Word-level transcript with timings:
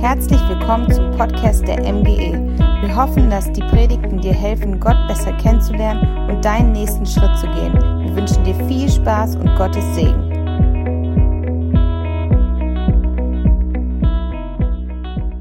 Herzlich 0.00 0.40
willkommen 0.48 0.90
zum 0.90 1.10
Podcast 1.10 1.68
der 1.68 1.80
MGE. 1.80 2.32
Wir 2.80 2.96
hoffen, 2.96 3.28
dass 3.28 3.52
die 3.52 3.60
Predigten 3.60 4.18
dir 4.18 4.32
helfen, 4.32 4.80
Gott 4.80 4.96
besser 5.06 5.30
kennenzulernen 5.34 6.30
und 6.30 6.42
deinen 6.42 6.72
nächsten 6.72 7.04
Schritt 7.04 7.38
zu 7.38 7.46
gehen. 7.48 7.74
Wir 7.74 8.16
wünschen 8.16 8.42
dir 8.42 8.54
viel 8.66 8.90
Spaß 8.90 9.36
und 9.36 9.54
Gottes 9.56 9.84
Segen. 9.94 10.30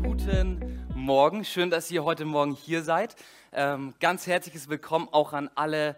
Guten 0.04 0.60
Morgen, 0.94 1.46
schön, 1.46 1.70
dass 1.70 1.90
ihr 1.90 2.04
heute 2.04 2.26
Morgen 2.26 2.52
hier 2.52 2.84
seid. 2.84 3.16
Ähm, 3.54 3.94
ganz 4.02 4.28
herzliches 4.28 4.68
Willkommen 4.68 5.08
auch 5.14 5.32
an 5.32 5.50
alle 5.56 5.96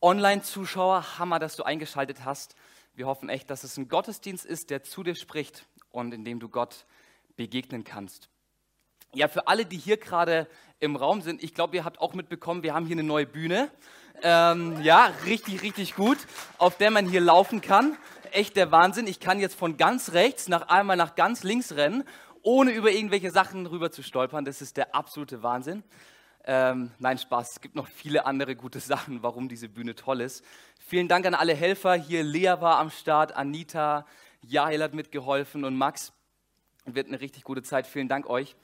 Online-Zuschauer. 0.00 1.18
Hammer, 1.18 1.38
dass 1.38 1.54
du 1.56 1.64
eingeschaltet 1.64 2.24
hast. 2.24 2.56
Wir 2.94 3.06
hoffen 3.06 3.28
echt, 3.28 3.50
dass 3.50 3.62
es 3.62 3.76
ein 3.76 3.88
Gottesdienst 3.88 4.46
ist, 4.46 4.70
der 4.70 4.82
zu 4.82 5.02
dir 5.02 5.14
spricht 5.14 5.66
und 5.90 6.14
in 6.14 6.24
dem 6.24 6.40
du 6.40 6.48
Gott 6.48 6.86
begegnen 7.40 7.84
kannst. 7.84 8.28
Ja, 9.14 9.26
für 9.26 9.48
alle, 9.48 9.64
die 9.64 9.78
hier 9.78 9.96
gerade 9.96 10.46
im 10.78 10.94
Raum 10.94 11.22
sind, 11.22 11.42
ich 11.42 11.54
glaube, 11.54 11.74
ihr 11.74 11.86
habt 11.86 11.98
auch 11.98 12.12
mitbekommen, 12.12 12.62
wir 12.62 12.74
haben 12.74 12.84
hier 12.84 12.96
eine 12.96 13.02
neue 13.02 13.24
Bühne. 13.24 13.70
Ähm, 14.22 14.82
ja, 14.82 15.10
richtig, 15.24 15.62
richtig 15.62 15.94
gut, 15.94 16.18
auf 16.58 16.76
der 16.76 16.90
man 16.90 17.08
hier 17.08 17.22
laufen 17.22 17.62
kann. 17.62 17.96
Echt 18.30 18.56
der 18.56 18.70
Wahnsinn. 18.72 19.06
Ich 19.06 19.20
kann 19.20 19.40
jetzt 19.40 19.54
von 19.54 19.78
ganz 19.78 20.12
rechts 20.12 20.48
nach 20.48 20.68
einmal 20.68 20.98
nach 20.98 21.14
ganz 21.14 21.42
links 21.42 21.72
rennen, 21.72 22.04
ohne 22.42 22.72
über 22.72 22.90
irgendwelche 22.90 23.30
Sachen 23.30 23.64
rüber 23.64 23.90
zu 23.90 24.02
stolpern. 24.02 24.44
Das 24.44 24.60
ist 24.60 24.76
der 24.76 24.94
absolute 24.94 25.42
Wahnsinn. 25.42 25.82
Ähm, 26.44 26.90
nein, 26.98 27.16
Spaß. 27.16 27.52
Es 27.52 27.60
gibt 27.62 27.74
noch 27.74 27.88
viele 27.88 28.26
andere 28.26 28.54
gute 28.54 28.80
Sachen, 28.92 29.22
warum 29.22 29.48
diese 29.48 29.70
Bühne 29.70 29.94
toll 29.94 30.20
ist. 30.20 30.44
Vielen 30.78 31.08
Dank 31.08 31.24
an 31.24 31.32
alle 31.32 31.54
Helfer. 31.54 31.94
Hier 31.94 32.22
Lea 32.22 32.56
war 32.60 32.80
am 32.80 32.90
Start, 32.90 33.34
Anita, 33.34 34.04
Jael 34.42 34.82
hat 34.82 34.92
mitgeholfen 34.92 35.64
und 35.64 35.78
Max. 35.78 36.12
Wird 36.94 37.08
eine 37.08 37.20
richtig 37.20 37.44
gute 37.44 37.62
Zeit. 37.62 37.86
Vielen 37.86 38.08
Dank 38.08 38.28
euch. 38.28 38.56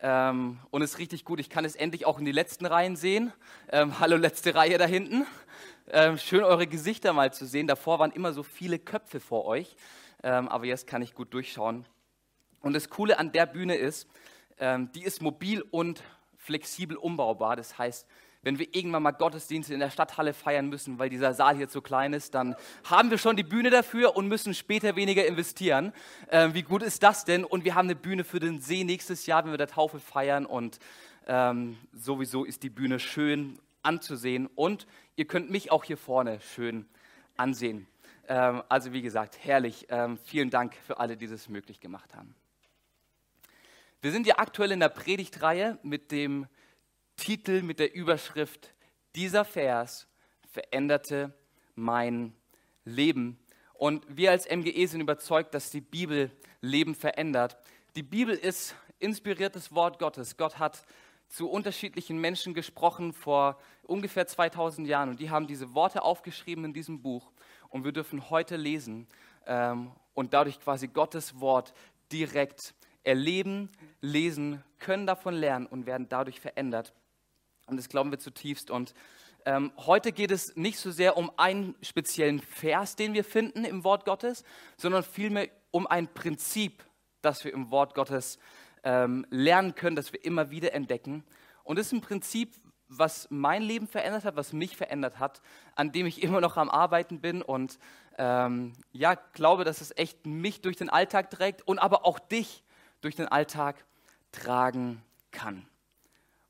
Ähm, 0.00 0.58
und 0.70 0.82
es 0.82 0.92
ist 0.92 0.98
richtig 0.98 1.24
gut. 1.24 1.40
Ich 1.40 1.48
kann 1.48 1.64
es 1.64 1.76
endlich 1.76 2.06
auch 2.06 2.18
in 2.18 2.24
die 2.24 2.32
letzten 2.32 2.66
Reihen 2.66 2.96
sehen. 2.96 3.32
Ähm, 3.70 3.98
hallo, 4.00 4.16
letzte 4.16 4.54
Reihe 4.54 4.78
da 4.78 4.84
hinten. 4.84 5.26
Ähm, 5.88 6.18
schön, 6.18 6.42
eure 6.42 6.66
Gesichter 6.66 7.12
mal 7.12 7.32
zu 7.32 7.46
sehen. 7.46 7.66
Davor 7.66 7.98
waren 7.98 8.10
immer 8.12 8.32
so 8.32 8.42
viele 8.42 8.78
Köpfe 8.78 9.20
vor 9.20 9.44
euch. 9.44 9.76
Ähm, 10.22 10.48
aber 10.48 10.66
jetzt 10.66 10.86
kann 10.86 11.02
ich 11.02 11.14
gut 11.14 11.32
durchschauen. 11.34 11.86
Und 12.60 12.74
das 12.74 12.88
Coole 12.90 13.18
an 13.18 13.32
der 13.32 13.46
Bühne 13.46 13.76
ist, 13.76 14.08
ähm, 14.58 14.90
die 14.92 15.02
ist 15.02 15.22
mobil 15.22 15.62
und 15.70 16.02
flexibel 16.36 16.96
umbaubar. 16.96 17.56
Das 17.56 17.78
heißt, 17.78 18.06
wenn 18.42 18.58
wir 18.58 18.74
irgendwann 18.74 19.04
mal 19.04 19.12
Gottesdienste 19.12 19.72
in 19.72 19.80
der 19.80 19.90
Stadthalle 19.90 20.34
feiern 20.34 20.68
müssen, 20.68 20.98
weil 20.98 21.08
dieser 21.08 21.32
Saal 21.32 21.56
hier 21.56 21.68
zu 21.68 21.80
klein 21.80 22.12
ist, 22.12 22.34
dann 22.34 22.56
haben 22.84 23.10
wir 23.10 23.18
schon 23.18 23.36
die 23.36 23.44
Bühne 23.44 23.70
dafür 23.70 24.16
und 24.16 24.26
müssen 24.26 24.52
später 24.52 24.96
weniger 24.96 25.24
investieren. 25.24 25.92
Ähm, 26.28 26.52
wie 26.52 26.62
gut 26.62 26.82
ist 26.82 27.04
das 27.04 27.24
denn? 27.24 27.44
Und 27.44 27.64
wir 27.64 27.76
haben 27.76 27.86
eine 27.86 27.94
Bühne 27.94 28.24
für 28.24 28.40
den 28.40 28.60
See 28.60 28.82
nächstes 28.82 29.26
Jahr, 29.26 29.44
wenn 29.44 29.52
wir 29.52 29.58
der 29.58 29.68
Taufe 29.68 30.00
feiern. 30.00 30.44
Und 30.44 30.80
ähm, 31.28 31.78
sowieso 31.92 32.44
ist 32.44 32.64
die 32.64 32.70
Bühne 32.70 32.98
schön 32.98 33.60
anzusehen. 33.84 34.48
Und 34.48 34.88
ihr 35.14 35.26
könnt 35.26 35.50
mich 35.50 35.70
auch 35.70 35.84
hier 35.84 35.96
vorne 35.96 36.40
schön 36.40 36.86
ansehen. 37.36 37.86
Ähm, 38.26 38.64
also 38.68 38.92
wie 38.92 39.02
gesagt, 39.02 39.38
herrlich. 39.40 39.86
Ähm, 39.88 40.18
vielen 40.18 40.50
Dank 40.50 40.74
für 40.74 40.98
alle, 40.98 41.16
die 41.16 41.28
das 41.28 41.48
möglich 41.48 41.78
gemacht 41.78 42.12
haben. 42.16 42.34
Wir 44.00 44.10
sind 44.10 44.26
ja 44.26 44.38
aktuell 44.38 44.72
in 44.72 44.80
der 44.80 44.88
Predigtreihe 44.88 45.78
mit 45.84 46.10
dem 46.10 46.48
Titel, 47.22 47.62
mit 47.62 47.78
der 47.78 47.94
Überschrift 47.94 48.74
Dieser 49.14 49.44
Vers 49.44 50.08
veränderte 50.50 51.32
mein 51.76 52.34
Leben. 52.84 53.38
Und 53.74 54.04
wir 54.08 54.32
als 54.32 54.50
MGE 54.50 54.84
sind 54.88 55.02
überzeugt, 55.02 55.54
dass 55.54 55.70
die 55.70 55.80
Bibel 55.80 56.32
Leben 56.60 56.96
verändert. 56.96 57.56
Die 57.94 58.02
Bibel 58.02 58.34
ist 58.34 58.74
inspiriertes 58.98 59.72
Wort 59.72 60.00
Gottes. 60.00 60.36
Gott 60.36 60.58
hat 60.58 60.84
zu 61.28 61.48
unterschiedlichen 61.48 62.18
Menschen 62.18 62.54
gesprochen 62.54 63.12
vor 63.12 63.56
ungefähr 63.84 64.26
2000 64.26 64.88
Jahren 64.88 65.10
und 65.10 65.20
die 65.20 65.30
haben 65.30 65.46
diese 65.46 65.74
Worte 65.74 66.02
aufgeschrieben 66.02 66.64
in 66.64 66.72
diesem 66.72 67.02
Buch 67.02 67.30
und 67.68 67.84
wir 67.84 67.92
dürfen 67.92 68.30
heute 68.30 68.56
lesen 68.56 69.06
ähm, 69.46 69.92
und 70.14 70.34
dadurch 70.34 70.58
quasi 70.58 70.88
Gottes 70.88 71.38
Wort 71.38 71.72
direkt 72.10 72.74
erleben, 73.04 73.70
lesen, 74.00 74.64
können 74.80 75.06
davon 75.06 75.34
lernen 75.34 75.66
und 75.66 75.86
werden 75.86 76.08
dadurch 76.08 76.40
verändert. 76.40 76.92
Und 77.72 77.78
das 77.78 77.88
glauben 77.88 78.10
wir 78.10 78.18
zutiefst. 78.18 78.70
Und 78.70 78.92
ähm, 79.46 79.72
heute 79.78 80.12
geht 80.12 80.30
es 80.30 80.56
nicht 80.56 80.78
so 80.78 80.90
sehr 80.90 81.16
um 81.16 81.32
einen 81.38 81.74
speziellen 81.80 82.38
Vers, 82.38 82.96
den 82.96 83.14
wir 83.14 83.24
finden 83.24 83.64
im 83.64 83.82
Wort 83.82 84.04
Gottes, 84.04 84.44
sondern 84.76 85.02
vielmehr 85.02 85.48
um 85.70 85.86
ein 85.86 86.12
Prinzip, 86.12 86.84
das 87.22 87.44
wir 87.44 87.52
im 87.54 87.70
Wort 87.70 87.94
Gottes 87.94 88.38
ähm, 88.84 89.26
lernen 89.30 89.74
können, 89.74 89.96
das 89.96 90.12
wir 90.12 90.22
immer 90.22 90.50
wieder 90.50 90.74
entdecken. 90.74 91.24
Und 91.64 91.78
das 91.78 91.86
ist 91.86 91.92
ein 91.92 92.02
Prinzip, 92.02 92.54
was 92.88 93.26
mein 93.30 93.62
Leben 93.62 93.86
verändert 93.86 94.24
hat, 94.24 94.36
was 94.36 94.52
mich 94.52 94.76
verändert 94.76 95.18
hat, 95.18 95.40
an 95.74 95.92
dem 95.92 96.04
ich 96.04 96.22
immer 96.22 96.42
noch 96.42 96.58
am 96.58 96.68
Arbeiten 96.68 97.22
bin 97.22 97.40
und 97.40 97.78
ähm, 98.18 98.74
ja, 98.92 99.14
glaube, 99.14 99.64
dass 99.64 99.80
es 99.80 99.96
echt 99.96 100.26
mich 100.26 100.60
durch 100.60 100.76
den 100.76 100.90
Alltag 100.90 101.30
trägt 101.30 101.66
und 101.66 101.78
aber 101.78 102.04
auch 102.04 102.18
dich 102.18 102.62
durch 103.00 103.16
den 103.16 103.28
Alltag 103.28 103.86
tragen 104.30 105.02
kann. 105.30 105.66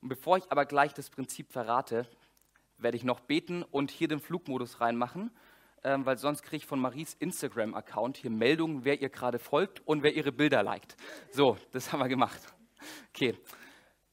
Und 0.02 0.08
bevor 0.08 0.36
ich 0.36 0.50
aber 0.50 0.66
gleich 0.66 0.92
das 0.92 1.10
Prinzip 1.10 1.52
verrate, 1.52 2.08
werde 2.76 2.96
ich 2.96 3.04
noch 3.04 3.20
beten 3.20 3.62
und 3.62 3.92
hier 3.92 4.08
den 4.08 4.20
Flugmodus 4.20 4.80
reinmachen, 4.80 5.30
ähm, 5.84 6.04
weil 6.04 6.18
sonst 6.18 6.42
kriege 6.42 6.56
ich 6.56 6.66
von 6.66 6.80
Maries 6.80 7.14
Instagram-Account 7.14 8.16
hier 8.16 8.30
Meldungen, 8.30 8.84
wer 8.84 9.00
ihr 9.00 9.08
gerade 9.08 9.38
folgt 9.38 9.86
und 9.86 10.02
wer 10.02 10.14
ihre 10.14 10.32
Bilder 10.32 10.64
liked. 10.64 10.96
So, 11.30 11.56
das 11.70 11.92
haben 11.92 12.00
wir 12.00 12.08
gemacht. 12.08 12.40
Okay. 13.14 13.38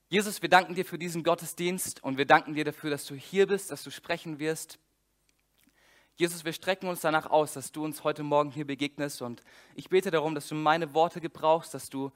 Jesus, 0.10 0.42
wir 0.42 0.50
danken 0.50 0.76
dir 0.76 0.86
für 0.86 1.00
diesen 1.00 1.24
Gottesdienst 1.24 2.04
und 2.04 2.18
wir 2.18 2.26
danken 2.26 2.54
dir 2.54 2.66
dafür, 2.66 2.92
dass 2.92 3.06
du 3.06 3.16
hier 3.16 3.48
bist, 3.48 3.72
dass 3.72 3.84
du 3.84 3.92
sprechen 3.92 4.40
wirst. 4.40 4.80
Jesus, 6.16 6.46
wir 6.46 6.54
strecken 6.54 6.88
uns 6.88 7.02
danach 7.02 7.28
aus, 7.28 7.54
dass 7.54 7.72
du 7.72 7.84
uns 7.84 8.04
heute 8.04 8.24
Morgen 8.24 8.52
hier 8.52 8.66
begegnest 8.66 9.22
und 9.22 9.42
ich 9.76 9.90
bete 9.90 10.12
darum, 10.12 10.36
dass 10.36 10.48
du 10.48 10.56
meine 10.56 10.94
Worte 10.94 11.22
gebrauchst, 11.22 11.74
dass 11.74 11.90
du 11.90 12.12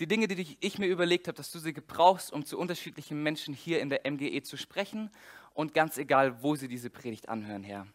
die 0.00 0.06
Dinge, 0.06 0.28
die 0.28 0.56
ich 0.60 0.78
mir 0.78 0.86
überlegt 0.86 1.28
habe, 1.28 1.36
dass 1.36 1.52
du 1.52 1.58
sie 1.58 1.74
gebrauchst, 1.74 2.32
um 2.32 2.46
zu 2.46 2.58
unterschiedlichen 2.58 3.22
Menschen 3.22 3.52
hier 3.52 3.80
in 3.80 3.90
der 3.90 4.10
MGE 4.10 4.42
zu 4.42 4.56
sprechen 4.56 5.10
und 5.52 5.74
ganz 5.74 5.98
egal, 5.98 6.42
wo 6.42 6.56
sie 6.56 6.68
diese 6.68 6.88
Predigt 6.88 7.28
anhören, 7.28 7.62
Herr. 7.62 7.86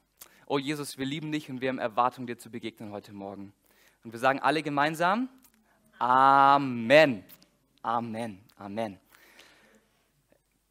Oh 0.45 0.59
Jesus, 0.59 0.99
wir 0.99 1.05
lieben 1.07 1.31
dich 1.31 1.49
und 1.49 1.61
wir 1.61 1.69
haben 1.69 1.79
Erwartung, 1.79 2.27
dir 2.27 2.37
zu 2.37 2.51
begegnen 2.51 2.91
heute 2.91 3.11
Morgen. 3.11 3.53
Und 4.03 4.11
wir 4.11 4.19
sagen 4.19 4.39
alle 4.39 4.61
gemeinsam, 4.61 5.29
Amen, 5.97 7.23
Amen, 7.81 8.39
Amen. 8.55 8.99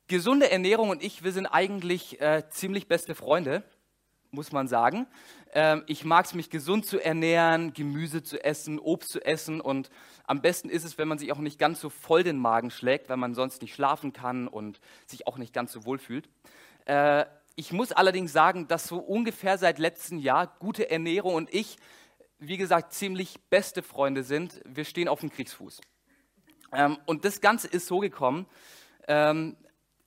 Gesunde 0.06 0.52
Ernährung 0.52 0.90
und 0.90 1.02
ich, 1.02 1.24
wir 1.24 1.32
sind 1.32 1.46
eigentlich 1.46 2.20
äh, 2.20 2.44
ziemlich 2.48 2.86
beste 2.86 3.16
Freunde 3.16 3.64
muss 4.34 4.52
man 4.52 4.68
sagen. 4.68 5.06
Ähm, 5.54 5.84
ich 5.86 6.04
mag 6.04 6.26
es, 6.26 6.34
mich 6.34 6.50
gesund 6.50 6.84
zu 6.84 7.02
ernähren, 7.02 7.72
Gemüse 7.72 8.22
zu 8.22 8.44
essen, 8.44 8.78
Obst 8.78 9.10
zu 9.10 9.24
essen 9.24 9.60
und 9.60 9.90
am 10.26 10.40
besten 10.40 10.70
ist 10.70 10.84
es, 10.84 10.98
wenn 10.98 11.08
man 11.08 11.18
sich 11.18 11.32
auch 11.32 11.38
nicht 11.38 11.58
ganz 11.58 11.80
so 11.80 11.90
voll 11.90 12.22
den 12.22 12.38
Magen 12.38 12.70
schlägt, 12.70 13.08
weil 13.08 13.16
man 13.16 13.34
sonst 13.34 13.62
nicht 13.62 13.74
schlafen 13.74 14.12
kann 14.12 14.48
und 14.48 14.80
sich 15.06 15.26
auch 15.26 15.36
nicht 15.36 15.52
ganz 15.52 15.72
so 15.72 15.84
wohl 15.84 15.98
fühlt. 15.98 16.28
Äh, 16.86 17.26
ich 17.56 17.72
muss 17.72 17.92
allerdings 17.92 18.32
sagen, 18.32 18.66
dass 18.66 18.88
so 18.88 18.98
ungefähr 18.98 19.58
seit 19.58 19.78
letztem 19.78 20.18
Jahr 20.18 20.46
gute 20.58 20.90
Ernährung 20.90 21.34
und 21.34 21.52
ich, 21.54 21.76
wie 22.38 22.56
gesagt, 22.56 22.92
ziemlich 22.92 23.38
beste 23.48 23.82
Freunde 23.82 24.24
sind. 24.24 24.60
Wir 24.64 24.84
stehen 24.84 25.08
auf 25.08 25.20
dem 25.20 25.30
Kriegsfuß. 25.30 25.80
Ähm, 26.72 26.98
und 27.06 27.24
das 27.24 27.40
Ganze 27.40 27.68
ist 27.68 27.86
so 27.86 27.98
gekommen, 27.98 28.46
ähm, 29.06 29.56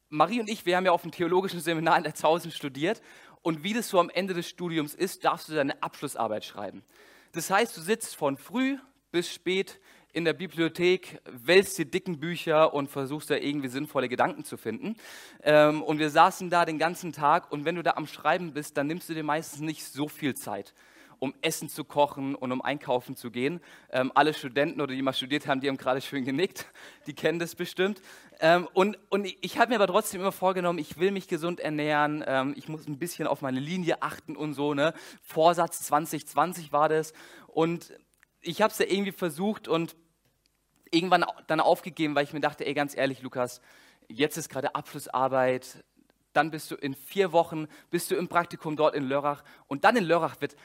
Marie 0.10 0.40
und 0.40 0.50
ich, 0.50 0.66
wir 0.66 0.78
haben 0.78 0.86
ja 0.86 0.92
auf 0.92 1.02
dem 1.02 1.12
theologischen 1.12 1.60
Seminar 1.60 1.98
in 1.98 2.04
der 2.04 2.16
Zausen 2.16 2.52
studiert 2.52 3.02
und 3.42 3.64
wie 3.64 3.74
das 3.74 3.90
so 3.90 4.00
am 4.00 4.10
Ende 4.10 4.34
des 4.34 4.50
Studiums 4.50 4.94
ist, 4.94 5.24
darfst 5.24 5.48
du 5.50 5.54
deine 5.54 5.82
Abschlussarbeit 5.84 6.44
schreiben. 6.44 6.84
Das 7.34 7.50
heißt, 7.50 7.76
du 7.78 7.82
sitzt 7.82 8.16
von 8.16 8.38
früh 8.38 8.78
bis 9.12 9.32
spät 9.34 9.80
in 10.18 10.26
der 10.26 10.34
Bibliothek, 10.34 11.22
wälzt 11.26 11.78
dir 11.78 11.86
dicken 11.86 12.20
Bücher 12.20 12.74
und 12.74 12.90
versuchst 12.90 13.30
da 13.30 13.36
irgendwie 13.36 13.68
sinnvolle 13.68 14.10
Gedanken 14.10 14.44
zu 14.44 14.58
finden. 14.58 14.96
Ähm, 15.44 15.84
und 15.84 16.00
wir 16.00 16.10
saßen 16.10 16.50
da 16.50 16.66
den 16.66 16.80
ganzen 16.80 17.14
Tag 17.14 17.52
und 17.52 17.66
wenn 17.66 17.76
du 17.76 17.84
da 17.84 17.92
am 17.92 18.08
Schreiben 18.08 18.52
bist, 18.52 18.78
dann 18.78 18.88
nimmst 18.88 19.08
du 19.10 19.14
dir 19.14 19.24
meistens 19.24 19.62
nicht 19.62 19.86
so 19.86 20.08
viel 20.08 20.34
Zeit 20.34 20.74
um 21.20 21.34
Essen 21.42 21.68
zu 21.68 21.84
kochen 21.84 22.36
und 22.36 22.52
um 22.52 22.62
einkaufen 22.62 23.16
zu 23.16 23.32
gehen. 23.32 23.60
Ähm, 23.90 24.12
alle 24.14 24.36
Studenten 24.36 24.82
oder 24.82 24.94
die 24.94 25.02
mal 25.02 25.14
studiert 25.14 25.48
haben, 25.48 25.62
die 25.62 25.68
haben 25.68 25.78
gerade 25.78 26.00
schön 26.00 26.26
genickt, 26.26 26.68
die 27.08 27.14
kennen 27.14 27.40
das 27.40 27.56
bestimmt. 27.56 28.04
Ähm, 28.40 28.68
und, 28.74 29.00
und 29.10 29.28
ich 29.42 29.58
habe 29.58 29.70
mir 29.70 29.76
aber 29.78 29.88
trotzdem 29.88 30.22
immer 30.22 30.32
vorgenommen, 30.32 30.78
ich 30.78 31.00
will 31.00 31.10
mich 31.10 31.28
gesund 31.28 31.60
ernähren, 31.60 32.24
ähm, 32.28 32.54
ich 32.56 32.70
muss 32.70 32.88
ein 32.88 33.00
bisschen 33.00 33.28
auf 33.28 33.42
meine 33.42 33.60
Linie 33.60 34.04
achten 34.04 34.36
und 34.36 34.54
so. 34.54 34.76
Ne? 34.76 34.94
Vorsatz 35.24 35.82
2020 35.82 36.72
war 36.72 36.88
das. 36.88 37.14
Und 37.48 37.94
ich 38.42 38.62
habe 38.62 38.72
es 38.72 38.80
ja 38.80 38.86
irgendwie 38.88 39.12
versucht 39.12 39.68
und 39.68 39.96
irgendwann 40.92 41.26
dann 41.48 41.60
aufgegeben, 41.60 42.16
weil 42.16 42.24
ich 42.24 42.34
mir 42.34 42.40
dachte, 42.40 42.66
ey, 42.66 42.74
ganz 42.74 42.96
ehrlich, 42.96 43.22
Lukas, 43.22 43.62
jetzt 44.08 44.38
ist 44.38 44.50
gerade 44.50 44.76
Abschlussarbeit, 44.76 45.84
dann 46.34 46.52
bist 46.52 46.70
du 46.72 46.76
in 46.76 46.94
vier 46.94 47.32
Wochen, 47.32 47.68
bist 47.90 48.12
du 48.12 48.16
im 48.16 48.28
Praktikum 48.28 48.76
dort 48.76 48.96
in 48.96 49.08
Lörrach 49.08 49.44
und 49.68 49.84
dann 49.84 49.96
in 49.96 50.04
Lörrach 50.04 50.40
wird 50.40 50.56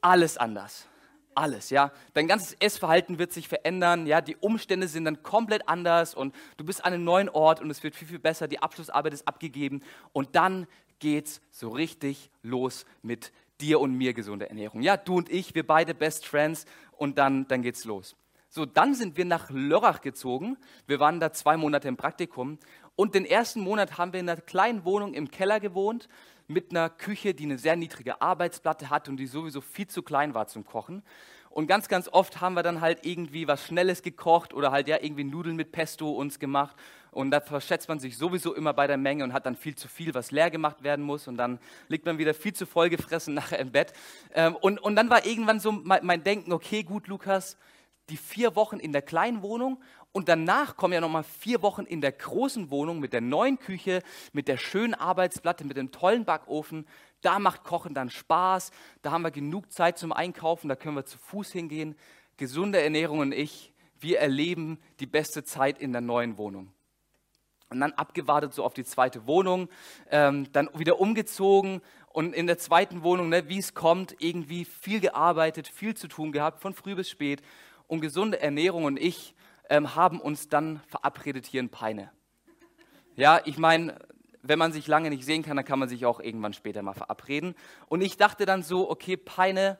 alles 0.00 0.36
anders. 0.38 0.88
alles, 1.36 1.70
ja. 1.70 1.90
Dein 2.12 2.28
ganzes 2.28 2.54
Essverhalten 2.60 3.18
wird 3.18 3.32
sich 3.32 3.48
verändern, 3.48 4.06
ja. 4.06 4.20
Die 4.20 4.36
Umstände 4.36 4.88
sind 4.88 5.04
dann 5.04 5.22
komplett 5.22 5.68
anders 5.68 6.14
und 6.14 6.34
du 6.56 6.64
bist 6.64 6.84
an 6.84 6.92
einem 6.92 7.04
neuen 7.04 7.28
Ort 7.28 7.60
und 7.60 7.70
es 7.70 7.82
wird 7.82 7.96
viel, 7.96 8.08
viel 8.08 8.18
besser. 8.18 8.48
Die 8.48 8.60
Abschlussarbeit 8.62 9.12
ist 9.12 9.26
abgegeben 9.26 9.82
und 10.12 10.36
dann 10.36 10.66
geht's 11.00 11.40
so 11.50 11.70
richtig 11.70 12.30
los 12.42 12.86
mit 13.02 13.32
dir 13.60 13.80
und 13.80 13.94
mir 13.94 14.14
gesunde 14.14 14.48
Ernährung. 14.48 14.80
Ja, 14.82 14.96
du 14.96 15.16
und 15.16 15.28
ich, 15.28 15.54
wir 15.54 15.66
beide 15.66 15.94
Best 15.94 16.26
Friends 16.26 16.66
und 16.92 17.18
dann, 17.18 17.48
dann 17.48 17.62
geht's 17.62 17.84
los. 17.84 18.16
So, 18.54 18.66
dann 18.66 18.94
sind 18.94 19.16
wir 19.16 19.24
nach 19.24 19.50
Lörrach 19.50 20.00
gezogen. 20.00 20.56
Wir 20.86 21.00
waren 21.00 21.18
da 21.18 21.32
zwei 21.32 21.56
Monate 21.56 21.88
im 21.88 21.96
Praktikum 21.96 22.60
und 22.94 23.16
den 23.16 23.24
ersten 23.24 23.60
Monat 23.60 23.98
haben 23.98 24.12
wir 24.12 24.20
in 24.20 24.28
einer 24.28 24.40
kleinen 24.40 24.84
Wohnung 24.84 25.12
im 25.12 25.28
Keller 25.28 25.58
gewohnt 25.58 26.08
mit 26.46 26.70
einer 26.70 26.88
Küche, 26.88 27.34
die 27.34 27.46
eine 27.46 27.58
sehr 27.58 27.74
niedrige 27.74 28.22
Arbeitsplatte 28.22 28.90
hat 28.90 29.08
und 29.08 29.16
die 29.16 29.26
sowieso 29.26 29.60
viel 29.60 29.88
zu 29.88 30.04
klein 30.04 30.34
war 30.34 30.46
zum 30.46 30.64
Kochen. 30.64 31.02
Und 31.50 31.66
ganz, 31.66 31.88
ganz 31.88 32.08
oft 32.08 32.40
haben 32.40 32.54
wir 32.54 32.62
dann 32.62 32.80
halt 32.80 33.04
irgendwie 33.04 33.48
was 33.48 33.66
Schnelles 33.66 34.02
gekocht 34.02 34.54
oder 34.54 34.70
halt 34.70 34.86
ja 34.86 34.98
irgendwie 35.02 35.24
Nudeln 35.24 35.56
mit 35.56 35.72
Pesto 35.72 36.12
uns 36.12 36.38
gemacht. 36.38 36.76
Und 37.10 37.32
da 37.32 37.40
verschätzt 37.40 37.88
man 37.88 37.98
sich 37.98 38.16
sowieso 38.16 38.54
immer 38.54 38.72
bei 38.72 38.86
der 38.86 38.98
Menge 38.98 39.24
und 39.24 39.32
hat 39.32 39.46
dann 39.46 39.56
viel 39.56 39.74
zu 39.74 39.88
viel, 39.88 40.14
was 40.14 40.30
leer 40.30 40.52
gemacht 40.52 40.84
werden 40.84 41.04
muss. 41.04 41.26
Und 41.26 41.38
dann 41.38 41.58
liegt 41.88 42.06
man 42.06 42.18
wieder 42.18 42.34
viel 42.34 42.52
zu 42.52 42.66
voll 42.66 42.88
gefressen 42.88 43.34
nachher 43.34 43.58
im 43.58 43.72
Bett. 43.72 43.92
Ähm, 44.32 44.54
und, 44.54 44.78
und 44.78 44.94
dann 44.94 45.10
war 45.10 45.26
irgendwann 45.26 45.58
so 45.58 45.72
mein 45.72 46.22
Denken, 46.22 46.52
okay, 46.52 46.84
gut, 46.84 47.08
Lukas, 47.08 47.56
die 48.10 48.16
vier 48.16 48.54
Wochen 48.56 48.78
in 48.78 48.92
der 48.92 49.02
kleinen 49.02 49.42
Wohnung 49.42 49.82
und 50.16 50.28
danach 50.28 50.76
kommen 50.76 50.94
ja 50.94 51.00
nochmal 51.00 51.24
vier 51.24 51.60
Wochen 51.62 51.82
in 51.82 52.00
der 52.00 52.12
großen 52.12 52.70
Wohnung 52.70 53.00
mit 53.00 53.12
der 53.12 53.20
neuen 53.20 53.58
Küche, 53.58 54.00
mit 54.32 54.46
der 54.46 54.58
schönen 54.58 54.94
Arbeitsplatte, 54.94 55.64
mit 55.64 55.76
dem 55.76 55.90
tollen 55.90 56.24
Backofen. 56.24 56.86
Da 57.20 57.40
macht 57.40 57.64
Kochen 57.64 57.94
dann 57.94 58.10
Spaß. 58.10 58.70
Da 59.02 59.10
haben 59.10 59.22
wir 59.22 59.32
genug 59.32 59.72
Zeit 59.72 59.98
zum 59.98 60.12
Einkaufen. 60.12 60.68
Da 60.68 60.76
können 60.76 60.94
wir 60.94 61.04
zu 61.04 61.18
Fuß 61.18 61.50
hingehen. 61.50 61.96
Gesunde 62.36 62.80
Ernährung 62.80 63.18
und 63.18 63.32
ich, 63.32 63.72
wir 63.98 64.20
erleben 64.20 64.78
die 65.00 65.06
beste 65.06 65.42
Zeit 65.42 65.80
in 65.80 65.90
der 65.90 66.00
neuen 66.00 66.38
Wohnung. 66.38 66.72
Und 67.70 67.80
dann 67.80 67.92
abgewartet 67.92 68.54
so 68.54 68.62
auf 68.62 68.74
die 68.74 68.84
zweite 68.84 69.26
Wohnung, 69.26 69.68
ähm, 70.12 70.46
dann 70.52 70.68
wieder 70.74 71.00
umgezogen 71.00 71.80
und 72.10 72.34
in 72.34 72.46
der 72.46 72.58
zweiten 72.58 73.02
Wohnung, 73.02 73.30
ne, 73.30 73.48
wie 73.48 73.58
es 73.58 73.74
kommt, 73.74 74.14
irgendwie 74.20 74.64
viel 74.64 75.00
gearbeitet, 75.00 75.66
viel 75.66 75.96
zu 75.96 76.06
tun 76.06 76.30
gehabt, 76.30 76.60
von 76.60 76.72
früh 76.72 76.94
bis 76.94 77.08
spät. 77.08 77.42
Und 77.86 78.00
gesunde 78.00 78.40
Ernährung 78.40 78.84
und 78.84 78.98
ich, 78.98 79.34
ähm, 79.68 79.94
haben 79.94 80.20
uns 80.20 80.48
dann 80.48 80.80
verabredet 80.88 81.46
hier 81.46 81.60
in 81.60 81.68
Peine. 81.68 82.10
Ja, 83.16 83.40
ich 83.44 83.58
meine, 83.58 83.98
wenn 84.42 84.58
man 84.58 84.72
sich 84.72 84.86
lange 84.86 85.10
nicht 85.10 85.24
sehen 85.24 85.42
kann, 85.42 85.56
dann 85.56 85.64
kann 85.64 85.78
man 85.78 85.88
sich 85.88 86.04
auch 86.04 86.20
irgendwann 86.20 86.52
später 86.52 86.82
mal 86.82 86.92
verabreden. 86.92 87.54
Und 87.86 88.02
ich 88.02 88.16
dachte 88.16 88.44
dann 88.44 88.62
so, 88.62 88.90
okay, 88.90 89.16
Peine, 89.16 89.78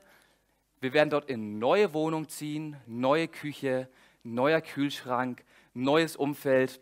wir 0.81 0.93
werden 0.93 1.09
dort 1.09 1.29
in 1.29 1.59
neue 1.59 1.93
Wohnung 1.93 2.29
ziehen, 2.29 2.77
neue 2.87 3.27
Küche, 3.27 3.89
neuer 4.23 4.61
Kühlschrank, 4.61 5.43
neues 5.73 6.15
Umfeld, 6.15 6.81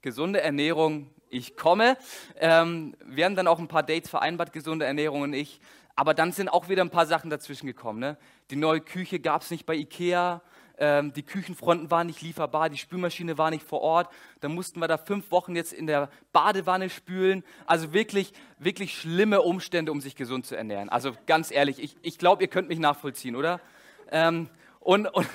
gesunde 0.00 0.40
Ernährung. 0.40 1.10
Ich 1.28 1.56
komme. 1.56 1.96
Ähm, 2.36 2.94
wir 3.04 3.24
haben 3.24 3.36
dann 3.36 3.46
auch 3.46 3.58
ein 3.58 3.68
paar 3.68 3.82
Dates 3.82 4.10
vereinbart, 4.10 4.52
gesunde 4.52 4.84
Ernährung 4.84 5.22
und 5.22 5.32
ich. 5.32 5.60
Aber 5.94 6.14
dann 6.14 6.32
sind 6.32 6.48
auch 6.48 6.68
wieder 6.68 6.82
ein 6.82 6.90
paar 6.90 7.06
Sachen 7.06 7.30
dazwischen 7.30 7.66
gekommen. 7.66 7.98
Ne? 7.98 8.16
Die 8.50 8.56
neue 8.56 8.80
Küche 8.80 9.20
gab 9.20 9.42
es 9.42 9.50
nicht 9.50 9.66
bei 9.66 9.74
Ikea 9.74 10.42
ähm, 10.82 11.12
die 11.12 11.22
Küchenfronten 11.22 11.92
waren 11.92 12.08
nicht 12.08 12.22
lieferbar, 12.22 12.68
die 12.68 12.76
Spülmaschine 12.76 13.38
war 13.38 13.50
nicht 13.50 13.64
vor 13.64 13.82
Ort. 13.82 14.12
Dann 14.40 14.52
mussten 14.52 14.80
wir 14.80 14.88
da 14.88 14.98
fünf 14.98 15.30
Wochen 15.30 15.54
jetzt 15.54 15.72
in 15.72 15.86
der 15.86 16.10
Badewanne 16.32 16.90
spülen. 16.90 17.44
Also 17.66 17.92
wirklich, 17.92 18.32
wirklich 18.58 18.98
schlimme 18.98 19.42
Umstände, 19.42 19.92
um 19.92 20.00
sich 20.00 20.16
gesund 20.16 20.44
zu 20.44 20.56
ernähren. 20.56 20.88
Also 20.88 21.12
ganz 21.26 21.52
ehrlich, 21.52 21.80
ich, 21.80 21.96
ich 22.02 22.18
glaube, 22.18 22.42
ihr 22.42 22.48
könnt 22.48 22.68
mich 22.68 22.80
nachvollziehen, 22.80 23.36
oder? 23.36 23.60
Ähm, 24.10 24.48
und, 24.80 25.06
und, 25.06 25.28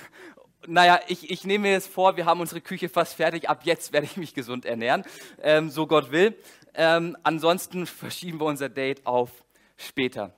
naja, 0.68 1.00
ich, 1.08 1.32
ich 1.32 1.46
nehme 1.46 1.64
mir 1.64 1.72
jetzt 1.72 1.88
vor, 1.88 2.18
wir 2.18 2.26
haben 2.26 2.42
unsere 2.42 2.60
Küche 2.60 2.90
fast 2.90 3.14
fertig. 3.14 3.50
Ab 3.50 3.62
jetzt 3.64 3.94
werde 3.94 4.06
ich 4.06 4.18
mich 4.18 4.34
gesund 4.34 4.66
ernähren, 4.66 5.06
ähm, 5.42 5.70
so 5.70 5.88
Gott 5.88 6.12
will. 6.12 6.36
Ähm, 6.74 7.16
ansonsten 7.24 7.86
verschieben 7.86 8.42
wir 8.42 8.46
unser 8.46 8.70
Date 8.70 9.06
auf 9.06 9.32
später. 9.78 10.34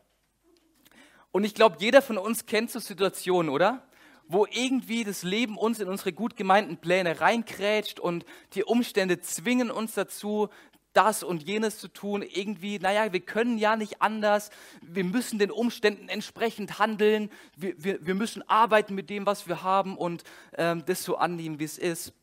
Und 1.31 1.43
ich 1.43 1.53
glaube, 1.53 1.77
jeder 1.79 2.01
von 2.01 2.17
uns 2.17 2.45
kennt 2.45 2.71
so 2.71 2.79
Situationen, 2.79 3.49
oder? 3.49 3.83
wo 4.31 4.45
irgendwie 4.45 5.03
das 5.03 5.23
Leben 5.23 5.57
uns 5.57 5.79
in 5.79 5.89
unsere 5.89 6.13
gut 6.13 6.35
gemeinten 6.35 6.77
Pläne 6.77 7.19
reinkrätscht 7.19 7.99
und 7.99 8.25
die 8.53 8.63
Umstände 8.63 9.19
zwingen 9.21 9.71
uns 9.71 9.95
dazu, 9.95 10.49
das 10.93 11.23
und 11.23 11.43
jenes 11.43 11.79
zu 11.79 11.87
tun. 11.87 12.21
Irgendwie, 12.21 12.79
naja, 12.79 13.11
wir 13.11 13.19
können 13.21 13.57
ja 13.57 13.75
nicht 13.75 14.01
anders. 14.01 14.51
Wir 14.81 15.03
müssen 15.03 15.39
den 15.39 15.51
Umständen 15.51 16.09
entsprechend 16.09 16.77
handeln. 16.77 17.31
Wir, 17.55 17.83
wir, 17.83 18.05
wir 18.05 18.15
müssen 18.15 18.47
arbeiten 18.47 18.95
mit 18.95 19.09
dem, 19.09 19.25
was 19.25 19.47
wir 19.47 19.63
haben 19.63 19.97
und 19.97 20.23
ähm, 20.57 20.83
das 20.85 21.03
so 21.03 21.17
annehmen, 21.17 21.59
wie 21.59 21.65
es 21.65 21.77
ist. 21.77 22.13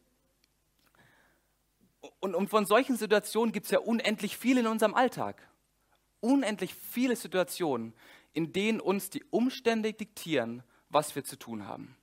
Und, 2.20 2.34
und 2.34 2.48
von 2.48 2.66
solchen 2.66 2.96
Situationen 2.96 3.52
gibt 3.52 3.66
es 3.66 3.72
ja 3.72 3.80
unendlich 3.80 4.36
viel 4.36 4.58
in 4.58 4.66
unserem 4.66 4.94
Alltag. 4.94 5.42
Unendlich 6.20 6.74
viele 6.74 7.16
Situationen, 7.16 7.92
in 8.36 8.52
denen 8.52 8.80
uns 8.80 9.08
die 9.08 9.24
Umstände 9.30 9.94
diktieren, 9.94 10.62
was 10.90 11.16
wir 11.16 11.24
zu 11.24 11.38
tun 11.38 11.66
haben. 11.66 11.96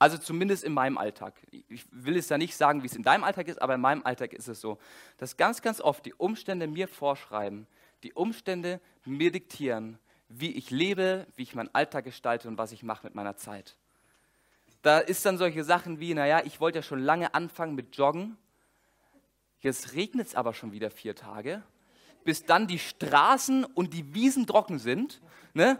Also 0.00 0.18
zumindest 0.18 0.64
in 0.64 0.74
meinem 0.74 0.98
Alltag. 0.98 1.40
Ich 1.68 1.84
will 1.92 2.16
es 2.16 2.28
ja 2.28 2.36
nicht 2.36 2.56
sagen, 2.56 2.82
wie 2.82 2.88
es 2.88 2.96
in 2.96 3.04
deinem 3.04 3.22
Alltag 3.22 3.46
ist, 3.46 3.62
aber 3.62 3.76
in 3.76 3.80
meinem 3.80 4.04
Alltag 4.04 4.32
ist 4.32 4.48
es 4.48 4.60
so, 4.60 4.78
dass 5.18 5.36
ganz, 5.36 5.62
ganz 5.62 5.80
oft 5.80 6.04
die 6.04 6.14
Umstände 6.14 6.66
mir 6.66 6.88
vorschreiben, 6.88 7.68
die 8.02 8.12
Umstände 8.12 8.80
mir 9.04 9.30
diktieren, 9.30 10.00
wie 10.28 10.50
ich 10.50 10.70
lebe, 10.70 11.28
wie 11.36 11.44
ich 11.44 11.54
meinen 11.54 11.72
Alltag 11.72 12.06
gestalte 12.06 12.48
und 12.48 12.58
was 12.58 12.72
ich 12.72 12.82
mache 12.82 13.06
mit 13.06 13.14
meiner 13.14 13.36
Zeit. 13.36 13.76
Da 14.82 14.98
ist 14.98 15.24
dann 15.24 15.38
solche 15.38 15.62
Sachen 15.62 16.00
wie, 16.00 16.12
naja, 16.12 16.42
ich 16.44 16.58
wollte 16.58 16.80
ja 16.80 16.82
schon 16.82 16.98
lange 16.98 17.34
anfangen 17.34 17.76
mit 17.76 17.96
Joggen, 17.96 18.36
jetzt 19.60 19.94
regnet 19.94 20.26
es 20.26 20.34
aber 20.34 20.54
schon 20.54 20.72
wieder 20.72 20.90
vier 20.90 21.14
Tage, 21.14 21.62
bis 22.24 22.44
dann 22.44 22.66
die 22.66 22.78
Straßen 22.78 23.64
und 23.64 23.94
die 23.94 24.14
Wiesen 24.14 24.46
trocken 24.46 24.78
sind. 24.78 25.20
Ne? 25.54 25.78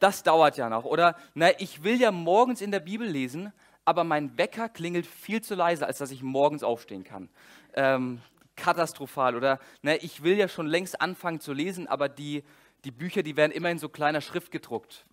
das 0.00 0.22
dauert 0.22 0.56
ja 0.56 0.68
noch. 0.68 0.84
Oder, 0.84 1.16
na, 1.34 1.50
ich 1.58 1.82
will 1.82 2.00
ja 2.00 2.10
morgens 2.10 2.60
in 2.60 2.70
der 2.70 2.80
Bibel 2.80 3.06
lesen, 3.06 3.52
aber 3.84 4.04
mein 4.04 4.36
Wecker 4.36 4.68
klingelt 4.68 5.06
viel 5.06 5.42
zu 5.42 5.54
leise, 5.54 5.86
als 5.86 5.98
dass 5.98 6.10
ich 6.10 6.22
morgens 6.22 6.62
aufstehen 6.62 7.04
kann. 7.04 7.28
Ähm, 7.74 8.20
katastrophal. 8.56 9.36
Oder, 9.36 9.58
na, 9.82 9.94
ich 9.96 10.22
will 10.22 10.36
ja 10.36 10.48
schon 10.48 10.66
längst 10.66 11.00
anfangen 11.00 11.40
zu 11.40 11.52
lesen, 11.52 11.86
aber 11.86 12.08
die, 12.08 12.44
die 12.84 12.90
Bücher, 12.90 13.22
die 13.22 13.36
werden 13.36 13.52
immer 13.52 13.70
in 13.70 13.78
so 13.78 13.88
kleiner 13.88 14.20
Schrift 14.20 14.50
gedruckt. 14.50 15.06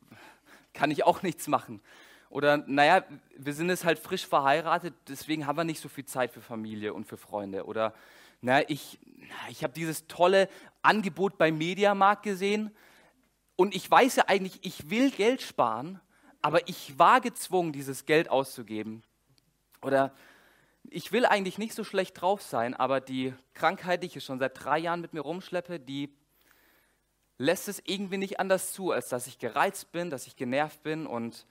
Kann 0.74 0.92
ich 0.92 1.04
auch 1.06 1.22
nichts 1.22 1.48
machen. 1.48 1.82
Oder, 2.30 2.58
naja, 2.58 3.04
wir 3.38 3.54
sind 3.54 3.70
jetzt 3.70 3.86
halt 3.86 3.98
frisch 3.98 4.28
verheiratet, 4.28 4.94
deswegen 5.08 5.48
haben 5.48 5.58
wir 5.58 5.64
nicht 5.64 5.80
so 5.80 5.88
viel 5.88 6.06
Zeit 6.06 6.32
für 6.32 6.42
Familie 6.42 6.94
und 6.94 7.06
für 7.06 7.18
Freunde. 7.18 7.66
Oder, 7.66 7.94
na, 8.46 8.70
ich, 8.70 9.00
ich 9.50 9.64
habe 9.64 9.74
dieses 9.74 10.06
tolle 10.08 10.48
Angebot 10.84 11.40
beim 11.40 11.58
Mediamarkt 11.58 12.22
gesehen 12.22 12.70
und 13.56 13.76
ich 13.76 13.90
weiß 13.90 14.18
ja 14.18 14.26
eigentlich, 14.28 14.60
ich 14.62 14.92
will 14.92 15.10
Geld 15.10 15.42
sparen, 15.42 16.00
aber 16.44 16.70
ich 16.70 17.00
war 17.00 17.22
gezwungen, 17.22 17.74
dieses 17.74 18.06
Geld 18.06 18.30
auszugeben. 18.30 19.02
Oder 19.82 20.14
ich 20.92 21.12
will 21.12 21.26
eigentlich 21.26 21.58
nicht 21.58 21.74
so 21.74 21.84
schlecht 21.84 22.22
drauf 22.22 22.44
sein, 22.44 22.76
aber 22.76 23.02
die 23.02 23.34
Krankheit, 23.56 24.04
die 24.04 24.08
ich 24.08 24.24
schon 24.24 24.38
seit 24.38 24.64
drei 24.64 24.78
Jahren 24.78 25.02
mit 25.02 25.14
mir 25.14 25.22
rumschleppe, 25.22 25.80
die 25.80 26.14
lässt 27.40 27.68
es 27.68 27.82
irgendwie 27.84 28.18
nicht 28.18 28.40
anders 28.40 28.74
zu, 28.74 28.92
als 28.92 29.10
dass 29.10 29.26
ich 29.26 29.40
gereizt 29.40 29.92
bin, 29.92 30.12
dass 30.12 30.28
ich 30.28 30.36
genervt 30.36 30.84
bin 30.84 31.08
und 31.08 31.48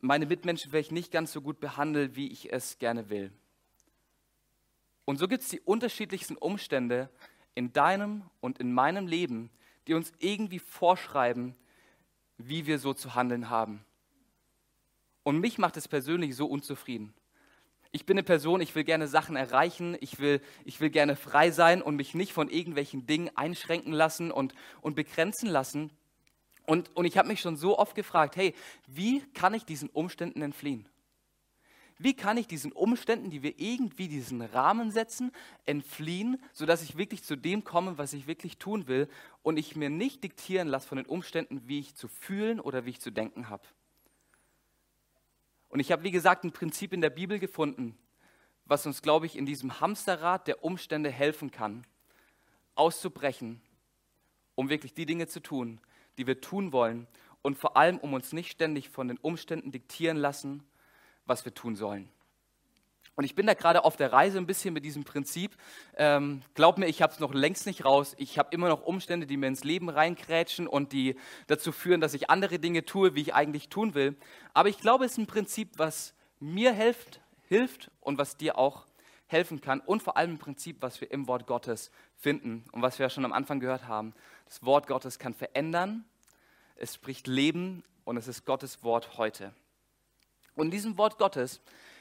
meine 0.00 0.24
Mitmenschen 0.24 0.70
vielleicht 0.70 0.92
nicht 0.92 1.12
ganz 1.12 1.30
so 1.32 1.42
gut 1.42 1.60
behandle, 1.60 2.16
wie 2.16 2.28
ich 2.28 2.50
es 2.50 2.78
gerne 2.78 3.10
will. 3.10 3.32
Und 5.06 5.18
so 5.18 5.28
gibt 5.28 5.44
es 5.44 5.48
die 5.48 5.60
unterschiedlichsten 5.60 6.36
Umstände 6.36 7.08
in 7.54 7.72
deinem 7.72 8.24
und 8.40 8.58
in 8.58 8.72
meinem 8.74 9.06
Leben, 9.06 9.50
die 9.86 9.94
uns 9.94 10.12
irgendwie 10.18 10.58
vorschreiben, 10.58 11.54
wie 12.36 12.66
wir 12.66 12.78
so 12.78 12.92
zu 12.92 13.14
handeln 13.14 13.48
haben. 13.48 13.84
Und 15.22 15.40
mich 15.40 15.58
macht 15.58 15.76
es 15.76 15.88
persönlich 15.88 16.36
so 16.36 16.46
unzufrieden. 16.46 17.14
Ich 17.92 18.04
bin 18.04 18.16
eine 18.16 18.24
Person, 18.24 18.60
ich 18.60 18.74
will 18.74 18.84
gerne 18.84 19.08
Sachen 19.08 19.36
erreichen, 19.36 19.96
ich 20.00 20.18
will, 20.18 20.42
ich 20.64 20.80
will 20.80 20.90
gerne 20.90 21.16
frei 21.16 21.50
sein 21.50 21.80
und 21.80 21.96
mich 21.96 22.14
nicht 22.14 22.32
von 22.32 22.50
irgendwelchen 22.50 23.06
Dingen 23.06 23.30
einschränken 23.36 23.92
lassen 23.92 24.30
und, 24.30 24.54
und 24.82 24.96
begrenzen 24.96 25.48
lassen. 25.48 25.90
Und, 26.66 26.94
und 26.94 27.04
ich 27.04 27.16
habe 27.16 27.28
mich 27.28 27.40
schon 27.40 27.56
so 27.56 27.78
oft 27.78 27.94
gefragt, 27.94 28.36
hey, 28.36 28.54
wie 28.88 29.20
kann 29.32 29.54
ich 29.54 29.64
diesen 29.64 29.88
Umständen 29.88 30.42
entfliehen? 30.42 30.88
Wie 31.98 32.14
kann 32.14 32.36
ich 32.36 32.46
diesen 32.46 32.72
Umständen, 32.72 33.30
die 33.30 33.42
wir 33.42 33.58
irgendwie 33.58 34.08
diesen 34.08 34.42
Rahmen 34.42 34.90
setzen, 34.90 35.32
entfliehen, 35.64 36.42
sodass 36.52 36.82
ich 36.82 36.98
wirklich 36.98 37.22
zu 37.22 37.36
dem 37.36 37.64
komme, 37.64 37.96
was 37.96 38.12
ich 38.12 38.26
wirklich 38.26 38.58
tun 38.58 38.86
will 38.86 39.08
und 39.42 39.58
ich 39.58 39.76
mir 39.76 39.88
nicht 39.88 40.22
diktieren 40.22 40.68
lasse 40.68 40.88
von 40.88 40.98
den 40.98 41.06
Umständen, 41.06 41.62
wie 41.66 41.78
ich 41.78 41.94
zu 41.94 42.08
fühlen 42.08 42.60
oder 42.60 42.84
wie 42.84 42.90
ich 42.90 43.00
zu 43.00 43.10
denken 43.10 43.48
habe. 43.48 43.64
Und 45.68 45.80
ich 45.80 45.90
habe, 45.90 46.04
wie 46.04 46.10
gesagt, 46.10 46.44
ein 46.44 46.52
Prinzip 46.52 46.92
in 46.92 47.00
der 47.00 47.10
Bibel 47.10 47.38
gefunden, 47.38 47.96
was 48.66 48.84
uns, 48.86 49.00
glaube 49.00 49.26
ich, 49.26 49.36
in 49.36 49.46
diesem 49.46 49.80
Hamsterrad 49.80 50.46
der 50.48 50.64
Umstände 50.64 51.10
helfen 51.10 51.50
kann, 51.50 51.86
auszubrechen, 52.74 53.62
um 54.54 54.68
wirklich 54.68 54.92
die 54.92 55.06
Dinge 55.06 55.28
zu 55.28 55.40
tun, 55.40 55.80
die 56.18 56.26
wir 56.26 56.40
tun 56.40 56.72
wollen 56.72 57.06
und 57.42 57.56
vor 57.56 57.76
allem, 57.76 57.98
um 57.98 58.12
uns 58.12 58.32
nicht 58.32 58.50
ständig 58.50 58.90
von 58.90 59.08
den 59.08 59.18
Umständen 59.18 59.70
diktieren 59.70 60.16
lassen, 60.16 60.62
was 61.26 61.44
wir 61.44 61.54
tun 61.54 61.76
sollen. 61.76 62.08
Und 63.16 63.24
ich 63.24 63.34
bin 63.34 63.46
da 63.46 63.54
gerade 63.54 63.84
auf 63.84 63.96
der 63.96 64.12
Reise 64.12 64.36
ein 64.36 64.46
bisschen 64.46 64.74
mit 64.74 64.84
diesem 64.84 65.04
Prinzip. 65.04 65.56
Ähm, 65.96 66.42
glaub 66.54 66.76
mir, 66.76 66.86
ich 66.86 67.00
habe 67.00 67.14
es 67.14 67.18
noch 67.18 67.32
längst 67.32 67.64
nicht 67.64 67.86
raus. 67.86 68.14
Ich 68.18 68.38
habe 68.38 68.50
immer 68.52 68.68
noch 68.68 68.82
Umstände, 68.82 69.26
die 69.26 69.38
mir 69.38 69.46
ins 69.46 69.64
Leben 69.64 69.88
reinkrätschen 69.88 70.66
und 70.66 70.92
die 70.92 71.16
dazu 71.46 71.72
führen, 71.72 72.02
dass 72.02 72.12
ich 72.12 72.28
andere 72.28 72.58
Dinge 72.58 72.84
tue, 72.84 73.14
wie 73.14 73.22
ich 73.22 73.34
eigentlich 73.34 73.70
tun 73.70 73.94
will. 73.94 74.16
Aber 74.52 74.68
ich 74.68 74.78
glaube, 74.78 75.06
es 75.06 75.12
ist 75.12 75.18
ein 75.18 75.26
Prinzip, 75.26 75.70
was 75.78 76.14
mir 76.40 76.74
hilft, 76.74 77.20
hilft 77.48 77.90
und 78.02 78.18
was 78.18 78.36
dir 78.36 78.58
auch 78.58 78.86
helfen 79.28 79.62
kann. 79.62 79.80
Und 79.80 80.02
vor 80.02 80.18
allem 80.18 80.32
ein 80.32 80.38
Prinzip, 80.38 80.76
was 80.80 81.00
wir 81.00 81.10
im 81.10 81.26
Wort 81.26 81.46
Gottes 81.46 81.90
finden 82.18 82.64
und 82.72 82.82
was 82.82 82.98
wir 82.98 83.06
ja 83.06 83.10
schon 83.10 83.24
am 83.24 83.32
Anfang 83.32 83.60
gehört 83.60 83.88
haben. 83.88 84.12
Das 84.44 84.62
Wort 84.62 84.86
Gottes 84.86 85.18
kann 85.18 85.32
verändern, 85.32 86.04
es 86.76 86.94
spricht 86.94 87.26
Leben 87.26 87.82
und 88.04 88.18
es 88.18 88.28
ist 88.28 88.44
Gottes 88.44 88.84
Wort 88.84 89.16
heute. 89.16 89.54
Und 90.56 90.66
in 90.66 90.70
diesem 90.72 90.98
Wort 90.98 91.18
Gottes 91.18 91.60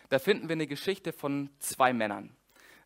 da 0.09 0.19
finden 0.19 0.47
wir 0.47 0.53
eine 0.53 0.67
Geschichte 0.67 1.13
von 1.13 1.49
zwei 1.59 1.93
Männern. 1.93 2.35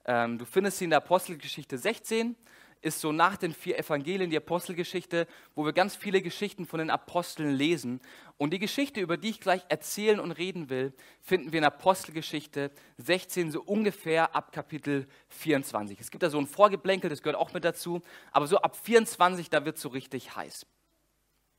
Ähm, 0.05 0.37
du 0.37 0.45
findest 0.45 0.77
sie 0.77 0.85
in 0.85 0.89
der 0.91 0.97
Apostelgeschichte 0.97 1.77
16, 1.77 2.35
ist 2.81 3.01
so 3.01 3.11
nach 3.11 3.35
den 3.35 3.53
vier 3.53 3.77
Evangelien 3.77 4.29
die 4.29 4.37
Apostelgeschichte, 4.37 5.27
wo 5.53 5.65
wir 5.65 5.73
ganz 5.73 5.97
viele 5.97 6.21
Geschichten 6.21 6.65
von 6.65 6.79
den 6.79 6.89
Aposteln 6.89 7.49
lesen. 7.49 7.99
Und 8.37 8.53
die 8.53 8.59
Geschichte, 8.59 9.01
über 9.01 9.17
die 9.17 9.31
ich 9.31 9.41
gleich 9.41 9.65
erzählen 9.67 10.21
und 10.21 10.31
reden 10.31 10.69
will, 10.69 10.93
finden 11.19 11.51
wir 11.51 11.59
in 11.59 11.65
Apostelgeschichte 11.65 12.71
16 12.97 13.51
so 13.51 13.61
ungefähr 13.61 14.33
ab 14.33 14.53
Kapitel 14.53 15.07
24. 15.27 15.99
Es 15.99 16.09
gibt 16.09 16.23
da 16.23 16.29
so 16.29 16.39
ein 16.39 16.47
Vorgeblänkel, 16.47 17.09
das 17.09 17.21
gehört 17.21 17.37
auch 17.37 17.51
mit 17.51 17.65
dazu, 17.65 18.01
aber 18.31 18.47
so 18.47 18.59
ab 18.59 18.77
24, 18.77 19.49
da 19.49 19.65
wird 19.65 19.75
es 19.75 19.81
so 19.81 19.89
richtig 19.89 20.37
heiß. 20.37 20.65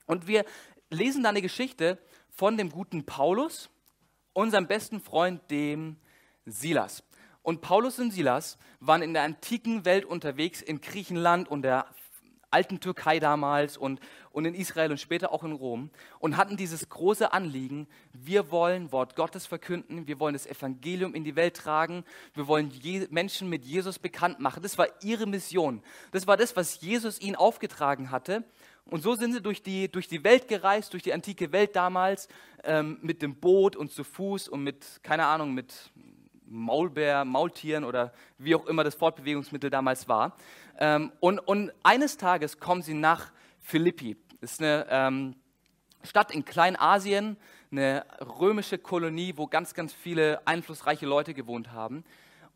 Und 0.07 0.27
wir 0.27 0.47
lesen 0.89 1.23
da 1.23 1.29
eine 1.29 1.43
Geschichte 1.43 1.99
von 2.31 2.57
dem 2.57 2.71
guten 2.71 3.05
Paulus, 3.05 3.69
unserem 4.33 4.67
besten 4.67 5.01
Freund, 5.01 5.41
dem 5.51 5.97
Silas. 6.45 7.03
Und 7.43 7.63
Paulus 7.63 7.99
und 7.99 8.11
Silas 8.11 8.59
waren 8.81 9.03
in 9.03 9.15
der 9.15 9.23
antiken 9.23 9.85
Welt 9.85 10.05
unterwegs, 10.05 10.61
in 10.61 10.81
Griechenland 10.81 11.49
und 11.49 11.63
der 11.63 11.87
alten 12.51 12.81
Türkei 12.81 13.21
damals 13.21 13.77
und, 13.77 14.01
und 14.33 14.45
in 14.45 14.55
Israel 14.55 14.91
und 14.91 14.99
später 14.99 15.33
auch 15.33 15.45
in 15.45 15.53
Rom 15.53 15.91
und 16.19 16.37
hatten 16.37 16.57
dieses 16.57 16.89
große 16.89 17.33
Anliegen, 17.33 17.87
wir 18.13 18.51
wollen 18.51 18.93
Wort 18.93 19.15
Gottes 19.15 19.47
verkünden, 19.47 20.07
wir 20.07 20.19
wollen 20.19 20.33
das 20.33 20.47
Evangelium 20.47 21.15
in 21.15 21.25
die 21.25 21.37
Welt 21.37 21.57
tragen, 21.57 22.05
wir 22.35 22.49
wollen 22.49 22.71
Je 22.71 23.07
Menschen 23.11 23.49
mit 23.49 23.65
Jesus 23.65 23.99
bekannt 23.99 24.41
machen. 24.41 24.63
Das 24.63 24.79
war 24.79 24.89
ihre 25.03 25.27
Mission. 25.27 25.83
Das 26.11 26.27
war 26.27 26.37
das, 26.37 26.57
was 26.57 26.81
Jesus 26.81 27.21
ihnen 27.21 27.37
aufgetragen 27.37 28.11
hatte. 28.11 28.45
Und 28.91 29.03
so 29.03 29.15
sind 29.15 29.33
sie 29.33 29.41
durch 29.41 29.63
die, 29.63 29.91
durch 29.91 30.09
die 30.09 30.25
Welt 30.25 30.49
gereist, 30.49 30.93
durch 30.93 31.03
die 31.03 31.13
antike 31.13 31.53
Welt 31.53 31.77
damals, 31.77 32.29
ähm, 32.65 32.99
mit 33.03 33.23
dem 33.23 33.37
Boot 33.37 33.77
und 33.77 33.93
zu 33.93 34.05
Fuß 34.05 34.49
und 34.49 34.63
mit, 34.63 35.01
keine 35.03 35.27
Ahnung, 35.27 35.55
mit 35.55 35.91
Maulbär, 36.47 37.25
Maultieren 37.25 37.85
oder 37.85 38.13
wie 38.39 38.55
auch 38.55 38.67
immer 38.67 38.83
das 38.83 38.97
Fortbewegungsmittel 38.97 39.71
damals 39.71 40.09
war. 40.09 40.37
Ähm, 40.79 41.13
und, 41.21 41.39
und, 41.39 41.73
eines 41.83 42.17
Tages 42.17 42.59
kommen 42.59 42.83
sie 42.83 42.95
nach 42.95 43.33
Philippi. 43.61 44.17
Das 44.41 44.53
ist 44.53 44.61
eine 44.61 44.87
ähm, 44.91 45.37
Stadt 46.03 46.33
in 46.33 46.45
Kleinasien, 46.45 47.37
eine 47.71 48.05
römische 48.41 48.79
Kolonie, 48.79 49.35
wo 49.37 49.47
ganz, 49.47 49.75
ganz 49.75 49.93
viele 49.93 50.45
einflussreiche 50.47 51.07
Leute 51.07 51.35
gewohnt 51.35 51.71
haben. 51.73 52.05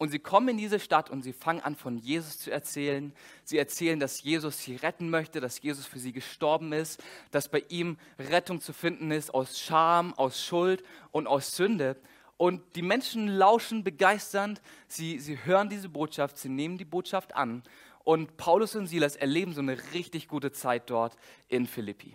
Und 0.04 0.10
sie 0.10 0.18
kommen 0.18 0.48
in 0.48 0.58
diese 0.58 0.80
Stadt 0.80 1.08
und 1.08 1.22
sie 1.22 1.32
fangen 1.32 1.62
an, 1.62 1.76
von 1.76 1.96
Jesus 1.96 2.38
zu 2.38 2.50
erzählen. 2.50 3.14
Sie 3.42 3.56
erzählen, 3.56 3.98
dass 3.98 4.22
Jesus 4.22 4.58
sie 4.58 4.76
retten 4.76 5.08
möchte, 5.08 5.40
dass 5.40 5.62
Jesus 5.62 5.86
für 5.86 5.98
sie 5.98 6.12
gestorben 6.12 6.74
ist, 6.74 7.02
dass 7.30 7.48
bei 7.48 7.64
ihm 7.70 7.96
Rettung 8.18 8.60
zu 8.60 8.74
finden 8.74 9.10
ist 9.10 9.32
aus 9.32 9.58
Scham, 9.58 10.12
aus 10.12 10.44
Schuld 10.44 10.84
und 11.10 11.26
aus 11.26 11.56
Sünde. 11.56 11.96
Und 12.36 12.60
die 12.76 12.82
Menschen 12.82 13.28
lauschen 13.28 13.82
begeisternd, 13.82 14.60
sie, 14.88 15.18
sie 15.20 15.42
hören 15.42 15.70
diese 15.70 15.88
Botschaft, 15.88 16.36
sie 16.36 16.50
nehmen 16.50 16.76
die 16.76 16.84
Botschaft 16.84 17.34
an. 17.34 17.62
Und 18.00 18.36
Paulus 18.36 18.76
und 18.76 18.86
Silas 18.86 19.16
erleben 19.16 19.54
so 19.54 19.62
eine 19.62 19.78
richtig 19.94 20.28
gute 20.28 20.52
Zeit 20.52 20.90
dort 20.90 21.16
in 21.48 21.66
Philippi. 21.66 22.14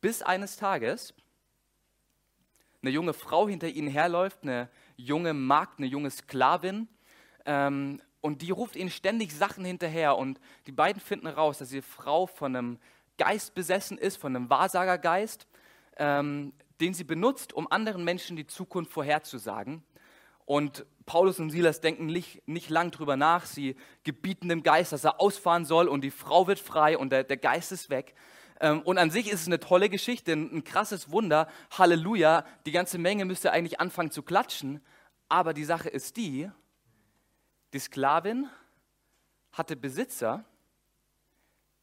Bis 0.00 0.22
eines 0.22 0.56
Tages 0.56 1.14
eine 2.82 2.90
junge 2.90 3.12
Frau 3.14 3.48
hinter 3.48 3.68
ihnen 3.68 3.88
herläuft, 3.88 4.38
eine 4.42 4.68
junge 4.96 5.34
Magd, 5.34 5.78
eine 5.78 5.86
junge 5.86 6.10
Sklavin. 6.10 6.88
Ähm, 7.44 8.00
und 8.20 8.42
die 8.42 8.50
ruft 8.50 8.76
ihnen 8.76 8.90
ständig 8.90 9.32
Sachen 9.32 9.64
hinterher. 9.64 10.16
Und 10.16 10.40
die 10.66 10.72
beiden 10.72 11.00
finden 11.00 11.26
raus, 11.26 11.58
dass 11.58 11.68
die 11.68 11.82
Frau 11.82 12.26
von 12.26 12.56
einem 12.56 12.78
Geist 13.18 13.54
besessen 13.54 13.98
ist, 13.98 14.16
von 14.16 14.34
einem 14.34 14.50
Wahrsagergeist, 14.50 15.46
ähm, 15.96 16.52
den 16.80 16.92
sie 16.92 17.04
benutzt, 17.04 17.52
um 17.52 17.70
anderen 17.70 18.04
Menschen 18.04 18.36
die 18.36 18.46
Zukunft 18.46 18.92
vorherzusagen. 18.92 19.82
Und 20.44 20.86
Paulus 21.06 21.40
und 21.40 21.50
Silas 21.50 21.80
denken 21.80 22.06
nicht, 22.06 22.46
nicht 22.46 22.68
lang 22.68 22.90
drüber 22.90 23.16
nach. 23.16 23.46
Sie 23.46 23.76
gebieten 24.04 24.48
dem 24.48 24.62
Geist, 24.62 24.92
dass 24.92 25.04
er 25.04 25.20
ausfahren 25.20 25.64
soll 25.64 25.88
und 25.88 26.02
die 26.02 26.10
Frau 26.10 26.46
wird 26.46 26.58
frei 26.58 26.98
und 26.98 27.10
der, 27.10 27.24
der 27.24 27.36
Geist 27.36 27.72
ist 27.72 27.90
weg. 27.90 28.14
Ähm, 28.60 28.82
und 28.82 28.98
an 28.98 29.10
sich 29.10 29.28
ist 29.28 29.42
es 29.42 29.46
eine 29.46 29.60
tolle 29.60 29.88
Geschichte, 29.88 30.32
ein, 30.32 30.64
krasses 30.64 31.10
Wunder. 31.10 31.48
Halleluja, 31.70 32.44
die 32.64 32.72
ganze 32.72 32.98
Menge 32.98 33.24
müsste 33.24 33.52
eigentlich 33.52 33.80
anfangen 33.80 34.10
zu 34.10 34.22
klatschen. 34.22 34.80
Aber 35.28 35.54
die 35.54 35.64
Sache 35.64 35.88
ist 35.88 36.16
die, 36.16 36.50
die 37.72 37.78
Sklavin 37.78 38.48
hatte 39.52 39.76
Besitzer, 39.76 40.44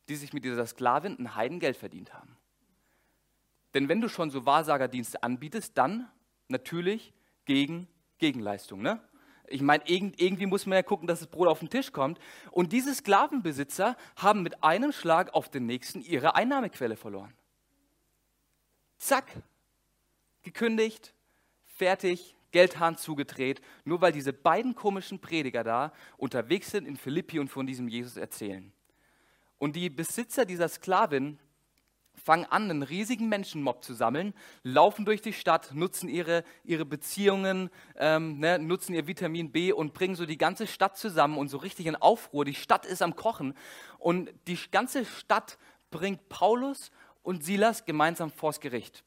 die 0.10 0.16
sich 0.16 0.34
mit 0.34 0.44
dieser 0.44 0.66
Sklavin 0.66 1.18
ein 1.18 1.36
Heidengeld 1.36 1.78
verdient 1.78 2.14
haben. 2.14 2.38
Denn 3.74 3.90
wenn 3.90 4.02
du 4.02 4.10
schon 4.10 4.30
so 4.30 4.46
Wahrsagerdienste 4.46 5.24
anbietest, 5.24 5.78
dann 5.78 6.10
natürlich 6.48 7.14
gegen 7.46 7.88
Gegenleistung. 8.20 8.82
Ne? 8.82 9.02
Ich 9.54 9.62
meine, 9.62 9.84
irgendwie 9.86 10.48
muss 10.48 10.66
man 10.66 10.78
ja 10.78 10.82
gucken, 10.82 11.08
dass 11.08 11.20
das 11.20 11.28
Brot 11.28 11.48
auf 11.48 11.60
den 11.60 11.70
Tisch 11.70 11.92
kommt. 11.92 12.20
Und 12.50 12.72
diese 12.72 12.94
Sklavenbesitzer 12.94 13.96
haben 14.16 14.42
mit 14.42 14.64
einem 14.64 14.92
Schlag 14.92 15.36
auf 15.36 15.48
den 15.48 15.68
nächsten 15.68 16.02
ihre 16.02 16.34
Einnahmequelle 16.34 16.96
verloren. 16.96 17.32
Zack, 18.98 19.28
gekündigt, 20.42 21.14
fertig, 21.66 22.36
Geldhahn 22.52 22.98
zugedreht, 22.98 23.62
nur 23.86 24.02
weil 24.02 24.12
diese 24.12 24.34
beiden 24.34 24.74
komischen 24.74 25.20
Prediger 25.20 25.64
da 25.64 25.94
unterwegs 26.18 26.72
sind 26.72 26.88
in 26.88 26.98
Philippi 26.98 27.38
und 27.38 27.50
von 27.50 27.68
diesem 27.68 27.88
Jesus 27.88 28.18
erzählen. 28.18 28.74
Und 29.60 29.76
die 29.76 29.92
Besitzer 29.92 30.46
dieser 30.46 30.68
Sklavin 30.68 31.38
fangen 32.24 32.46
an, 32.46 32.70
einen 32.70 32.84
riesigen 32.84 33.28
Menschenmob 33.28 33.84
zu 33.84 33.94
sammeln, 33.94 34.34
laufen 34.64 35.06
durch 35.06 35.22
die 35.22 35.34
Stadt, 35.34 35.74
nutzen 35.74 36.08
ihre, 36.08 36.44
ihre 36.64 36.86
Beziehungen, 36.86 37.70
ähm, 37.98 38.40
ne, 38.40 38.60
nutzen 38.60 38.94
ihr 38.94 39.08
Vitamin 39.08 39.52
B 39.52 39.74
und 39.74 39.94
bringen 39.94 40.16
so 40.16 40.26
die 40.26 40.38
ganze 40.38 40.66
Stadt 40.66 40.98
zusammen 40.98 41.38
und 41.38 41.50
so 41.50 41.58
richtig 41.58 41.86
in 41.86 41.96
Aufruhr. 41.96 42.46
Die 42.46 42.56
Stadt 42.56 42.86
ist 42.86 43.02
am 43.02 43.16
Kochen 43.16 43.54
und 44.00 44.34
die 44.48 44.58
ganze 44.72 45.06
Stadt 45.06 45.58
bringt 45.92 46.30
Paulus 46.30 46.92
und 47.24 47.44
Silas 47.44 47.86
gemeinsam 47.86 48.32
vors 48.32 48.60
Gericht. 48.60 49.04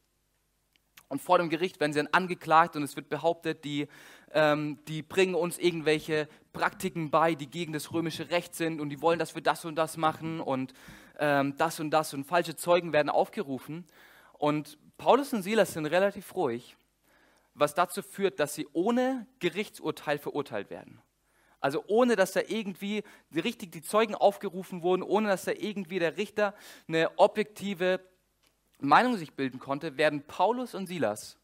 Und 1.08 1.22
vor 1.22 1.38
dem 1.38 1.48
Gericht 1.48 1.78
werden 1.80 1.92
sie 1.92 2.00
dann 2.00 2.12
angeklagt 2.12 2.76
und 2.76 2.82
es 2.82 2.96
wird 2.96 3.08
behauptet, 3.08 3.64
die, 3.64 3.86
ähm, 4.32 4.78
die 4.88 5.02
bringen 5.02 5.36
uns 5.36 5.56
irgendwelche 5.56 6.28
Praktiken 6.52 7.10
bei, 7.10 7.34
die 7.34 7.48
gegen 7.48 7.72
das 7.72 7.92
römische 7.92 8.30
Recht 8.30 8.54
sind 8.54 8.80
und 8.80 8.88
die 8.90 9.00
wollen, 9.00 9.18
dass 9.18 9.34
wir 9.34 9.42
das 9.42 9.64
und 9.64 9.76
das 9.76 9.96
machen 9.96 10.40
und 10.40 10.72
ähm, 11.18 11.56
das 11.56 11.80
und 11.80 11.90
das 11.90 12.14
und 12.14 12.24
falsche 12.24 12.56
Zeugen 12.56 12.92
werden 12.92 13.10
aufgerufen. 13.10 13.86
Und 14.32 14.78
Paulus 14.98 15.32
und 15.32 15.42
Silas 15.42 15.72
sind 15.72 15.86
relativ 15.86 16.34
ruhig, 16.34 16.76
was 17.54 17.74
dazu 17.74 18.02
führt, 18.02 18.40
dass 18.40 18.54
sie 18.54 18.68
ohne 18.72 19.26
Gerichtsurteil 19.38 20.18
verurteilt 20.18 20.70
werden. 20.70 21.00
Also 21.60 21.82
ohne, 21.86 22.16
dass 22.16 22.32
da 22.32 22.40
irgendwie 22.46 23.02
richtig 23.34 23.72
die 23.72 23.82
Zeugen 23.82 24.14
aufgerufen 24.14 24.82
wurden, 24.82 25.02
ohne 25.02 25.28
dass 25.28 25.44
da 25.44 25.52
irgendwie 25.52 25.98
der 25.98 26.16
Richter 26.16 26.54
eine 26.86 27.18
objektive 27.18 28.00
Meinung 28.78 29.16
sich 29.16 29.32
bilden 29.32 29.58
konnte, 29.58 29.96
werden 29.96 30.22
Paulus 30.22 30.74
und 30.74 30.86
Silas 30.86 31.38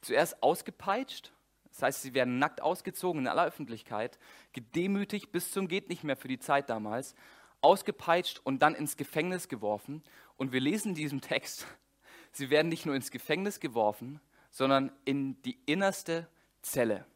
zuerst 0.00 0.42
ausgepeitscht. 0.42 1.32
Das 1.70 1.82
heißt, 1.82 2.02
sie 2.02 2.14
werden 2.14 2.38
nackt 2.38 2.62
ausgezogen 2.62 3.22
in 3.22 3.28
aller 3.28 3.44
Öffentlichkeit, 3.44 4.18
gedemütigt 4.52 5.30
bis 5.30 5.52
zum 5.52 5.68
geht 5.68 5.90
nicht 5.90 6.02
mehr 6.02 6.16
für 6.16 6.28
die 6.28 6.38
Zeit 6.38 6.70
damals 6.70 7.14
ausgepeitscht 7.60 8.40
und 8.44 8.60
dann 8.60 8.74
ins 8.74 8.96
Gefängnis 8.96 9.48
geworfen. 9.48 10.02
Und 10.36 10.52
wir 10.52 10.60
lesen 10.60 10.90
in 10.90 10.94
diesem 10.94 11.20
Text, 11.20 11.66
sie 12.32 12.50
werden 12.50 12.68
nicht 12.68 12.86
nur 12.86 12.94
ins 12.94 13.10
Gefängnis 13.10 13.60
geworfen, 13.60 14.20
sondern 14.50 14.92
in 15.04 15.40
die 15.42 15.58
innerste 15.66 16.28
Zelle. 16.62 17.06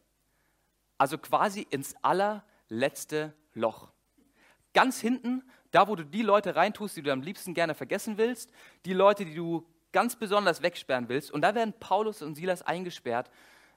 Also 0.99 1.19
quasi 1.19 1.67
ins 1.71 1.95
allerletzte 2.03 3.35
Loch. 3.55 3.91
Ganz 4.75 5.01
hinten, 5.01 5.43
da 5.71 5.89
wo 5.89 5.97
du 5.97 6.05
die 6.05 6.23
Leute 6.23 6.55
reintust, 6.55 6.97
die 6.97 7.03
du 7.03 7.13
am 7.13 7.23
liebsten 7.23 7.55
gerne 7.55 7.75
vergessen 7.75 8.19
willst, 8.19 8.53
die 8.85 8.93
Leute, 8.93 9.25
die 9.25 9.35
du 9.35 9.67
ganz 9.93 10.17
besonders 10.17 10.63
wegsperren 10.63 11.09
willst. 11.09 11.31
Und 11.31 11.43
da 11.43 11.55
werden 11.55 11.75
Paulus 11.79 12.23
und 12.23 12.35
Silas 12.35 12.63
eingesperrt, 12.63 13.31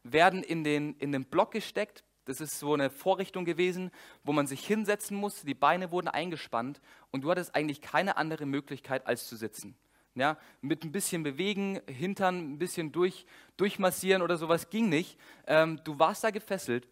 werden 0.03 0.43
in 0.43 0.63
den, 0.63 0.95
in 0.97 1.11
den 1.11 1.25
Block 1.25 1.51
gesteckt, 1.51 2.03
das 2.25 2.41
ist 2.41 2.59
so 2.59 2.73
eine 2.73 2.89
Vorrichtung 2.89 3.45
gewesen, 3.45 3.91
wo 4.23 4.33
man 4.33 4.47
sich 4.47 4.65
hinsetzen 4.65 5.15
musste, 5.15 5.45
die 5.45 5.53
Beine 5.53 5.91
wurden 5.91 6.07
eingespannt 6.07 6.81
und 7.11 7.21
du 7.21 7.31
hattest 7.31 7.55
eigentlich 7.55 7.81
keine 7.81 8.17
andere 8.17 8.45
Möglichkeit 8.45 9.07
als 9.07 9.27
zu 9.27 9.35
sitzen. 9.35 9.75
Ja, 10.15 10.37
mit 10.61 10.83
ein 10.83 10.93
bisschen 10.93 11.23
bewegen, 11.23 11.81
Hintern 11.87 12.53
ein 12.53 12.57
bisschen 12.57 12.91
durch, 12.93 13.25
durchmassieren 13.57 14.21
oder 14.21 14.37
sowas 14.37 14.69
ging 14.69 14.87
nicht. 14.87 15.19
Ähm, 15.45 15.81
du 15.83 15.99
warst 15.99 16.23
da 16.23 16.31
gefesselt. 16.31 16.87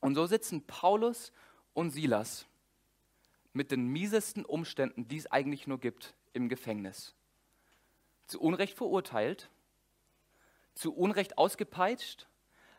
Und 0.00 0.14
so 0.14 0.26
sitzen 0.26 0.66
Paulus 0.66 1.32
und 1.72 1.90
Silas 1.90 2.46
mit 3.54 3.70
den 3.70 3.86
miesesten 3.86 4.44
Umständen, 4.44 5.08
die 5.08 5.16
es 5.16 5.32
eigentlich 5.32 5.66
nur 5.66 5.80
gibt, 5.80 6.14
im 6.34 6.50
Gefängnis. 6.50 7.14
Zu 8.26 8.40
Unrecht 8.40 8.76
verurteilt, 8.76 9.48
zu 10.74 10.94
Unrecht 10.94 11.38
ausgepeitscht, 11.38 12.28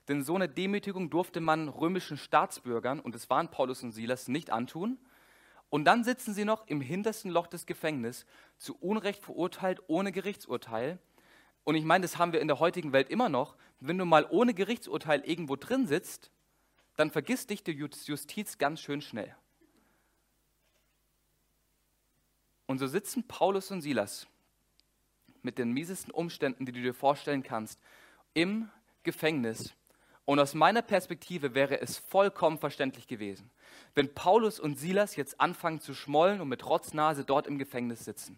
denn 0.08 0.24
so 0.24 0.36
eine 0.36 0.48
Demütigung 0.48 1.10
durfte 1.10 1.42
man 1.42 1.68
römischen 1.68 2.18
Staatsbürgern, 2.18 3.00
und 3.00 3.16
es 3.16 3.30
waren 3.30 3.50
Paulus 3.50 3.84
und 3.84 3.92
Silas, 3.92 4.28
nicht 4.28 4.50
antun. 4.50 4.98
Und 5.70 5.86
dann 5.86 6.04
sitzen 6.04 6.34
sie 6.34 6.46
noch 6.46 6.68
im 6.68 6.80
hintersten 6.80 7.30
Loch 7.30 7.48
des 7.48 7.66
Gefängnisses, 7.66 8.26
zu 8.58 8.78
Unrecht 8.78 9.24
verurteilt, 9.24 9.82
ohne 9.88 10.12
Gerichtsurteil. 10.12 10.98
Und 11.66 11.76
ich 11.76 11.84
meine, 11.84 12.04
das 12.04 12.18
haben 12.18 12.32
wir 12.32 12.40
in 12.40 12.48
der 12.48 12.60
heutigen 12.60 12.94
Welt 12.94 13.10
immer 13.10 13.28
noch. 13.28 13.58
Wenn 13.82 13.98
du 13.98 14.06
mal 14.06 14.26
ohne 14.30 14.54
Gerichtsurteil 14.54 15.22
irgendwo 15.26 15.58
drin 15.58 15.86
sitzt, 15.86 16.32
dann 16.96 17.12
vergisst 17.12 17.50
dich 17.50 17.64
die 17.64 17.74
Justiz 17.74 18.58
ganz 18.58 18.80
schön 18.80 19.02
schnell. 19.02 19.36
Und 22.66 22.80
so 22.80 22.88
sitzen 22.88 23.28
Paulus 23.28 23.70
und 23.72 23.82
Silas 23.82 24.28
mit 25.42 25.58
den 25.58 25.72
miesesten 25.72 26.12
Umständen, 26.12 26.66
die 26.66 26.72
du 26.72 26.82
dir 26.82 26.94
vorstellen 26.94 27.44
kannst, 27.44 27.80
im 28.34 28.70
Gefängnis. 29.04 29.74
Und 30.28 30.42
aus 30.42 30.54
meiner 30.54 30.82
Perspektive 30.82 31.56
wäre 31.56 31.80
es 31.80 32.00
vollkommen 32.00 32.58
verständlich 32.58 33.08
gewesen, 33.08 33.50
wenn 33.96 34.14
Paulus 34.14 34.60
und 34.60 34.78
Silas 34.78 35.16
jetzt 35.16 35.40
anfangen 35.40 35.80
zu 35.80 35.94
schmollen 35.94 36.42
und 36.42 36.50
mit 36.50 36.66
Rotznase 36.66 37.24
dort 37.24 37.48
im 37.48 37.58
Gefängnis 37.58 38.04
sitzen. 38.04 38.38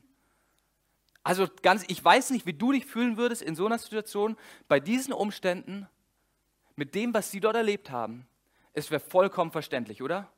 Also 1.24 1.48
ganz, 1.64 1.84
ich 1.88 2.06
weiß 2.06 2.30
nicht, 2.30 2.46
wie 2.46 2.54
du 2.54 2.74
dich 2.74 2.86
fühlen 2.86 3.18
würdest 3.18 3.42
in 3.42 3.56
so 3.56 3.66
einer 3.66 3.80
Situation, 3.80 4.38
bei 4.68 4.80
diesen 4.80 5.14
Umständen, 5.14 5.90
mit 6.76 6.94
dem, 6.94 7.12
was 7.16 7.32
sie 7.32 7.40
dort 7.40 7.56
erlebt 7.56 7.90
haben. 7.90 8.28
Es 8.74 8.92
wäre 8.92 9.02
vollkommen 9.02 9.52
verständlich, 9.52 10.04
oder? 10.04 10.32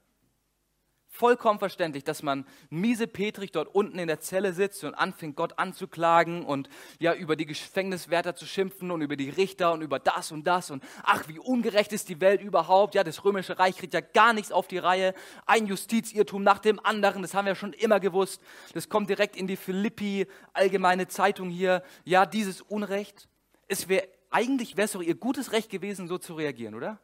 Vollkommen 1.14 1.60
verständlich, 1.60 2.06
dass 2.06 2.24
man 2.24 2.46
miese 2.70 3.06
Petrich 3.06 3.52
dort 3.52 3.68
unten 3.76 4.00
in 4.00 4.08
der 4.08 4.22
Zelle 4.22 4.54
sitzt 4.54 4.82
und 4.86 4.94
anfängt, 4.96 5.36
Gott 5.36 5.60
anzuklagen 5.60 6.46
und 6.46 6.70
ja 7.00 7.14
über 7.14 7.36
die 7.36 7.46
Gefängniswärter 7.46 8.34
zu 8.34 8.46
schimpfen 8.46 8.92
und 8.92 9.02
über 9.02 9.18
die 9.18 9.30
Richter 9.30 9.74
und 9.74 9.82
über 9.82 10.00
das 10.00 10.32
und 10.32 10.46
das 10.46 10.72
und 10.72 10.82
ach, 11.04 11.28
wie 11.28 11.38
ungerecht 11.38 11.92
ist 11.92 12.08
die 12.08 12.22
Welt 12.22 12.42
überhaupt. 12.42 12.96
Ja, 12.96 13.04
das 13.04 13.26
römische 13.26 13.60
Reich 13.60 13.78
kriegt 13.78 13.94
ja 13.94 14.00
gar 14.00 14.32
nichts 14.32 14.54
auf 14.54 14.70
die 14.70 14.78
Reihe. 14.78 15.14
Ein 15.46 15.68
Justizirrtum 15.68 16.44
nach 16.44 16.60
dem 16.60 16.80
anderen, 16.80 17.24
das 17.24 17.34
haben 17.34 17.46
wir 17.46 17.56
schon 17.56 17.74
immer 17.74 18.00
gewusst. 18.00 18.42
Das 18.74 18.88
kommt 18.88 19.10
direkt 19.10 19.36
in 19.36 19.48
die 19.48 19.58
Philippi 19.58 20.28
allgemeine 20.54 21.10
Zeitung 21.10 21.50
hier. 21.50 21.84
Ja, 22.06 22.26
dieses 22.26 22.62
Unrecht. 22.62 23.28
Es 23.68 23.90
wäre 23.90 24.08
eigentlich 24.30 24.78
wäre 24.78 24.86
es 24.86 24.94
doch 24.94 25.02
ihr 25.02 25.16
gutes 25.16 25.52
Recht 25.52 25.70
gewesen, 25.70 26.08
so 26.08 26.18
zu 26.18 26.36
reagieren, 26.36 26.74
oder? 26.74 27.00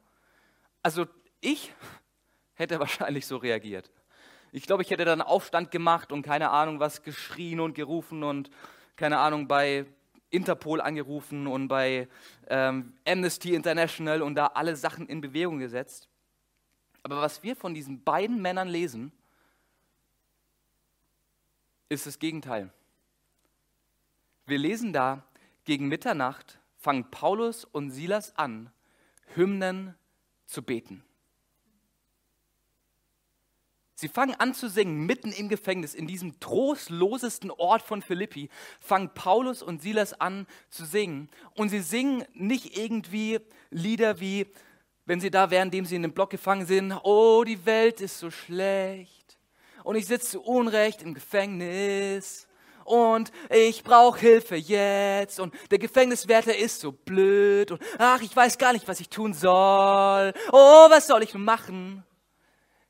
Also 0.81 1.07
ich 1.41 1.73
hätte 2.53 2.79
wahrscheinlich 2.79 3.27
so 3.27 3.35
reagiert. 3.35 3.91
Ich 4.51 4.65
glaube, 4.65 4.83
ich 4.83 4.89
hätte 4.89 5.05
dann 5.05 5.21
Aufstand 5.21 5.71
gemacht 5.71 6.11
und 6.11 6.21
keine 6.21 6.49
Ahnung 6.49 6.79
was 6.79 7.03
geschrien 7.03 7.59
und 7.59 7.73
gerufen 7.73 8.23
und 8.23 8.49
keine 8.95 9.19
Ahnung 9.19 9.47
bei 9.47 9.85
Interpol 10.29 10.81
angerufen 10.81 11.47
und 11.47 11.67
bei 11.67 12.07
ähm, 12.47 12.93
Amnesty 13.07 13.53
International 13.53 14.21
und 14.21 14.35
da 14.35 14.47
alle 14.47 14.75
Sachen 14.75 15.07
in 15.07 15.21
Bewegung 15.21 15.59
gesetzt. 15.59 16.09
Aber 17.03 17.21
was 17.21 17.43
wir 17.43 17.55
von 17.55 17.73
diesen 17.73 18.03
beiden 18.03 18.41
Männern 18.41 18.67
lesen, 18.67 19.11
ist 21.89 22.05
das 22.05 22.19
Gegenteil. 22.19 22.71
Wir 24.45 24.57
lesen 24.57 24.93
da, 24.93 25.23
gegen 25.63 25.87
Mitternacht 25.87 26.59
fangen 26.77 27.09
Paulus 27.11 27.65
und 27.65 27.91
Silas 27.91 28.35
an, 28.37 28.71
Hymnen 29.35 29.95
zu 30.45 30.63
beten. 30.63 31.03
Sie 33.99 34.09
fangen 34.09 34.35
an 34.35 34.53
zu 34.53 34.69
singen, 34.69 35.07
mitten 35.07 35.31
im 35.31 35.49
Gefängnis, 35.49 35.95
in 35.95 36.05
diesem 36.05 36.39
trostlosesten 36.39 37.49
Ort 37.49 37.81
von 37.81 38.03
Philippi, 38.03 38.47
fangen 38.79 39.11
Paulus 39.15 39.63
und 39.63 39.81
Silas 39.81 40.13
an 40.13 40.45
zu 40.69 40.85
singen. 40.85 41.29
Und 41.55 41.69
sie 41.69 41.79
singen 41.79 42.23
nicht 42.35 42.77
irgendwie 42.77 43.39
Lieder 43.71 44.19
wie, 44.19 44.45
wenn 45.05 45.19
sie 45.19 45.31
da 45.31 45.49
wären, 45.49 45.69
indem 45.69 45.85
sie 45.85 45.95
in 45.95 46.03
dem 46.03 46.13
Block 46.13 46.29
gefangen 46.29 46.67
sind, 46.67 46.93
oh, 47.03 47.43
die 47.43 47.65
Welt 47.65 47.99
ist 47.99 48.19
so 48.19 48.29
schlecht 48.29 49.17
und 49.87 49.95
ich 49.95 50.05
sitze 50.05 50.31
zu 50.31 50.41
Unrecht 50.41 51.01
im 51.01 51.13
Gefängnis 51.13 52.45
und 52.83 53.31
ich 53.49 53.83
brauche 53.83 54.19
Hilfe 54.19 54.57
jetzt 54.57 55.39
und 55.39 55.55
der 55.71 55.79
Gefängniswärter 55.79 56.55
ist 56.55 56.81
so 56.81 56.91
blöd 56.91 57.71
und 57.71 57.81
ach, 57.97 58.21
ich 58.21 58.35
weiß 58.35 58.57
gar 58.57 58.73
nicht, 58.73 58.87
was 58.87 58.99
ich 58.99 59.09
tun 59.09 59.33
soll. 59.33 60.33
Oh, 60.51 60.87
was 60.89 61.07
soll 61.07 61.23
ich 61.23 61.33
machen? 61.33 62.03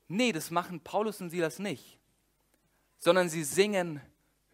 Nee, 0.08 0.32
das 0.32 0.52
machen 0.52 0.80
Paulus 0.80 1.20
und 1.22 1.30
Silas 1.30 1.60
nicht, 1.60 2.00
sondern 2.98 3.30
sie 3.30 3.43
singen 3.43 4.02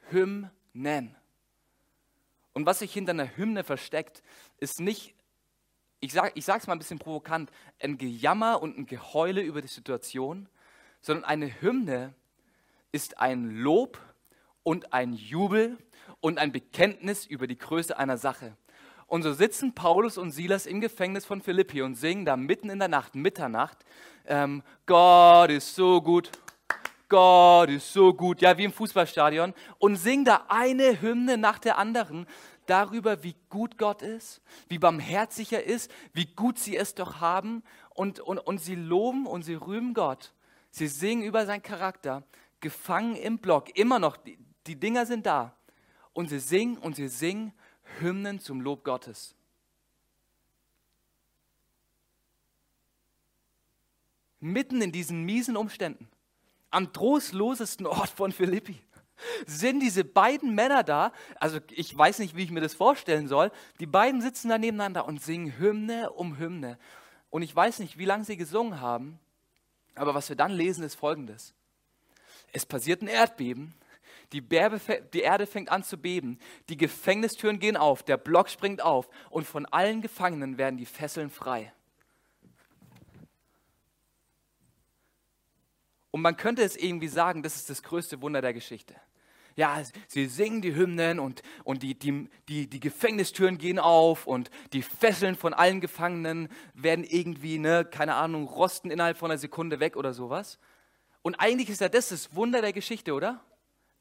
Hymnen. 0.09 1.15
Und 2.53 2.65
was 2.65 2.79
sich 2.79 2.93
hinter 2.93 3.11
einer 3.11 3.35
Hymne 3.35 3.63
versteckt, 3.63 4.23
ist 4.57 4.79
nicht, 4.79 5.15
ich 5.99 6.13
sage 6.13 6.31
ich 6.35 6.47
es 6.47 6.67
mal 6.67 6.73
ein 6.73 6.79
bisschen 6.79 6.99
provokant, 6.99 7.51
ein 7.79 7.97
Gejammer 7.97 8.61
und 8.61 8.77
ein 8.77 8.85
Geheule 8.85 9.41
über 9.41 9.61
die 9.61 9.67
Situation, 9.67 10.47
sondern 11.01 11.25
eine 11.25 11.61
Hymne 11.61 12.13
ist 12.91 13.19
ein 13.19 13.49
Lob 13.49 13.99
und 14.63 14.93
ein 14.93 15.13
Jubel 15.13 15.77
und 16.19 16.37
ein 16.37 16.51
Bekenntnis 16.51 17.25
über 17.25 17.47
die 17.47 17.57
Größe 17.57 17.97
einer 17.97 18.17
Sache. 18.17 18.55
Und 19.07 19.23
so 19.23 19.33
sitzen 19.33 19.73
Paulus 19.73 20.17
und 20.17 20.31
Silas 20.31 20.65
im 20.65 20.81
Gefängnis 20.81 21.25
von 21.25 21.41
Philippi 21.41 21.81
und 21.81 21.95
singen 21.95 22.25
da 22.25 22.35
mitten 22.35 22.69
in 22.69 22.79
der 22.79 22.87
Nacht, 22.87 23.15
Mitternacht, 23.15 23.85
ähm, 24.25 24.63
Gott 24.85 25.49
ist 25.49 25.75
so 25.75 26.01
gut, 26.01 26.31
Gott 27.09 27.69
ist 27.69 27.93
so 27.93 28.13
gut, 28.13 28.41
ja, 28.41 28.57
wie 28.57 28.63
im 28.63 28.73
Fußballstadion, 28.73 29.53
und 29.77 29.97
singen 29.97 30.25
da 30.25 30.45
eine 30.47 31.01
Hymne 31.01 31.37
nach 31.37 31.59
der 31.59 31.77
anderen 31.77 32.25
darüber, 32.65 33.23
wie 33.23 33.35
gut 33.49 33.77
Gott 33.77 34.01
ist, 34.01 34.41
wie 34.67 34.79
barmherzig 34.79 35.53
er 35.53 35.63
ist, 35.65 35.91
wie 36.13 36.25
gut 36.25 36.57
sie 36.57 36.77
es 36.77 36.95
doch 36.95 37.19
haben. 37.19 37.63
Und, 37.89 38.19
und, 38.19 38.39
und 38.39 38.59
sie 38.59 38.75
loben 38.75 39.27
und 39.27 39.43
sie 39.43 39.53
rühmen 39.53 39.93
Gott. 39.93 40.33
Sie 40.71 40.87
singen 40.87 41.23
über 41.23 41.45
seinen 41.45 41.61
Charakter, 41.61 42.23
gefangen 42.59 43.15
im 43.15 43.37
Block, 43.37 43.77
immer 43.77 43.99
noch, 43.99 44.17
die, 44.17 44.37
die 44.65 44.79
Dinger 44.79 45.05
sind 45.05 45.25
da. 45.25 45.55
Und 46.13 46.29
sie 46.29 46.39
singen 46.39 46.77
und 46.77 46.95
sie 46.95 47.07
singen 47.07 47.53
Hymnen 47.99 48.39
zum 48.39 48.61
Lob 48.61 48.83
Gottes. 48.83 49.35
Mitten 54.39 54.81
in 54.81 54.91
diesen 54.91 55.23
miesen 55.23 55.55
Umständen, 55.55 56.09
am 56.69 56.91
trostlosesten 56.91 57.85
Ort 57.87 58.09
von 58.09 58.31
Philippi, 58.31 58.81
sind 59.45 59.79
diese 59.79 60.03
beiden 60.03 60.53
Männer 60.53 60.83
da. 60.83 61.11
Also 61.39 61.59
ich 61.71 61.97
weiß 61.97 62.19
nicht, 62.19 62.35
wie 62.35 62.43
ich 62.43 62.51
mir 62.51 62.61
das 62.61 62.73
vorstellen 62.73 63.27
soll. 63.27 63.51
Die 63.79 63.85
beiden 63.85 64.21
sitzen 64.21 64.49
da 64.49 64.57
nebeneinander 64.57 65.05
und 65.05 65.21
singen 65.21 65.57
Hymne 65.57 66.11
um 66.11 66.37
Hymne. 66.37 66.77
Und 67.29 67.41
ich 67.41 67.55
weiß 67.55 67.79
nicht, 67.79 67.97
wie 67.97 68.05
lange 68.05 68.25
sie 68.25 68.37
gesungen 68.37 68.81
haben, 68.81 69.19
aber 69.95 70.13
was 70.13 70.29
wir 70.29 70.35
dann 70.35 70.51
lesen, 70.51 70.83
ist 70.83 70.95
folgendes. 70.95 71.53
Es 72.51 72.65
passiert 72.65 73.01
ein 73.01 73.07
Erdbeben 73.07 73.73
die, 74.31 74.41
Berbe, 74.41 74.79
die 75.13 75.21
Erde 75.21 75.45
fängt 75.45 75.69
an 75.69 75.83
zu 75.83 75.97
beben, 75.97 76.39
die 76.69 76.77
Gefängnistüren 76.77 77.59
gehen 77.59 77.77
auf, 77.77 78.03
der 78.03 78.17
Block 78.17 78.49
springt 78.49 78.81
auf 78.81 79.09
und 79.29 79.45
von 79.45 79.65
allen 79.65 80.01
Gefangenen 80.01 80.57
werden 80.57 80.77
die 80.77 80.85
Fesseln 80.85 81.29
frei. 81.29 81.73
Und 86.11 86.21
man 86.21 86.37
könnte 86.37 86.61
es 86.61 86.77
irgendwie 86.77 87.07
sagen, 87.07 87.41
das 87.41 87.55
ist 87.55 87.71
das 87.71 87.81
größte 87.81 88.21
Wunder 88.21 88.39
der 88.39 88.53
Geschichte. 88.53 88.95
Ja, 89.55 89.81
sie 90.07 90.27
singen 90.27 90.61
die 90.61 90.75
Hymnen 90.75 91.19
und, 91.19 91.43
und 91.63 91.83
die, 91.83 91.97
die, 91.97 92.29
die, 92.49 92.67
die 92.67 92.79
Gefängnistüren 92.79 93.57
gehen 93.57 93.77
auf 93.79 94.25
und 94.25 94.49
die 94.73 94.81
Fesseln 94.81 95.35
von 95.35 95.53
allen 95.53 95.81
Gefangenen 95.81 96.49
werden 96.73 97.03
irgendwie, 97.03 97.59
ne, 97.59 97.85
keine 97.85 98.15
Ahnung, 98.15 98.47
rosten 98.47 98.89
innerhalb 98.89 99.17
von 99.17 99.29
einer 99.29 99.37
Sekunde 99.37 99.79
weg 99.79 99.95
oder 99.95 100.13
sowas. 100.13 100.59
Und 101.21 101.35
eigentlich 101.35 101.69
ist 101.69 101.81
ja 101.81 101.89
das 101.89 102.09
das 102.09 102.35
Wunder 102.35 102.61
der 102.61 102.73
Geschichte, 102.73 103.13
oder? 103.13 103.43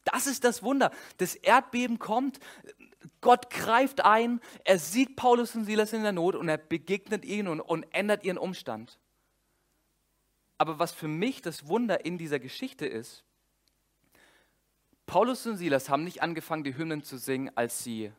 Das 0.03 0.27
ist 0.27 0.43
das 0.43 0.63
Wunder. 0.63 0.91
Das 1.17 1.35
Erdbeben 1.35 1.99
kommt, 1.99 2.39
Gott 3.21 3.49
greift 3.49 4.03
ein, 4.03 4.41
er 4.65 4.79
sieht 4.79 5.15
Paulus 5.15 5.55
und 5.55 5.65
Silas 5.65 5.93
in 5.93 6.03
der 6.03 6.11
Not 6.11 6.35
und 6.35 6.49
er 6.49 6.57
begegnet 6.57 7.25
ihnen 7.25 7.47
und, 7.47 7.61
und 7.61 7.83
ändert 7.93 8.23
ihren 8.23 8.37
Umstand. 8.37 8.99
Aber 10.57 10.79
was 10.79 10.91
für 10.91 11.07
mich 11.07 11.41
das 11.41 11.67
Wunder 11.67 12.05
in 12.05 12.17
dieser 12.17 12.39
Geschichte 12.39 12.85
ist, 12.85 13.23
Paulus 15.05 15.45
und 15.45 15.57
Silas 15.57 15.89
haben 15.89 16.03
nicht 16.03 16.21
angefangen, 16.21 16.63
die 16.63 16.77
Hymnen 16.77 17.03
zu 17.03 17.17
singen, 17.17 17.51
als 17.55 17.83
sie 17.83 18.11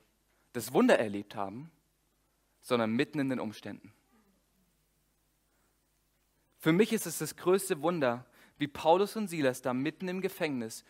das 0.52 0.72
Wunder 0.72 0.98
erlebt 0.98 1.34
haben, 1.34 1.70
sondern 2.60 2.92
mitten 2.92 3.18
in 3.18 3.30
den 3.30 3.40
Umständen. 3.40 3.92
Für 6.58 6.72
mich 6.72 6.92
ist 6.92 7.06
es 7.06 7.18
das 7.18 7.36
größte 7.36 7.82
Wunder, 7.82 8.26
wie 8.56 8.68
Paulus 8.68 9.16
und 9.16 9.28
Silas 9.28 9.62
da 9.62 9.74
mitten 9.74 10.08
im 10.08 10.20
Gefängnis 10.20 10.84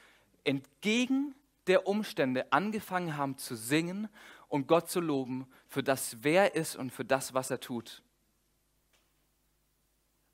entgegen 0.45 1.35
der 1.67 1.87
Umstände 1.87 2.53
angefangen 2.53 3.17
haben 3.17 3.39
zu 3.39 3.57
singen 3.57 4.09
und 4.49 4.69
Gott 4.69 4.91
zu 4.91 5.01
loben 5.01 5.47
für 5.67 5.83
das, 5.83 6.19
wer 6.23 6.55
er 6.55 6.61
ist 6.61 6.77
und 6.77 6.91
für 6.91 7.05
das, 7.05 7.35
was 7.35 7.51
er 7.51 7.61
tut. 7.61 8.03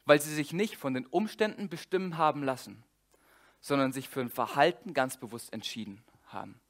Weil 0.05 0.21
sie 0.21 0.35
sich 0.35 0.53
nicht 0.53 0.77
von 0.77 0.95
den 0.95 1.07
Umständen 1.07 1.69
bestimmen 1.69 2.19
haben 2.19 2.43
lassen, 2.43 2.83
sondern 3.61 3.93
sich 3.93 4.09
für 4.09 4.21
ein 4.21 4.31
Verhalten 4.31 4.95
ganz 4.95 5.17
bewusst 5.17 5.53
entschieden 5.53 6.03
haben. 6.27 6.61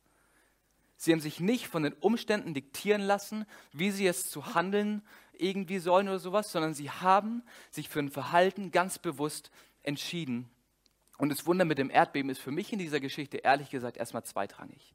Sie 0.96 1.12
haben 1.12 1.20
sich 1.20 1.40
nicht 1.40 1.66
von 1.66 1.83
den 1.83 1.94
Umständen 1.94 2.53
diktieren 2.53 3.00
lassen, 3.00 3.46
wie 3.72 3.90
sie 3.90 4.05
jetzt 4.05 4.31
zu 4.31 4.55
handeln 4.55 5.03
irgendwie 5.33 5.79
sollen 5.79 6.09
oder 6.09 6.18
sowas, 6.18 6.53
sondern 6.53 6.74
sie 6.74 6.90
haben 6.90 7.42
sich 7.70 7.88
für 7.88 8.00
ein 8.00 8.11
Verhalten 8.11 8.70
ganz 8.70 8.98
bewusst 8.98 9.50
entschieden. 9.83 10.50
Und 11.20 11.28
das 11.28 11.44
Wunder 11.44 11.66
mit 11.66 11.76
dem 11.76 11.90
Erdbeben 11.90 12.30
ist 12.30 12.40
für 12.40 12.50
mich 12.50 12.72
in 12.72 12.78
dieser 12.78 12.98
Geschichte 12.98 13.37
ehrlich 13.37 13.68
gesagt 13.68 13.98
erstmal 13.98 14.24
zweitrangig. 14.24 14.94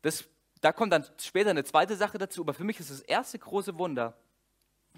Das, 0.00 0.24
da 0.60 0.70
kommt 0.70 0.92
dann 0.92 1.04
später 1.18 1.50
eine 1.50 1.64
zweite 1.64 1.96
Sache 1.96 2.16
dazu, 2.16 2.42
aber 2.42 2.54
für 2.54 2.62
mich 2.62 2.78
ist 2.78 2.92
das 2.92 3.00
erste 3.00 3.40
große 3.40 3.76
Wunder 3.76 4.16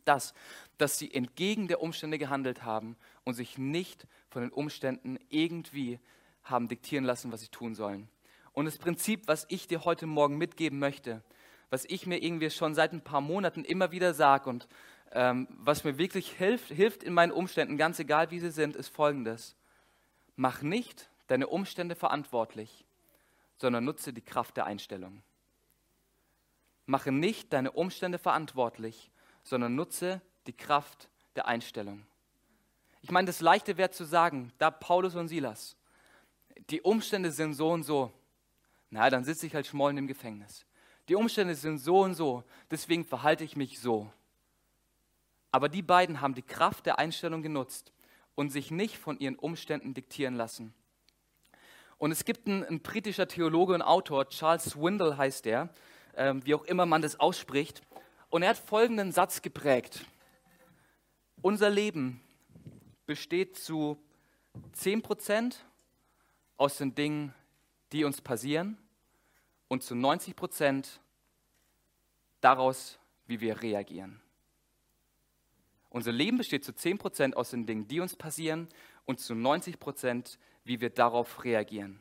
das, 0.04 0.34
dass 0.76 0.98
sie 0.98 1.14
entgegen 1.14 1.66
der 1.66 1.80
Umstände 1.80 2.18
gehandelt 2.18 2.62
haben 2.62 2.98
und 3.24 3.32
sich 3.32 3.56
nicht 3.56 4.06
von 4.28 4.42
den 4.42 4.52
Umständen 4.52 5.18
irgendwie 5.30 5.98
haben 6.42 6.68
diktieren 6.68 7.06
lassen, 7.06 7.32
was 7.32 7.40
sie 7.40 7.48
tun 7.48 7.74
sollen. 7.74 8.10
Und 8.52 8.66
das 8.66 8.76
Prinzip, 8.76 9.26
was 9.26 9.46
ich 9.48 9.66
dir 9.66 9.86
heute 9.86 10.04
Morgen 10.04 10.36
mitgeben 10.36 10.78
möchte, 10.78 11.22
was 11.70 11.86
ich 11.86 12.06
mir 12.06 12.22
irgendwie 12.22 12.50
schon 12.50 12.74
seit 12.74 12.92
ein 12.92 13.00
paar 13.00 13.22
Monaten 13.22 13.64
immer 13.64 13.92
wieder 13.92 14.12
sage 14.12 14.50
und 14.50 14.68
ähm, 15.12 15.48
was 15.48 15.84
mir 15.84 15.96
wirklich 15.96 16.32
hilft, 16.32 16.68
hilft 16.68 17.02
in 17.02 17.14
meinen 17.14 17.32
Umständen, 17.32 17.78
ganz 17.78 17.98
egal 17.98 18.30
wie 18.30 18.40
sie 18.40 18.50
sind, 18.50 18.76
ist 18.76 18.88
folgendes. 18.88 19.56
Mach 20.36 20.62
nicht 20.62 21.08
deine 21.26 21.46
Umstände 21.46 21.94
verantwortlich, 21.94 22.84
sondern 23.56 23.84
nutze 23.84 24.12
die 24.12 24.22
Kraft 24.22 24.56
der 24.56 24.66
Einstellung. 24.66 25.22
Mache 26.86 27.12
nicht 27.12 27.52
deine 27.52 27.72
Umstände 27.72 28.18
verantwortlich, 28.18 29.10
sondern 29.42 29.74
nutze 29.74 30.20
die 30.46 30.52
Kraft 30.52 31.08
der 31.36 31.46
Einstellung. 31.46 32.04
Ich 33.00 33.10
meine, 33.10 33.26
das 33.26 33.40
Leichte 33.40 33.76
wäre 33.76 33.90
zu 33.90 34.04
sagen, 34.04 34.52
da 34.58 34.70
Paulus 34.70 35.14
und 35.14 35.28
Silas, 35.28 35.76
die 36.70 36.82
Umstände 36.82 37.30
sind 37.30 37.54
so 37.54 37.70
und 37.70 37.82
so, 37.82 38.12
na, 38.90 39.10
dann 39.10 39.24
sitze 39.24 39.46
ich 39.46 39.54
halt 39.54 39.66
schmollen 39.66 39.98
im 39.98 40.06
Gefängnis. 40.06 40.64
Die 41.08 41.14
Umstände 41.14 41.54
sind 41.54 41.78
so 41.78 42.00
und 42.00 42.14
so, 42.14 42.44
deswegen 42.70 43.04
verhalte 43.04 43.44
ich 43.44 43.56
mich 43.56 43.78
so. 43.78 44.10
Aber 45.50 45.68
die 45.68 45.82
beiden 45.82 46.20
haben 46.20 46.34
die 46.34 46.42
Kraft 46.42 46.86
der 46.86 46.98
Einstellung 46.98 47.42
genutzt 47.42 47.92
und 48.34 48.50
sich 48.50 48.70
nicht 48.70 48.98
von 48.98 49.18
ihren 49.18 49.36
Umständen 49.36 49.94
diktieren 49.94 50.34
lassen. 50.34 50.74
Und 51.98 52.10
es 52.10 52.24
gibt 52.24 52.46
einen, 52.46 52.64
ein 52.64 52.80
britischer 52.80 53.28
Theologe 53.28 53.74
und 53.74 53.82
Autor, 53.82 54.28
Charles 54.28 54.64
Swindle 54.64 55.16
heißt 55.16 55.46
er, 55.46 55.70
äh, 56.14 56.34
wie 56.42 56.54
auch 56.54 56.64
immer 56.64 56.86
man 56.86 57.02
das 57.02 57.18
ausspricht, 57.20 57.82
und 58.30 58.42
er 58.42 58.50
hat 58.50 58.58
folgenden 58.58 59.12
Satz 59.12 59.42
geprägt. 59.42 60.04
Unser 61.40 61.70
Leben 61.70 62.20
besteht 63.06 63.56
zu 63.56 63.96
10% 64.76 65.54
aus 66.56 66.78
den 66.78 66.94
Dingen, 66.94 67.34
die 67.92 68.04
uns 68.04 68.20
passieren 68.20 68.76
und 69.68 69.82
zu 69.82 69.94
90 69.94 70.34
Prozent 70.34 71.00
daraus, 72.40 72.98
wie 73.26 73.40
wir 73.40 73.62
reagieren. 73.62 74.20
Unser 75.94 76.10
Leben 76.10 76.38
besteht 76.38 76.64
zu 76.64 76.74
10 76.74 76.98
Prozent 76.98 77.36
aus 77.36 77.50
den 77.50 77.66
Dingen, 77.66 77.86
die 77.86 78.00
uns 78.00 78.16
passieren 78.16 78.66
und 79.04 79.20
zu 79.20 79.32
90 79.32 79.78
Prozent, 79.78 80.40
wie 80.64 80.80
wir 80.80 80.90
darauf 80.90 81.44
reagieren. 81.44 82.00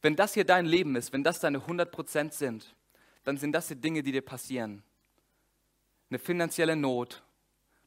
Wenn 0.00 0.14
das 0.14 0.34
hier 0.34 0.44
dein 0.44 0.64
Leben 0.64 0.94
ist, 0.94 1.12
wenn 1.12 1.24
das 1.24 1.40
deine 1.40 1.58
100 1.58 1.90
Prozent 1.90 2.32
sind, 2.32 2.72
dann 3.24 3.36
sind 3.36 3.50
das 3.50 3.66
die 3.66 3.74
Dinge, 3.74 4.04
die 4.04 4.12
dir 4.12 4.22
passieren. 4.22 4.84
Eine 6.08 6.20
finanzielle 6.20 6.76
Not, 6.76 7.20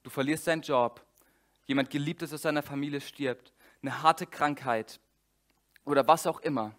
du 0.03 0.09
verlierst 0.09 0.45
deinen 0.45 0.61
Job, 0.61 1.05
jemand 1.65 1.89
Geliebtes 1.89 2.33
aus 2.33 2.41
deiner 2.41 2.63
Familie 2.63 2.99
stirbt, 2.99 3.53
eine 3.81 4.03
harte 4.03 4.27
Krankheit 4.27 4.99
oder 5.85 6.05
was 6.05 6.27
auch 6.27 6.41
immer. 6.41 6.75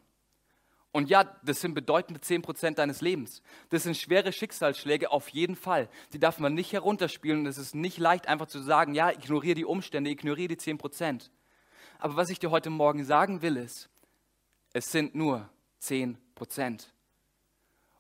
Und 0.95 1.11
ja, 1.11 1.25
das 1.43 1.61
sind 1.61 1.75
bedeutende 1.75 2.21
10% 2.21 2.77
deines 2.77 3.01
Lebens. 3.01 3.43
Das 3.71 3.83
sind 3.83 3.97
schwere 3.97 4.33
Schicksalsschläge 4.33 5.11
auf 5.11 5.29
jeden 5.29 5.57
Fall. 5.57 5.89
Die 6.13 6.21
darf 6.21 6.39
man 6.39 6.55
nicht 6.55 6.73
herunterspielen 6.73 7.41
und 7.41 7.47
es 7.47 7.59
ist 7.59 7.75
nicht 7.75 7.99
leicht 7.99 8.29
einfach 8.29 8.47
zu 8.47 8.61
sagen, 8.61 8.95
ja, 8.95 9.11
ignoriere 9.11 9.57
die 9.57 9.65
Umstände, 9.65 10.09
ignoriere 10.09 10.55
die 10.55 10.57
10%. 10.57 11.31
Aber 11.99 12.15
was 12.15 12.31
ich 12.31 12.39
dir 12.39 12.53
heute 12.53 12.71
Morgen 12.71 13.05
sagen 13.05 13.43
will, 13.43 13.57
ist, 13.57 13.89
es 14.73 14.93
sind 14.93 15.17
nur 15.17 15.51
10%. 15.83 16.17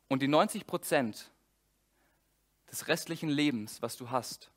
Und 0.06 0.22
die 0.22 0.28
90% 0.28 1.24
des 2.70 2.86
restlichen 2.86 3.28
Lebens, 3.28 3.82
was 3.82 3.96
du 3.96 4.12
hast, 4.12 4.52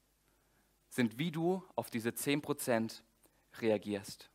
sind, 0.89 1.17
wie 1.17 1.31
du 1.31 1.63
auf 1.75 1.89
diese 1.89 2.09
10% 2.09 3.01
reagierst. 3.61 4.29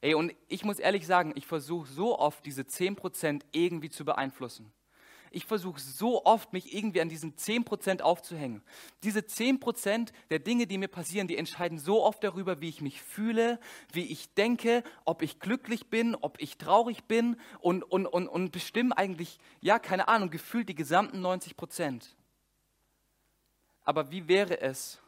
Ey, 0.00 0.14
und 0.14 0.34
ich 0.48 0.64
muss 0.64 0.78
ehrlich 0.78 1.06
sagen, 1.06 1.32
ich 1.34 1.46
versuche 1.46 1.88
so 1.88 2.18
oft, 2.18 2.44
diese 2.46 2.62
10% 2.62 3.42
irgendwie 3.52 3.90
zu 3.90 4.04
beeinflussen. 4.04 4.72
Ich 5.30 5.44
versuche 5.44 5.80
so 5.80 6.24
oft, 6.24 6.52
mich 6.52 6.74
irgendwie 6.74 7.00
an 7.00 7.08
diesen 7.08 7.34
10% 7.34 8.00
aufzuhängen. 8.00 8.62
Diese 9.02 9.20
10% 9.20 10.12
der 10.30 10.38
Dinge, 10.38 10.66
die 10.66 10.78
mir 10.78 10.88
passieren, 10.88 11.28
die 11.28 11.36
entscheiden 11.36 11.78
so 11.78 12.02
oft 12.02 12.24
darüber, 12.24 12.60
wie 12.60 12.68
ich 12.68 12.80
mich 12.80 13.02
fühle, 13.02 13.60
wie 13.92 14.04
ich 14.04 14.32
denke, 14.34 14.82
ob 15.04 15.22
ich 15.22 15.40
glücklich 15.40 15.88
bin, 15.88 16.14
ob 16.14 16.40
ich 16.40 16.56
traurig 16.56 17.04
bin 17.04 17.36
und, 17.60 17.82
und, 17.82 18.06
und, 18.06 18.28
und 18.28 18.52
bestimmen 18.52 18.92
eigentlich, 18.92 19.38
ja, 19.60 19.78
keine 19.78 20.08
Ahnung, 20.08 20.30
gefühlt 20.30 20.68
die 20.68 20.74
gesamten 20.74 21.24
90%. 21.24 22.06
Aber 23.84 24.10
wie 24.10 24.28
wäre 24.28 24.60
es, 24.60 24.98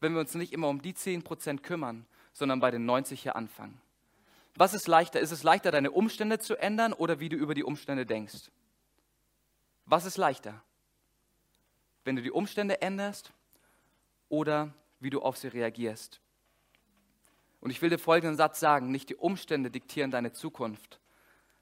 wenn 0.00 0.14
wir 0.14 0.20
uns 0.20 0.34
nicht 0.34 0.52
immer 0.52 0.68
um 0.68 0.82
die 0.82 0.94
10% 0.94 1.60
kümmern, 1.60 2.06
sondern 2.32 2.60
bei 2.60 2.70
den 2.70 2.84
90 2.84 3.22
hier 3.22 3.36
anfangen. 3.36 3.80
Was 4.54 4.74
ist 4.74 4.86
leichter? 4.86 5.20
Ist 5.20 5.30
es 5.30 5.42
leichter, 5.42 5.70
deine 5.70 5.90
Umstände 5.90 6.38
zu 6.38 6.56
ändern 6.56 6.92
oder 6.92 7.20
wie 7.20 7.28
du 7.28 7.36
über 7.36 7.54
die 7.54 7.64
Umstände 7.64 8.04
denkst? 8.04 8.50
Was 9.86 10.04
ist 10.04 10.18
leichter? 10.18 10.62
Wenn 12.04 12.16
du 12.16 12.22
die 12.22 12.30
Umstände 12.30 12.82
änderst 12.82 13.32
oder 14.28 14.74
wie 15.00 15.10
du 15.10 15.22
auf 15.22 15.36
sie 15.36 15.48
reagierst? 15.48 16.20
Und 17.60 17.70
ich 17.70 17.80
will 17.80 17.90
dir 17.90 17.98
folgenden 17.98 18.36
Satz 18.36 18.60
sagen, 18.60 18.90
nicht 18.90 19.08
die 19.08 19.16
Umstände 19.16 19.70
diktieren 19.70 20.10
deine 20.10 20.32
Zukunft, 20.32 21.00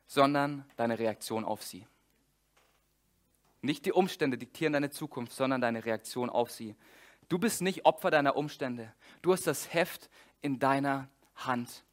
sondern 0.07 0.65
deine 0.77 0.99
Reaktion 0.99 1.45
auf 1.45 1.63
sie. 1.63 1.87
Nicht 3.63 3.85
die 3.85 3.93
Umstände 3.93 4.39
diktieren 4.39 4.73
deine 4.73 4.91
Zukunft, 4.91 5.33
sondern 5.33 5.61
deine 5.61 5.85
Reaktion 5.85 6.31
auf 6.31 6.51
sie. 6.51 6.75
Du 7.29 7.39
bist 7.39 7.61
nicht 7.61 7.85
Opfer 7.85 8.11
deiner 8.11 8.35
Umstände. 8.35 8.93
Du 9.23 9.33
hast 9.33 9.47
das 9.47 9.73
Heft 9.75 10.09
in 10.43 10.59
deiner 10.59 11.09
Hand. 11.35 11.85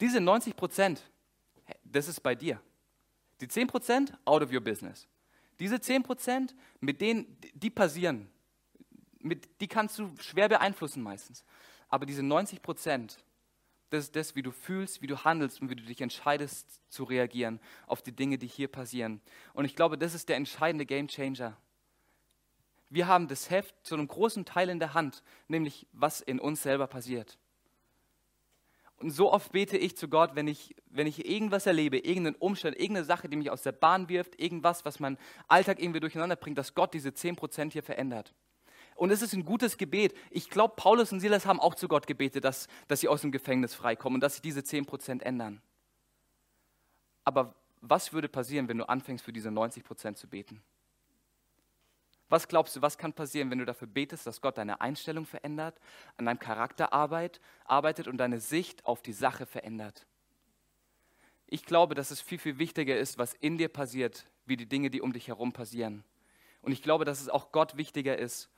Diese 0.00 0.20
90 0.20 0.56
Prozent, 0.56 1.02
das 1.84 2.08
ist 2.08 2.20
bei 2.20 2.34
dir. 2.34 2.60
Die 3.40 3.48
10 3.48 3.66
Prozent, 3.66 4.16
out 4.24 4.42
of 4.42 4.52
your 4.52 4.60
business. 4.60 5.06
Diese 5.58 5.80
10 5.80 6.02
Prozent, 6.02 6.54
mit 6.80 7.00
denen, 7.00 7.38
die 7.54 7.70
passieren, 7.70 8.28
mit, 9.20 9.48
die 9.60 9.68
kannst 9.68 9.98
du 9.98 10.10
schwer 10.20 10.48
beeinflussen 10.48 11.02
meistens. 11.02 11.44
Aber 11.88 12.06
diese 12.06 12.22
90 12.22 12.60
Prozent, 12.60 13.24
das 13.90 14.04
ist 14.04 14.16
das, 14.16 14.34
wie 14.34 14.42
du 14.42 14.50
fühlst, 14.50 15.02
wie 15.02 15.06
du 15.06 15.24
handelst 15.24 15.60
und 15.62 15.70
wie 15.70 15.76
du 15.76 15.84
dich 15.84 16.00
entscheidest 16.00 16.80
zu 16.90 17.04
reagieren 17.04 17.60
auf 17.86 18.02
die 18.02 18.12
Dinge, 18.12 18.38
die 18.38 18.46
hier 18.46 18.68
passieren. 18.68 19.20
Und 19.52 19.64
ich 19.64 19.76
glaube, 19.76 19.96
das 19.96 20.14
ist 20.14 20.28
der 20.28 20.36
entscheidende 20.36 20.84
Game 20.84 21.06
Changer. 21.06 21.56
Wir 22.94 23.08
haben 23.08 23.26
das 23.26 23.50
Heft 23.50 23.74
zu 23.82 23.96
einem 23.96 24.06
großen 24.06 24.44
Teil 24.44 24.68
in 24.68 24.78
der 24.78 24.94
Hand, 24.94 25.24
nämlich 25.48 25.88
was 25.90 26.20
in 26.20 26.38
uns 26.38 26.62
selber 26.62 26.86
passiert. 26.86 27.38
Und 28.98 29.10
so 29.10 29.32
oft 29.32 29.50
bete 29.50 29.76
ich 29.76 29.96
zu 29.96 30.06
Gott, 30.06 30.36
wenn 30.36 30.46
ich, 30.46 30.76
wenn 30.90 31.08
ich 31.08 31.28
irgendwas 31.28 31.66
erlebe, 31.66 31.98
irgendeinen 31.98 32.36
Umstand, 32.36 32.76
irgendeine 32.76 33.04
Sache, 33.04 33.28
die 33.28 33.36
mich 33.36 33.50
aus 33.50 33.62
der 33.62 33.72
Bahn 33.72 34.08
wirft, 34.08 34.40
irgendwas, 34.40 34.84
was 34.84 35.00
meinen 35.00 35.18
Alltag 35.48 35.82
irgendwie 35.82 35.98
durcheinander 35.98 36.36
bringt, 36.36 36.56
dass 36.56 36.76
Gott 36.76 36.94
diese 36.94 37.08
10% 37.08 37.72
hier 37.72 37.82
verändert. 37.82 38.32
Und 38.94 39.10
es 39.10 39.22
ist 39.22 39.32
ein 39.32 39.44
gutes 39.44 39.76
Gebet. 39.76 40.14
Ich 40.30 40.48
glaube, 40.48 40.74
Paulus 40.76 41.10
und 41.10 41.18
Silas 41.18 41.46
haben 41.46 41.58
auch 41.58 41.74
zu 41.74 41.88
Gott 41.88 42.06
gebetet, 42.06 42.44
dass, 42.44 42.68
dass 42.86 43.00
sie 43.00 43.08
aus 43.08 43.22
dem 43.22 43.32
Gefängnis 43.32 43.74
freikommen 43.74 44.18
und 44.18 44.20
dass 44.20 44.34
sich 44.34 44.42
diese 44.42 44.60
10% 44.60 45.20
ändern. 45.20 45.60
Aber 47.24 47.56
was 47.80 48.12
würde 48.12 48.28
passieren, 48.28 48.68
wenn 48.68 48.78
du 48.78 48.88
anfängst, 48.88 49.24
für 49.24 49.32
diese 49.32 49.48
90% 49.48 50.14
zu 50.14 50.28
beten? 50.28 50.62
Was 52.34 52.48
glaubst 52.48 52.74
du, 52.74 52.82
was 52.82 52.98
kann 52.98 53.12
passieren, 53.12 53.48
wenn 53.52 53.60
du 53.60 53.64
dafür 53.64 53.86
betest, 53.86 54.26
dass 54.26 54.40
Gott 54.40 54.58
deine 54.58 54.80
Einstellung 54.80 55.24
verändert, 55.24 55.78
an 56.16 56.26
deinem 56.26 56.40
Charakter 56.40 56.92
arbeit, 56.92 57.40
arbeitet 57.64 58.08
und 58.08 58.16
deine 58.16 58.40
Sicht 58.40 58.84
auf 58.86 59.02
die 59.02 59.12
Sache 59.12 59.46
verändert? 59.46 60.04
Ich 61.46 61.64
glaube, 61.64 61.94
dass 61.94 62.10
es 62.10 62.20
viel, 62.20 62.40
viel 62.40 62.58
wichtiger 62.58 62.98
ist, 62.98 63.18
was 63.18 63.34
in 63.34 63.56
dir 63.56 63.68
passiert, 63.68 64.26
wie 64.46 64.56
die 64.56 64.66
Dinge, 64.66 64.90
die 64.90 65.00
um 65.00 65.12
dich 65.12 65.28
herum 65.28 65.52
passieren. 65.52 66.02
Und 66.60 66.72
ich 66.72 66.82
glaube, 66.82 67.04
dass 67.04 67.20
es 67.20 67.28
auch 67.28 67.52
Gott 67.52 67.76
wichtiger 67.76 68.18
ist, 68.18 68.50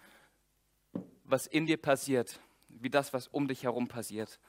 was 1.25 1.47
in 1.47 1.67
dir 1.67 1.77
passiert, 1.77 2.41
wie 2.71 2.89
das, 2.89 3.12
was 3.12 3.29
um 3.29 3.47
dich 3.47 3.65
herum 3.65 3.89
passiert. 3.89 4.41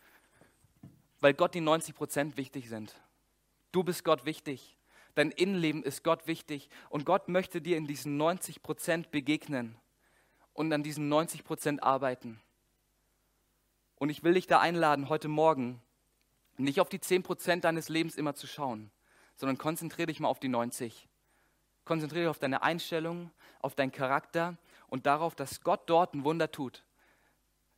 Weil 1.20 1.34
Gott 1.34 1.54
die 1.54 1.60
90 1.60 1.96
Prozent 1.96 2.38
wichtig 2.38 2.70
sind. 2.70 2.96
Du 3.74 3.84
bist 3.84 4.06
Gott 4.06 4.24
wichtig. 4.24 4.77
Dein 5.18 5.32
Innenleben 5.32 5.82
ist 5.82 6.04
Gott 6.04 6.28
wichtig. 6.28 6.70
Und 6.92 7.04
Gott 7.04 7.28
möchte 7.28 7.60
dir 7.60 7.76
in 7.76 7.88
diesen 7.88 8.18
90 8.18 8.62
Prozent 8.62 9.10
begegnen 9.10 9.76
und 10.54 10.72
an 10.72 10.84
diesen 10.84 11.10
90 11.10 11.44
Prozent 11.44 11.82
arbeiten. 11.82 12.40
Und 13.96 14.10
ich 14.10 14.22
will 14.22 14.36
dich 14.36 14.46
da 14.46 14.60
einladen, 14.60 15.10
heute 15.10 15.28
Morgen 15.28 15.82
nicht 16.58 16.80
auf 16.80 16.90
die 16.90 17.00
10 17.00 17.24
Prozent 17.24 17.64
deines 17.64 17.90
Lebens 17.90 18.16
immer 18.16 18.36
zu 18.36 18.46
schauen, 18.46 18.92
sondern 19.36 19.58
konzentriere 19.58 20.06
dich 20.06 20.20
mal 20.20 20.28
auf 20.28 20.40
die 20.40 20.50
90. 20.50 21.08
Konzentriere 21.84 22.26
dich 22.26 22.30
auf 22.30 22.38
deine 22.38 22.62
Einstellung, 22.62 23.32
auf 23.60 23.74
deinen 23.74 23.92
Charakter 23.92 24.56
und 24.86 25.08
darauf, 25.08 25.34
dass 25.34 25.62
Gott 25.62 25.90
dort 25.90 26.14
ein 26.14 26.26
Wunder 26.26 26.52
tut. 26.52 26.84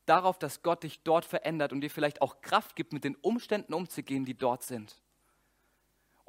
Darauf, 0.05 0.37
dass 0.39 0.61
Gott 0.61 0.83
dich 0.83 1.03
dort 1.03 1.23
verändert 1.23 1.71
und 1.71 1.79
dir 1.79 1.89
vielleicht 1.89 2.21
auch 2.21 2.41
Kraft 2.41 2.75
gibt, 2.75 2.91
mit 2.91 3.05
den 3.05 3.15
Umständen 3.15 3.73
umzugehen, 3.73 4.25
die 4.25 4.37
dort 4.37 4.63
sind. 4.63 5.01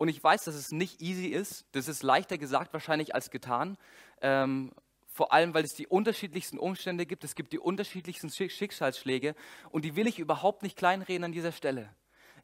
Und 0.00 0.08
ich 0.08 0.24
weiß, 0.24 0.44
dass 0.44 0.54
es 0.54 0.72
nicht 0.72 1.02
easy 1.02 1.26
ist. 1.26 1.66
Das 1.72 1.86
ist 1.86 2.02
leichter 2.02 2.38
gesagt 2.38 2.72
wahrscheinlich 2.72 3.14
als 3.14 3.30
getan. 3.30 3.76
Ähm, 4.22 4.72
vor 5.04 5.34
allem, 5.34 5.52
weil 5.52 5.62
es 5.62 5.74
die 5.74 5.86
unterschiedlichsten 5.86 6.58
Umstände 6.58 7.04
gibt. 7.04 7.22
Es 7.22 7.34
gibt 7.34 7.52
die 7.52 7.58
unterschiedlichsten 7.58 8.30
Schicksalsschläge. 8.30 9.34
Und 9.70 9.84
die 9.84 9.96
will 9.96 10.06
ich 10.06 10.18
überhaupt 10.18 10.62
nicht 10.62 10.74
kleinreden 10.74 11.24
an 11.24 11.32
dieser 11.32 11.52
Stelle. 11.52 11.94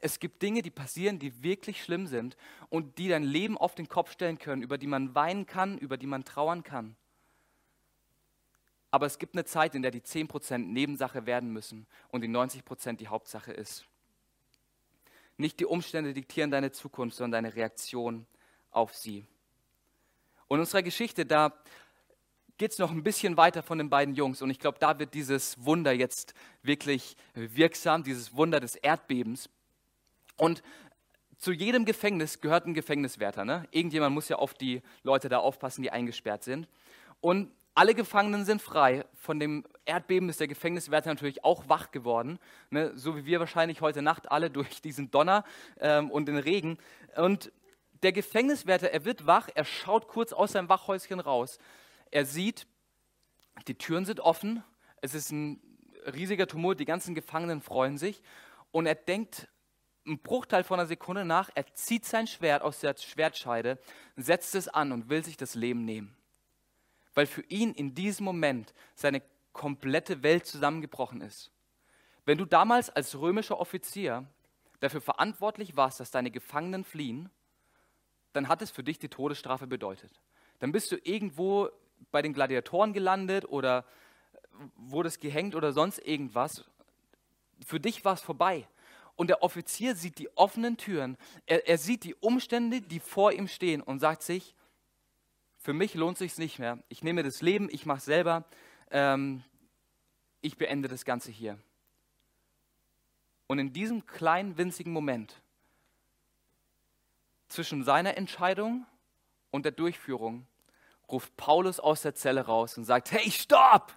Es 0.01 0.21
gibt 0.21 0.43
Dinge, 0.43 0.61
die 0.61 0.71
passieren, 0.71 1.19
die 1.19 1.43
wirklich 1.43 1.83
schlimm 1.83 2.07
sind 2.07 2.37
und 2.69 2.99
die 2.99 3.09
dein 3.09 3.23
Leben 3.23 3.57
auf 3.57 3.75
den 3.75 3.89
Kopf 3.89 4.13
stellen 4.13 4.37
können, 4.37 4.61
über 4.61 4.77
die 4.77 4.87
man 4.87 5.15
weinen 5.15 5.47
kann, 5.47 5.79
über 5.79 5.97
die 5.97 6.07
man 6.07 6.27
trauern 6.27 6.63
kann. 6.63 6.95
Aber 8.91 9.07
es 9.07 9.19
gibt 9.19 9.35
eine 9.35 9.47
Zeit, 9.47 9.75
in 9.75 9.81
der 9.81 9.93
die 9.93 10.03
10% 10.03 10.59
Nebensache 10.59 11.25
werden 11.25 11.55
müssen 11.55 11.87
und 12.09 12.21
die 12.21 12.29
90% 12.29 12.99
die 12.99 13.09
Hauptsache 13.09 13.55
ist. 13.55 13.87
Nicht 15.37 15.61
die 15.61 15.67
Umstände 15.67 16.15
diktieren 16.15 16.51
deine 16.51 16.73
Zukunft, 16.73 17.17
sondern 17.17 17.45
deine 17.45 17.57
Reaktion 17.57 18.27
auf 18.71 18.95
sie. 18.95 19.27
Und 20.49 20.59
in 20.59 20.61
unserer 20.61 20.83
Geschichte, 20.83 21.27
da 21.27 21.53
geht 22.57 22.73
es 22.73 22.79
noch 22.79 22.91
ein 22.91 23.03
bisschen 23.03 23.37
weiter 23.37 23.63
von 23.63 23.79
den 23.79 23.91
beiden 23.91 24.15
Jungs. 24.15 24.41
Und 24.43 24.51
ich 24.51 24.59
glaube, 24.59 24.79
da 24.79 24.99
wird 24.99 25.15
dieses 25.15 25.63
Wunder 25.65 25.93
jetzt 25.93 26.35
wirklich 26.63 27.17
wirksam, 27.35 28.03
dieses 28.03 28.35
Wunder 28.35 28.61
des 28.61 28.77
Erdbebens. 28.77 29.51
Und 30.37 30.63
zu 31.37 31.53
jedem 31.53 31.85
Gefängnis 31.85 32.41
gehört 32.41 32.67
ein 32.67 32.75
Gefängniswärter. 32.75 33.45
Ne? 33.45 33.67
Irgendjemand 33.71 34.15
muss 34.15 34.29
ja 34.29 34.37
auf 34.37 34.55
die 34.55 34.83
Leute 35.03 35.29
da 35.29 35.39
aufpassen, 35.39 35.83
die 35.83 35.91
eingesperrt 35.91 36.45
sind. 36.45 36.69
Und 37.21 37.53
alle 37.77 37.95
Gefangenen 37.95 38.47
sind 38.47 38.63
frei. 38.63 39.05
Von 39.15 39.39
dem 39.39 39.65
Erdbeben 39.85 40.31
ist 40.31 40.41
der 40.41 40.49
Gefängniswärter 40.49 41.11
natürlich 41.11 41.45
auch 41.45 41.69
wach 41.69 41.91
geworden, 41.91 42.39
ne? 42.71 42.93
so 42.97 43.17
wie 43.17 43.27
wir 43.27 43.39
wahrscheinlich 43.39 43.83
heute 43.83 44.01
Nacht 44.01 44.31
alle 44.33 44.51
durch 44.51 44.81
diesen 44.81 45.11
Donner 45.11 45.45
ähm, 45.79 46.11
und 46.11 46.27
den 46.27 46.39
Regen. 46.39 46.79
Und 47.17 47.53
der 48.03 48.13
Gefängniswärter, 48.13 48.91
er 48.91 49.05
wird 49.05 49.27
wach, 49.27 49.49
er 49.55 49.65
schaut 49.65 50.09
kurz 50.09 50.33
aus 50.33 50.53
seinem 50.53 50.71
Wachhäuschen 50.71 51.21
raus. 51.21 51.59
Er 52.11 52.25
sieht, 52.25 52.67
die 53.69 53.75
Türen 53.77 54.07
sind 54.07 54.21
offen, 54.21 54.65
es 55.03 55.15
ist 55.15 55.31
ein 55.31 55.61
riesiger 56.07 56.47
Tumult, 56.47 56.81
die 56.81 56.85
ganzen 56.87 57.15
Gefangenen 57.15 57.61
freuen 57.61 57.99
sich. 57.99 58.23
Und 58.71 58.87
er 58.87 58.95
denkt 58.95 59.49
einen 60.07 60.19
Bruchteil 60.19 60.65
von 60.65 60.81
einer 60.81 60.87
Sekunde 60.87 61.27
nach, 61.27 61.51
er 61.55 61.67
zieht 61.75 62.07
sein 62.07 62.27
Schwert 62.27 62.63
aus 62.63 62.81
der 62.81 62.97
Schwertscheide, 62.97 63.79
setzt 64.17 64.55
es 64.55 64.67
an 64.67 64.93
und 64.93 65.11
will 65.11 65.23
sich 65.23 65.37
das 65.37 65.55
Leben 65.55 65.85
nehmen. 65.85 66.17
Weil 67.17 67.27
für 67.27 67.43
ihn 67.49 67.73
in 67.73 67.95
diesem 67.95 68.25
Moment 68.25 68.75
seine 68.95 69.23
komplette 69.55 70.23
Welt 70.23 70.47
zusammengebrochen 70.47 71.23
ist. 71.23 71.51
Wenn 72.27 72.37
du 72.37 72.45
damals 72.45 72.91
als 72.91 73.19
römischer 73.19 73.59
Offizier 73.59 74.27
dafür 74.81 75.01
verantwortlich 75.01 75.77
warst, 75.77 75.99
dass 75.99 76.11
deine 76.11 76.31
Gefangenen 76.31 76.85
fliehen, 76.85 77.31
dann 78.35 78.49
hat 78.49 78.61
es 78.61 78.71
für 78.71 78.85
dich 78.85 78.99
die 78.99 79.09
Todesstrafe 79.09 79.67
bedeutet. 79.67 80.21
Dann 80.59 80.73
bist 80.73 80.93
du 80.93 80.97
irgendwo 81.05 81.71
bei 82.11 82.21
den 82.21 82.35
Gladiatoren 82.35 82.93
gelandet 82.93 83.47
oder 83.47 83.87
wurdest 84.75 85.23
gehängt 85.23 85.55
oder 85.55 85.73
sonst 85.73 85.99
irgendwas. 86.01 86.65
Für 87.65 87.81
dich 87.81 88.05
war 88.05 88.13
es 88.13 88.21
vorbei. 88.21 88.69
Und 89.15 89.29
der 89.29 89.43
Offizier 89.43 89.95
sieht 89.95 90.19
die 90.19 90.29
offenen 90.37 90.77
Türen, 90.77 91.17
er, 91.47 91.67
er 91.67 91.79
sieht 91.79 92.05
die 92.05 92.15
Umstände, 92.17 92.83
die 92.83 93.01
vor 93.01 93.33
ihm 93.33 93.49
stehen 93.49 93.81
und 93.81 94.01
sagt 94.01 94.23
sich, 94.23 94.55
für 95.67 95.73
mich 95.73 95.95
lohnt 95.95 96.17
sich 96.17 96.39
nicht 96.39 96.61
mehr. 96.61 96.79
Ich 96.89 97.03
nehme 97.03 97.25
das 97.25 97.43
Leben, 97.43 97.69
ich 97.73 97.87
mache 97.87 97.99
es 97.99 98.05
selber, 98.05 98.45
ähm, 98.93 99.43
ich 100.41 100.59
beende 100.59 100.87
das 100.87 101.05
Ganze 101.05 101.33
hier. 101.33 101.59
Und 103.49 103.59
in 103.59 103.73
diesem 103.73 104.07
kleinen, 104.07 104.59
winzigen 104.59 104.93
Moment 104.93 105.43
zwischen 107.49 107.83
seiner 107.83 108.17
Entscheidung 108.17 108.87
und 109.51 109.65
der 109.65 109.73
Durchführung 109.73 110.47
ruft 111.11 111.37
Paulus 111.37 111.81
aus 111.81 112.03
der 112.03 112.15
Zelle 112.15 112.43
raus 112.43 112.79
und 112.79 112.85
sagt, 112.85 113.11
hey, 113.11 113.29
stopp! 113.29 113.93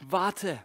Warte, 0.00 0.58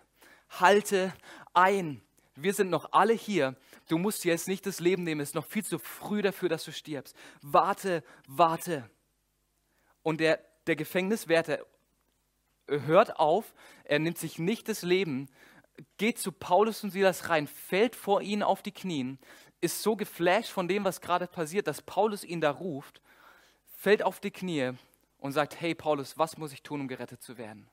halte 0.50 1.14
ein 1.54 2.02
wir 2.36 2.54
sind 2.54 2.70
noch 2.70 2.92
alle 2.92 3.14
hier. 3.14 3.56
Du 3.88 3.98
musst 3.98 4.26
jetzt 4.26 4.48
nicht 4.48 4.66
das 4.66 4.80
Leben 4.80 5.04
nehmen, 5.04 5.22
es 5.22 5.30
ist 5.30 5.36
noch 5.36 5.46
viel 5.46 5.64
zu 5.64 5.80
früh 5.80 6.22
dafür, 6.22 6.50
dass 6.50 6.66
du 6.66 6.74
stirbst. 6.74 7.16
Warte, 7.42 8.04
warte. 8.28 8.90
Und 10.06 10.20
der, 10.20 10.40
der 10.68 10.76
Gefängniswärter 10.76 11.66
hört 12.68 13.20
auf, 13.20 13.56
er 13.86 13.98
nimmt 13.98 14.20
sich 14.20 14.38
nicht 14.38 14.70
das 14.70 14.84
Leben, 14.84 15.28
geht 15.98 16.20
zu 16.20 16.32
Paulus 16.32 16.84
und 16.84 16.92
Silas 16.92 17.28
rein, 17.30 17.48
fällt 17.48 17.96
vor 17.96 18.22
ihnen 18.22 18.44
auf 18.44 18.62
die 18.62 18.72
Knien, 18.72 19.18
ist 19.62 19.82
so 19.82 19.96
geflasht 19.96 20.52
von 20.52 20.68
dem, 20.68 20.84
was 20.84 21.02
gerade 21.02 21.26
passiert, 21.26 21.66
dass 21.66 21.82
Paulus 21.82 22.24
ihn 22.24 22.40
da 22.40 22.52
ruft, 22.52 23.02
fällt 23.66 24.04
auf 24.04 24.20
die 24.20 24.30
Knie 24.30 24.74
und 25.18 25.32
sagt, 25.32 25.60
hey 25.60 25.74
Paulus, 25.74 26.20
was 26.20 26.38
muss 26.38 26.54
ich 26.54 26.62
tun, 26.62 26.82
um 26.82 26.88
gerettet 26.88 27.24
zu 27.24 27.40
werden? 27.40 27.68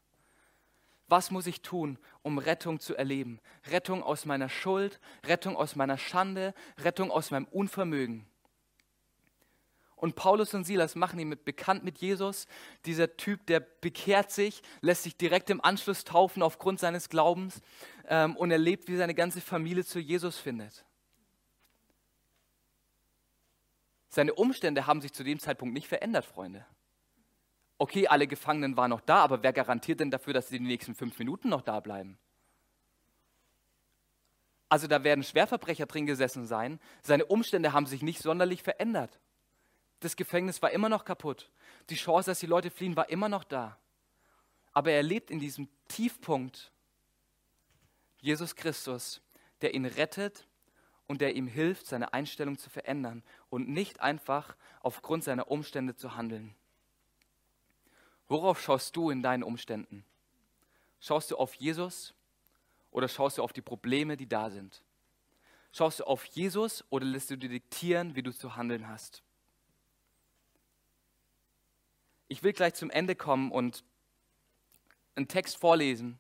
Was 1.08 1.30
muss 1.30 1.46
ich 1.46 1.60
tun, 1.60 1.98
um 2.22 2.38
Rettung 2.38 2.80
zu 2.80 2.96
erleben? 2.96 3.40
Rettung 3.70 4.02
aus 4.02 4.24
meiner 4.24 4.48
Schuld, 4.48 5.00
Rettung 5.26 5.54
aus 5.54 5.76
meiner 5.76 5.98
Schande, 5.98 6.54
Rettung 6.78 7.10
aus 7.10 7.30
meinem 7.30 7.44
Unvermögen. 7.44 8.26
Und 10.02 10.16
Paulus 10.16 10.52
und 10.52 10.64
Silas 10.64 10.94
machen 10.94 11.18
ihn 11.18 11.28
mit, 11.28 11.44
bekannt 11.44 11.84
mit 11.84 11.98
Jesus. 11.98 12.46
Dieser 12.84 13.16
Typ, 13.16 13.46
der 13.46 13.60
bekehrt 13.60 14.30
sich, 14.30 14.62
lässt 14.80 15.04
sich 15.04 15.16
direkt 15.16 15.48
im 15.48 15.64
Anschluss 15.64 16.04
taufen 16.04 16.42
aufgrund 16.42 16.80
seines 16.80 17.08
Glaubens 17.08 17.62
ähm, 18.08 18.36
und 18.36 18.50
erlebt, 18.50 18.88
wie 18.88 18.96
seine 18.96 19.14
ganze 19.14 19.40
Familie 19.40 19.84
zu 19.84 20.00
Jesus 20.00 20.38
findet. 20.38 20.84
Seine 24.08 24.34
Umstände 24.34 24.86
haben 24.86 25.00
sich 25.00 25.12
zu 25.12 25.24
dem 25.24 25.38
Zeitpunkt 25.38 25.72
nicht 25.72 25.88
verändert, 25.88 26.24
Freunde 26.24 26.66
okay, 27.82 28.06
alle 28.06 28.28
Gefangenen 28.28 28.76
waren 28.76 28.90
noch 28.90 29.00
da, 29.00 29.16
aber 29.16 29.42
wer 29.42 29.52
garantiert 29.52 29.98
denn 29.98 30.12
dafür, 30.12 30.32
dass 30.32 30.48
sie 30.48 30.58
die 30.58 30.64
nächsten 30.64 30.94
fünf 30.94 31.18
Minuten 31.18 31.48
noch 31.48 31.62
da 31.62 31.80
bleiben? 31.80 32.16
Also 34.68 34.86
da 34.86 35.02
werden 35.02 35.24
Schwerverbrecher 35.24 35.86
drin 35.86 36.06
gesessen 36.06 36.46
sein. 36.46 36.78
Seine 37.02 37.26
Umstände 37.26 37.72
haben 37.72 37.86
sich 37.86 38.02
nicht 38.02 38.22
sonderlich 38.22 38.62
verändert. 38.62 39.18
Das 40.02 40.16
Gefängnis 40.16 40.60
war 40.60 40.72
immer 40.72 40.88
noch 40.88 41.04
kaputt. 41.04 41.48
Die 41.88 41.94
Chance, 41.94 42.32
dass 42.32 42.40
die 42.40 42.46
Leute 42.46 42.70
fliehen, 42.70 42.96
war 42.96 43.08
immer 43.08 43.28
noch 43.28 43.44
da. 43.44 43.78
Aber 44.72 44.90
er 44.90 45.02
lebt 45.04 45.30
in 45.30 45.38
diesem 45.38 45.68
Tiefpunkt 45.86 46.72
Jesus 48.18 48.56
Christus, 48.56 49.22
der 49.60 49.74
ihn 49.74 49.86
rettet 49.86 50.48
und 51.06 51.20
der 51.20 51.36
ihm 51.36 51.46
hilft, 51.46 51.86
seine 51.86 52.12
Einstellung 52.12 52.58
zu 52.58 52.68
verändern 52.68 53.22
und 53.48 53.68
nicht 53.68 54.00
einfach 54.00 54.56
aufgrund 54.80 55.22
seiner 55.22 55.48
Umstände 55.48 55.94
zu 55.94 56.16
handeln. 56.16 56.52
Worauf 58.26 58.60
schaust 58.60 58.96
du 58.96 59.10
in 59.10 59.22
deinen 59.22 59.44
Umständen? 59.44 60.04
Schaust 60.98 61.30
du 61.30 61.36
auf 61.36 61.54
Jesus 61.54 62.12
oder 62.90 63.06
schaust 63.06 63.38
du 63.38 63.42
auf 63.44 63.52
die 63.52 63.62
Probleme, 63.62 64.16
die 64.16 64.28
da 64.28 64.50
sind? 64.50 64.82
Schaust 65.70 66.00
du 66.00 66.04
auf 66.04 66.24
Jesus 66.24 66.84
oder 66.90 67.04
lässt 67.04 67.30
du 67.30 67.36
dir 67.36 67.48
diktieren, 67.48 68.16
wie 68.16 68.22
du 68.24 68.32
zu 68.32 68.56
handeln 68.56 68.88
hast? 68.88 69.22
Ich 72.32 72.42
will 72.42 72.54
gleich 72.54 72.72
zum 72.72 72.88
Ende 72.88 73.14
kommen 73.14 73.50
und 73.50 73.84
einen 75.16 75.28
Text 75.28 75.58
vorlesen. 75.58 76.18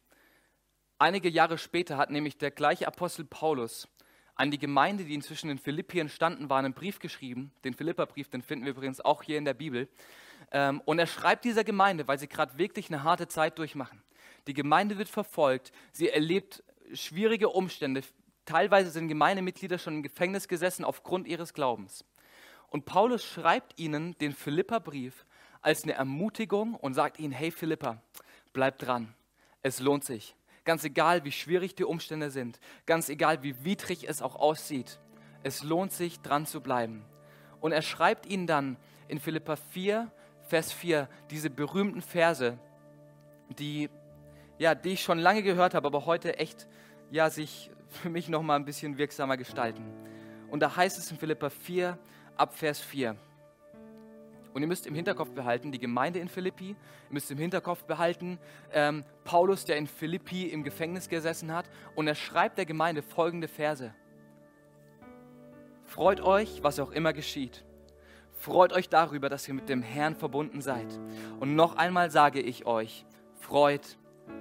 Einige 0.98 1.30
Jahre 1.30 1.56
später 1.56 1.96
hat 1.96 2.10
nämlich 2.10 2.36
der 2.36 2.50
gleiche 2.50 2.86
Apostel 2.86 3.24
Paulus 3.24 3.88
an 4.34 4.50
die 4.50 4.58
Gemeinde, 4.58 5.04
die 5.04 5.14
inzwischen 5.14 5.48
in 5.48 5.56
Philippien 5.56 6.10
standen, 6.10 6.50
war 6.50 6.58
einen 6.58 6.74
Brief 6.74 6.98
geschrieben. 6.98 7.50
Den 7.64 7.72
Philipperbrief, 7.72 8.28
den 8.28 8.42
finden 8.42 8.66
wir 8.66 8.72
übrigens 8.72 9.00
auch 9.00 9.22
hier 9.22 9.38
in 9.38 9.46
der 9.46 9.54
Bibel. 9.54 9.88
Ähm, 10.50 10.82
und 10.84 10.98
er 10.98 11.06
schreibt 11.06 11.46
dieser 11.46 11.64
Gemeinde, 11.64 12.06
weil 12.06 12.18
sie 12.18 12.28
gerade 12.28 12.58
wirklich 12.58 12.90
eine 12.90 13.04
harte 13.04 13.26
Zeit 13.26 13.58
durchmachen. 13.58 14.02
Die 14.46 14.52
Gemeinde 14.52 14.98
wird 14.98 15.08
verfolgt, 15.08 15.72
sie 15.92 16.10
erlebt 16.10 16.62
schwierige 16.92 17.48
Umstände. 17.48 18.02
Teilweise 18.44 18.90
sind 18.90 19.08
Gemeindemitglieder 19.08 19.78
schon 19.78 19.94
im 19.94 20.02
Gefängnis 20.02 20.46
gesessen 20.46 20.84
aufgrund 20.84 21.26
ihres 21.26 21.54
Glaubens. 21.54 22.04
Und 22.68 22.84
Paulus 22.84 23.24
schreibt 23.24 23.80
ihnen 23.80 24.14
den 24.18 24.34
Philipperbrief 24.34 25.24
als 25.62 25.84
eine 25.84 25.94
Ermutigung 25.94 26.74
und 26.74 26.94
sagt 26.94 27.18
ihnen, 27.18 27.32
hey 27.32 27.50
Philippa, 27.50 28.02
bleib 28.52 28.78
dran, 28.78 29.14
es 29.62 29.80
lohnt 29.80 30.04
sich. 30.04 30.34
Ganz 30.64 30.84
egal, 30.84 31.24
wie 31.24 31.32
schwierig 31.32 31.74
die 31.74 31.84
Umstände 31.84 32.30
sind, 32.30 32.60
ganz 32.86 33.08
egal, 33.08 33.42
wie 33.42 33.64
widrig 33.64 34.08
es 34.08 34.22
auch 34.22 34.36
aussieht, 34.36 35.00
es 35.42 35.62
lohnt 35.62 35.92
sich, 35.92 36.20
dran 36.20 36.46
zu 36.46 36.60
bleiben. 36.60 37.04
Und 37.60 37.72
er 37.72 37.82
schreibt 37.82 38.26
ihnen 38.26 38.46
dann 38.46 38.76
in 39.08 39.18
Philippa 39.18 39.56
4, 39.56 40.10
Vers 40.42 40.72
4, 40.72 41.08
diese 41.30 41.50
berühmten 41.50 42.02
Verse, 42.02 42.58
die, 43.58 43.88
ja, 44.58 44.74
die 44.74 44.90
ich 44.90 45.02
schon 45.02 45.18
lange 45.18 45.42
gehört 45.42 45.74
habe, 45.74 45.86
aber 45.86 46.06
heute 46.06 46.38
echt 46.38 46.68
ja, 47.10 47.30
sich 47.30 47.70
für 47.88 48.08
mich 48.08 48.28
noch 48.28 48.42
mal 48.42 48.56
ein 48.56 48.64
bisschen 48.64 48.98
wirksamer 48.98 49.36
gestalten. 49.36 49.84
Und 50.50 50.60
da 50.60 50.76
heißt 50.76 50.98
es 50.98 51.10
in 51.10 51.18
Philippa 51.18 51.50
4, 51.50 51.98
ab 52.36 52.54
Vers 52.54 52.80
4. 52.80 53.16
Und 54.54 54.62
ihr 54.62 54.68
müsst 54.68 54.86
im 54.86 54.94
Hinterkopf 54.94 55.30
behalten, 55.32 55.72
die 55.72 55.78
Gemeinde 55.78 56.18
in 56.18 56.28
Philippi, 56.28 56.70
ihr 56.70 56.76
müsst 57.10 57.30
im 57.30 57.38
Hinterkopf 57.38 57.84
behalten, 57.84 58.38
ähm, 58.72 59.04
Paulus, 59.24 59.64
der 59.64 59.76
in 59.76 59.86
Philippi 59.86 60.48
im 60.48 60.62
Gefängnis 60.62 61.08
gesessen 61.08 61.52
hat, 61.54 61.68
und 61.94 62.06
er 62.06 62.14
schreibt 62.14 62.58
der 62.58 62.66
Gemeinde 62.66 63.02
folgende 63.02 63.48
Verse. 63.48 63.94
Freut 65.84 66.20
euch, 66.20 66.62
was 66.62 66.80
auch 66.80 66.90
immer 66.90 67.12
geschieht. 67.12 67.64
Freut 68.32 68.72
euch 68.72 68.88
darüber, 68.88 69.28
dass 69.28 69.46
ihr 69.46 69.54
mit 69.54 69.68
dem 69.68 69.82
Herrn 69.82 70.16
verbunden 70.16 70.60
seid. 70.60 70.98
Und 71.38 71.54
noch 71.54 71.76
einmal 71.76 72.10
sage 72.10 72.40
ich 72.40 72.66
euch, 72.66 73.06
freut 73.38 73.98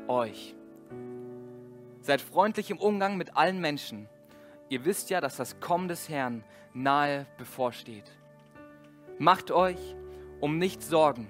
euch. 0.08 0.56
Seid 2.02 2.20
freundlich 2.20 2.72
im 2.72 2.80
Umgang 2.80 3.16
mit 3.18 3.38
allen 3.38 3.62
Menschen. 3.62 4.10
Ihr 4.70 4.86
wisst 4.86 5.10
ja, 5.10 5.22
dass 5.22 5.36
das 5.36 5.60
Kommen 5.60 5.88
des 5.88 6.10
Herrn 6.10 6.44
nahe 6.74 7.28
bevorsteht. 7.38 8.12
Macht 9.20 9.52
euch 9.52 9.96
um 10.42 10.58
nichts 10.58 10.90
Sorgen. 10.90 11.30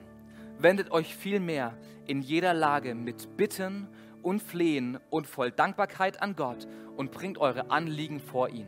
Wendet 0.58 0.92
euch 0.92 1.16
vielmehr 1.16 1.78
in 2.08 2.22
jeder 2.22 2.54
Lage 2.54 2.96
mit 2.96 3.38
Bitten 3.38 3.88
und 4.24 4.42
Flehen 4.42 5.00
und 5.10 5.28
voll 5.28 5.52
Dankbarkeit 5.52 6.22
an 6.22 6.36
Gott 6.36 6.68
und 6.98 7.12
bringt 7.12 7.38
eure 7.38 7.70
Anliegen 7.70 8.20
vor 8.20 8.50
ihn. 8.50 8.68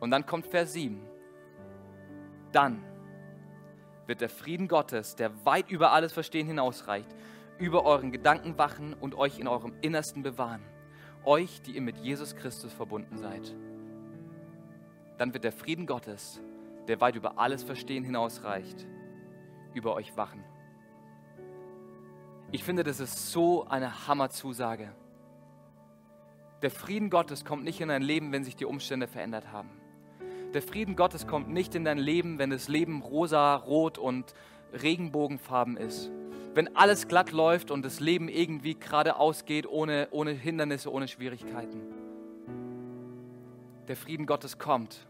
Und 0.00 0.10
dann 0.10 0.26
kommt 0.26 0.46
Vers 0.46 0.72
7. 0.72 1.00
Dann 2.52 2.82
wird 4.06 4.20
der 4.20 4.28
Frieden 4.28 4.66
Gottes, 4.66 5.14
der 5.14 5.44
weit 5.44 5.70
über 5.70 5.92
alles 5.92 6.12
Verstehen 6.12 6.46
hinausreicht, 6.46 7.14
über 7.58 7.84
euren 7.84 8.10
Gedanken 8.10 8.58
wachen 8.58 8.94
und 8.94 9.14
euch 9.14 9.38
in 9.38 9.46
eurem 9.46 9.74
Innersten 9.82 10.22
bewahren. 10.22 10.62
Euch, 11.24 11.60
die 11.62 11.72
ihr 11.72 11.82
mit 11.82 11.98
Jesus 11.98 12.34
Christus 12.34 12.72
verbunden 12.72 13.18
seid. 13.18 13.54
Dann 15.18 15.34
wird 15.34 15.44
der 15.44 15.52
Frieden 15.52 15.86
Gottes, 15.86 16.40
der 16.88 17.00
weit 17.00 17.16
über 17.16 17.38
alles 17.38 17.62
Verstehen 17.62 18.04
hinausreicht, 18.04 18.86
über 19.74 19.94
euch 19.94 20.16
wachen. 20.16 20.44
Ich 22.52 22.64
finde, 22.64 22.82
das 22.82 22.98
ist 22.98 23.30
so 23.30 23.66
eine 23.68 24.08
Hammerzusage. 24.08 24.92
Der 26.62 26.70
Frieden 26.70 27.08
Gottes 27.08 27.44
kommt 27.44 27.64
nicht 27.64 27.80
in 27.80 27.88
dein 27.88 28.02
Leben, 28.02 28.32
wenn 28.32 28.44
sich 28.44 28.56
die 28.56 28.64
Umstände 28.64 29.06
verändert 29.06 29.52
haben. 29.52 29.70
Der 30.52 30.62
Frieden 30.62 30.96
Gottes 30.96 31.28
kommt 31.28 31.48
nicht 31.48 31.76
in 31.76 31.84
dein 31.84 31.98
Leben, 31.98 32.38
wenn 32.38 32.50
das 32.50 32.66
Leben 32.66 33.02
rosa, 33.02 33.54
rot 33.54 33.98
und 33.98 34.34
regenbogenfarben 34.72 35.76
ist. 35.76 36.10
Wenn 36.54 36.74
alles 36.74 37.06
glatt 37.06 37.30
läuft 37.30 37.70
und 37.70 37.84
das 37.84 38.00
Leben 38.00 38.28
irgendwie 38.28 38.74
geradeaus 38.74 39.44
geht, 39.44 39.68
ohne, 39.68 40.08
ohne 40.10 40.32
Hindernisse, 40.32 40.92
ohne 40.92 41.06
Schwierigkeiten. 41.06 41.80
Der 43.86 43.96
Frieden 43.96 44.26
Gottes 44.26 44.58
kommt, 44.58 45.06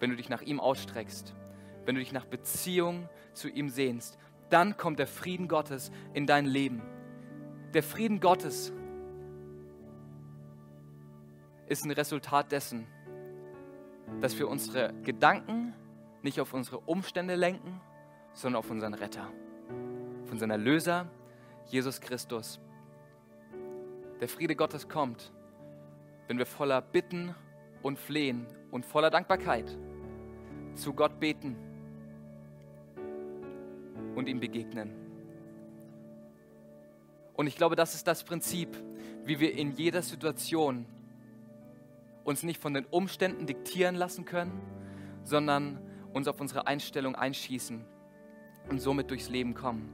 wenn 0.00 0.10
du 0.10 0.16
dich 0.16 0.28
nach 0.28 0.42
ihm 0.42 0.60
ausstreckst, 0.60 1.34
wenn 1.84 1.94
du 1.94 2.00
dich 2.00 2.12
nach 2.12 2.26
Beziehung 2.26 3.08
zu 3.32 3.48
ihm 3.48 3.68
sehnst, 3.68 4.18
dann 4.50 4.76
kommt 4.76 4.98
der 4.98 5.06
Frieden 5.06 5.48
Gottes 5.48 5.90
in 6.14 6.26
dein 6.26 6.46
Leben. 6.46 6.82
Der 7.74 7.82
Frieden 7.82 8.20
Gottes 8.20 8.72
ist 11.66 11.84
ein 11.84 11.90
Resultat 11.90 12.50
dessen, 12.52 12.86
dass 14.20 14.38
wir 14.38 14.48
unsere 14.48 14.94
Gedanken 15.02 15.74
nicht 16.22 16.40
auf 16.40 16.54
unsere 16.54 16.78
Umstände 16.80 17.34
lenken, 17.34 17.80
sondern 18.32 18.58
auf 18.58 18.70
unseren 18.70 18.94
Retter, 18.94 19.28
auf 20.24 20.32
unseren 20.32 20.50
Erlöser, 20.50 21.10
Jesus 21.66 22.00
Christus. 22.00 22.60
Der 24.20 24.28
Friede 24.28 24.56
Gottes 24.56 24.88
kommt, 24.88 25.32
wenn 26.26 26.38
wir 26.38 26.46
voller 26.46 26.80
Bitten 26.80 27.34
und 27.82 27.98
Flehen 27.98 28.46
und 28.70 28.84
voller 28.84 29.10
Dankbarkeit 29.10 29.76
zu 30.78 30.92
Gott 30.94 31.20
beten 31.20 31.56
und 34.14 34.28
ihm 34.28 34.40
begegnen. 34.40 34.92
Und 37.34 37.46
ich 37.46 37.56
glaube, 37.56 37.76
das 37.76 37.94
ist 37.94 38.06
das 38.06 38.24
Prinzip, 38.24 38.76
wie 39.24 39.38
wir 39.38 39.54
in 39.54 39.72
jeder 39.72 40.02
Situation 40.02 40.86
uns 42.24 42.42
nicht 42.42 42.60
von 42.60 42.74
den 42.74 42.84
Umständen 42.86 43.46
diktieren 43.46 43.94
lassen 43.94 44.24
können, 44.24 44.60
sondern 45.24 45.78
uns 46.12 46.26
auf 46.26 46.40
unsere 46.40 46.66
Einstellung 46.66 47.14
einschießen 47.14 47.84
und 48.70 48.80
somit 48.80 49.10
durchs 49.10 49.28
Leben 49.28 49.54
kommen. 49.54 49.88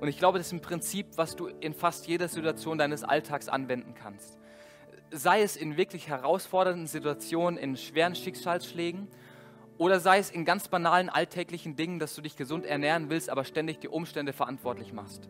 Und 0.00 0.08
ich 0.08 0.18
glaube, 0.18 0.38
das 0.38 0.48
ist 0.48 0.52
ein 0.52 0.60
Prinzip, 0.60 1.06
was 1.16 1.36
du 1.36 1.46
in 1.46 1.74
fast 1.74 2.06
jeder 2.08 2.28
Situation 2.28 2.76
deines 2.76 3.04
Alltags 3.04 3.48
anwenden 3.48 3.94
kannst. 3.94 4.38
Sei 5.10 5.42
es 5.42 5.56
in 5.56 5.76
wirklich 5.76 6.08
herausfordernden 6.08 6.86
Situationen, 6.86 7.58
in 7.58 7.76
schweren 7.76 8.14
Schicksalsschlägen 8.14 9.08
oder 9.82 9.98
sei 9.98 10.18
es 10.18 10.30
in 10.30 10.44
ganz 10.44 10.68
banalen 10.68 11.08
alltäglichen 11.08 11.74
Dingen, 11.74 11.98
dass 11.98 12.14
du 12.14 12.22
dich 12.22 12.36
gesund 12.36 12.64
ernähren 12.64 13.10
willst, 13.10 13.28
aber 13.28 13.42
ständig 13.42 13.80
die 13.80 13.88
Umstände 13.88 14.32
verantwortlich 14.32 14.92
machst. 14.92 15.28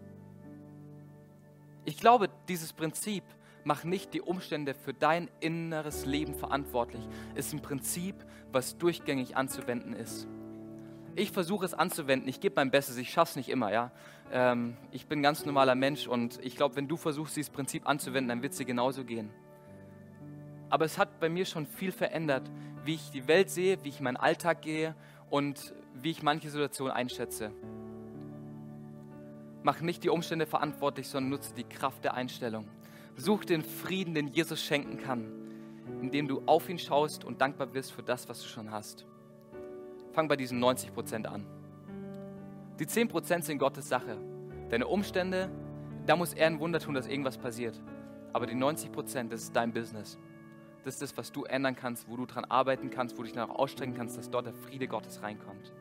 Ich 1.87 1.97
glaube, 1.97 2.29
dieses 2.49 2.75
Prinzip, 2.75 3.25
mach 3.65 3.85
nicht 3.85 4.13
die 4.13 4.21
Umstände 4.21 4.75
für 4.75 4.93
dein 4.93 5.31
inneres 5.41 6.05
Leben 6.05 6.35
verantwortlich, 6.35 7.01
ist 7.35 7.55
ein 7.55 7.63
Prinzip, 7.63 8.15
was 8.53 8.77
durchgängig 8.77 9.39
anzuwenden 9.39 9.95
ist. 9.95 10.29
Ich 11.17 11.31
versuche 11.31 11.65
es 11.65 11.73
anzuwenden, 11.73 12.29
ich 12.29 12.39
gebe 12.39 12.57
mein 12.57 12.71
Bestes, 12.71 12.99
ich 12.99 13.11
schaffe 13.11 13.31
es 13.31 13.37
nicht 13.37 13.49
immer, 13.49 13.73
ja. 13.73 13.91
Ähm, 14.31 14.77
ich 14.91 15.07
bin 15.07 15.21
ein 15.21 15.23
ganz 15.23 15.47
normaler 15.47 15.77
Mensch 15.77 16.07
und 16.07 16.39
ich 16.45 16.57
glaube, 16.57 16.77
wenn 16.77 16.89
du 16.89 16.99
versuchst, 16.99 17.37
dieses 17.37 17.49
Prinzip 17.49 17.89
anzuwenden, 17.89 18.29
dann 18.29 18.43
wird 18.43 18.53
es 18.53 18.59
dir 18.59 18.67
genauso 18.67 19.03
gehen. 19.03 19.31
Aber 20.69 20.85
es 20.85 20.99
hat 20.99 21.21
bei 21.21 21.31
mir 21.31 21.47
schon 21.47 21.67
viel 21.67 21.91
verändert, 21.91 22.51
wie 22.85 22.95
ich 22.95 23.11
die 23.11 23.29
Welt 23.29 23.51
sehe, 23.51 23.83
wie 23.85 23.89
ich 23.89 24.01
meinen 24.01 24.17
Alltag 24.17 24.63
gehe 24.63 24.95
und 25.31 25.75
wie 25.95 26.11
ich 26.11 26.23
manche 26.23 26.51
Situationen 26.51 26.93
einschätze. 26.93 27.53
Mach 29.63 29.81
nicht 29.81 30.03
die 30.03 30.09
Umstände 30.09 30.47
verantwortlich, 30.47 31.09
sondern 31.09 31.31
nutze 31.31 31.55
die 31.55 31.65
Kraft 31.65 32.05
der 32.05 32.15
Einstellung. 32.15 32.67
Such 33.17 33.45
den 33.45 33.63
Frieden, 33.63 34.15
den 34.15 34.29
Jesus 34.29 34.61
schenken 34.61 34.99
kann, 34.99 35.31
indem 36.01 36.27
du 36.27 36.43
auf 36.47 36.69
ihn 36.69 36.79
schaust 36.79 37.25
und 37.25 37.41
dankbar 37.41 37.73
wirst 37.73 37.93
für 37.93 38.03
das, 38.03 38.29
was 38.29 38.41
du 38.43 38.49
schon 38.49 38.71
hast. 38.71 39.07
Fang 40.13 40.29
bei 40.29 40.37
diesen 40.37 40.59
90 40.59 40.93
Prozent 40.93 41.27
an. 41.27 41.47
Die 42.79 42.87
10 42.87 43.09
Prozent 43.09 43.45
sind 43.45 43.59
Gottes 43.59 43.89
Sache. 43.89 44.19
Deine 44.69 44.89
Umstände, 44.89 45.51
da 46.07 46.17
muss 46.17 46.33
er 46.33 46.49
ein 46.49 46.59
Wunder 46.59 46.81
tun, 46.81 46.95
dass 46.95 47.07
irgendwas 47.07 47.39
passiert. 47.39 47.81
Aber 48.33 48.47
die 48.47 48.55
90 48.55 48.91
Prozent, 48.91 49.33
das 49.33 49.43
ist 49.43 49.55
dein 49.55 49.73
Business. 49.73 50.19
Das 50.85 50.95
ist 50.95 51.03
das, 51.03 51.17
was 51.17 51.31
du 51.33 51.45
ändern 51.45 51.77
kannst, 51.77 52.09
wo 52.09 52.17
du 52.17 52.27
dran 52.27 52.45
arbeiten 52.45 52.91
kannst, 52.91 53.17
wo 53.17 53.19
du 53.19 53.25
dich 53.25 53.33
danach 53.33 53.55
ausstrecken 53.55 53.95
kannst, 53.95 54.19
dass 54.19 54.31
dort 54.31 54.47
der 54.47 54.55
Friede 54.55 54.89
Gottes 54.89 55.23
reinkommt. 55.23 55.73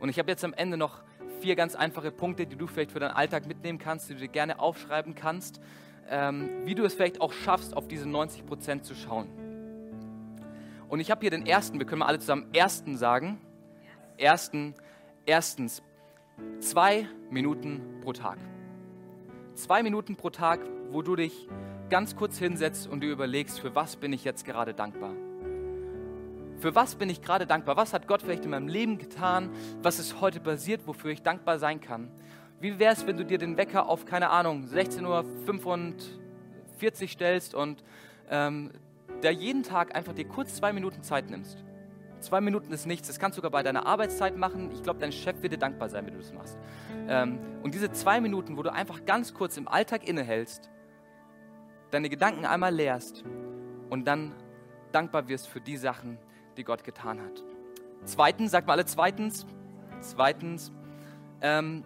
Und 0.00 0.08
ich 0.08 0.18
habe 0.18 0.30
jetzt 0.30 0.44
am 0.44 0.52
Ende 0.52 0.76
noch 0.76 1.02
vier 1.40 1.54
ganz 1.54 1.74
einfache 1.74 2.10
Punkte, 2.10 2.46
die 2.46 2.56
du 2.56 2.66
vielleicht 2.66 2.92
für 2.92 3.00
deinen 3.00 3.12
Alltag 3.12 3.46
mitnehmen 3.46 3.78
kannst, 3.78 4.08
die 4.08 4.14
du 4.14 4.20
dir 4.20 4.28
gerne 4.28 4.58
aufschreiben 4.58 5.14
kannst, 5.14 5.60
ähm, 6.08 6.48
wie 6.64 6.74
du 6.74 6.84
es 6.84 6.94
vielleicht 6.94 7.20
auch 7.20 7.32
schaffst, 7.32 7.76
auf 7.76 7.88
diese 7.88 8.08
90 8.08 8.46
Prozent 8.46 8.84
zu 8.84 8.94
schauen. 8.94 9.28
Und 10.88 11.00
ich 11.00 11.10
habe 11.10 11.20
hier 11.20 11.30
den 11.30 11.46
ersten, 11.46 11.78
wir 11.78 11.86
können 11.86 12.00
mal 12.00 12.06
alle 12.06 12.18
zusammen 12.18 12.46
ersten 12.52 12.96
sagen. 12.96 13.40
Ersten, 14.16 14.74
erstens, 15.26 15.82
zwei 16.60 17.08
Minuten 17.30 18.00
pro 18.02 18.12
Tag. 18.12 18.38
Zwei 19.54 19.82
Minuten 19.82 20.16
pro 20.16 20.30
Tag, 20.30 20.60
wo 20.90 21.02
du 21.02 21.16
dich 21.16 21.48
ganz 21.88 22.16
kurz 22.16 22.38
hinsetzt 22.38 22.88
und 22.88 23.00
du 23.00 23.06
überlegst, 23.06 23.60
für 23.60 23.74
was 23.74 23.96
bin 23.96 24.12
ich 24.12 24.24
jetzt 24.24 24.44
gerade 24.44 24.74
dankbar? 24.74 25.12
Für 26.58 26.74
was 26.74 26.94
bin 26.94 27.10
ich 27.10 27.22
gerade 27.22 27.46
dankbar? 27.46 27.76
Was 27.76 27.92
hat 27.92 28.08
Gott 28.08 28.22
vielleicht 28.22 28.44
in 28.44 28.50
meinem 28.50 28.68
Leben 28.68 28.98
getan? 28.98 29.50
Was 29.82 29.98
ist 29.98 30.20
heute 30.20 30.40
passiert, 30.40 30.86
wofür 30.86 31.10
ich 31.10 31.22
dankbar 31.22 31.58
sein 31.58 31.80
kann? 31.80 32.10
Wie 32.60 32.78
wäre 32.78 32.94
es, 32.94 33.06
wenn 33.06 33.18
du 33.18 33.24
dir 33.24 33.38
den 33.38 33.58
Wecker 33.58 33.88
auf, 33.88 34.06
keine 34.06 34.30
Ahnung, 34.30 34.64
16.45 34.64 37.02
Uhr 37.02 37.08
stellst 37.08 37.54
und 37.54 37.84
ähm, 38.30 38.70
da 39.20 39.30
jeden 39.30 39.62
Tag 39.62 39.94
einfach 39.94 40.14
dir 40.14 40.26
kurz 40.26 40.54
zwei 40.54 40.72
Minuten 40.72 41.02
Zeit 41.02 41.28
nimmst? 41.28 41.62
Zwei 42.20 42.40
Minuten 42.40 42.72
ist 42.72 42.86
nichts, 42.86 43.08
das 43.08 43.18
kannst 43.18 43.36
du 43.36 43.40
sogar 43.40 43.50
bei 43.50 43.62
deiner 43.62 43.84
Arbeitszeit 43.84 44.38
machen. 44.38 44.70
Ich 44.72 44.82
glaube, 44.82 44.98
dein 44.98 45.12
Chef 45.12 45.42
wird 45.42 45.52
dir 45.52 45.58
dankbar 45.58 45.90
sein, 45.90 46.06
wenn 46.06 46.14
du 46.14 46.20
das 46.20 46.32
machst. 46.32 46.56
Ähm, 47.08 47.38
und 47.62 47.74
diese 47.74 47.92
zwei 47.92 48.22
Minuten, 48.22 48.56
wo 48.56 48.62
du 48.62 48.72
einfach 48.72 49.04
ganz 49.04 49.34
kurz 49.34 49.58
im 49.58 49.68
Alltag 49.68 50.08
innehältst, 50.08 50.70
deine 51.96 52.10
Gedanken 52.10 52.44
einmal 52.44 52.74
leerst 52.74 53.24
und 53.88 54.06
dann 54.06 54.34
dankbar 54.92 55.28
wirst 55.28 55.48
für 55.48 55.62
die 55.62 55.78
Sachen, 55.78 56.18
die 56.58 56.62
Gott 56.62 56.84
getan 56.84 57.22
hat. 57.22 57.42
Zweitens, 58.04 58.50
sag 58.50 58.66
mal 58.66 58.74
alle 58.74 58.84
zweitens, 58.84 59.46
zweitens, 60.00 60.72
ähm, 61.40 61.84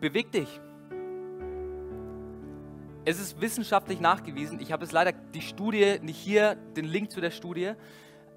beweg 0.00 0.30
dich. 0.30 0.60
Es 3.04 3.18
ist 3.18 3.40
wissenschaftlich 3.40 3.98
nachgewiesen, 4.00 4.60
ich 4.60 4.70
habe 4.70 4.84
es 4.84 4.92
leider 4.92 5.10
die 5.10 5.42
Studie, 5.42 5.98
nicht 6.02 6.18
hier, 6.18 6.54
den 6.76 6.84
Link 6.84 7.10
zu 7.10 7.20
der 7.20 7.32
Studie, 7.32 7.72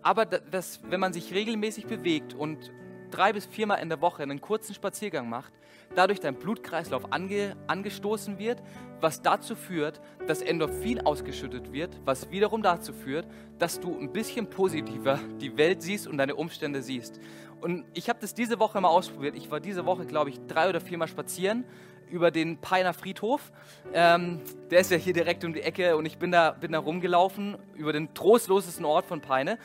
aber 0.01 0.25
das, 0.25 0.79
wenn 0.89 0.99
man 0.99 1.13
sich 1.13 1.35
regelmäßig 1.35 1.85
bewegt 1.85 2.33
und 2.33 2.71
drei 3.11 3.33
bis 3.33 3.45
viermal 3.45 3.79
in 3.81 3.89
der 3.89 4.01
Woche 4.01 4.23
einen 4.23 4.41
kurzen 4.41 4.73
Spaziergang 4.73 5.29
macht, 5.29 5.53
dadurch 5.95 6.19
dein 6.19 6.35
Blutkreislauf 6.35 7.11
ange, 7.11 7.55
angestoßen 7.67 8.39
wird, 8.39 8.61
was 8.99 9.21
dazu 9.21 9.55
führt, 9.55 10.01
dass 10.27 10.41
Endorphin 10.41 11.01
ausgeschüttet 11.01 11.71
wird, 11.71 11.99
was 12.05 12.31
wiederum 12.31 12.61
dazu 12.61 12.93
führt, 12.93 13.27
dass 13.59 13.79
du 13.79 13.97
ein 13.97 14.11
bisschen 14.11 14.49
positiver 14.49 15.19
die 15.39 15.57
Welt 15.57 15.81
siehst 15.81 16.07
und 16.07 16.17
deine 16.17 16.35
Umstände 16.35 16.81
siehst. 16.81 17.19
Und 17.61 17.85
ich 17.93 18.09
habe 18.09 18.19
das 18.19 18.33
diese 18.33 18.59
Woche 18.59 18.81
mal 18.81 18.89
ausprobiert. 18.89 19.35
Ich 19.35 19.51
war 19.51 19.59
diese 19.59 19.85
Woche, 19.85 20.05
glaube 20.05 20.31
ich, 20.31 20.39
drei 20.47 20.69
oder 20.69 20.81
viermal 20.81 21.07
spazieren 21.07 21.63
über 22.09 22.31
den 22.31 22.57
Peiner 22.57 22.93
Friedhof. 22.93 23.51
Ähm, 23.93 24.41
der 24.69 24.81
ist 24.81 24.91
ja 24.91 24.97
hier 24.97 25.13
direkt 25.13 25.43
um 25.45 25.53
die 25.53 25.61
Ecke 25.61 25.95
und 25.95 26.05
ich 26.05 26.17
bin 26.17 26.31
da, 26.31 26.51
bin 26.51 26.71
da 26.71 26.79
rumgelaufen 26.79 27.57
über 27.75 27.93
den 27.93 28.13
trostlosesten 28.13 28.85
Ort 28.85 29.05
von 29.05 29.21
Peine. 29.21 29.57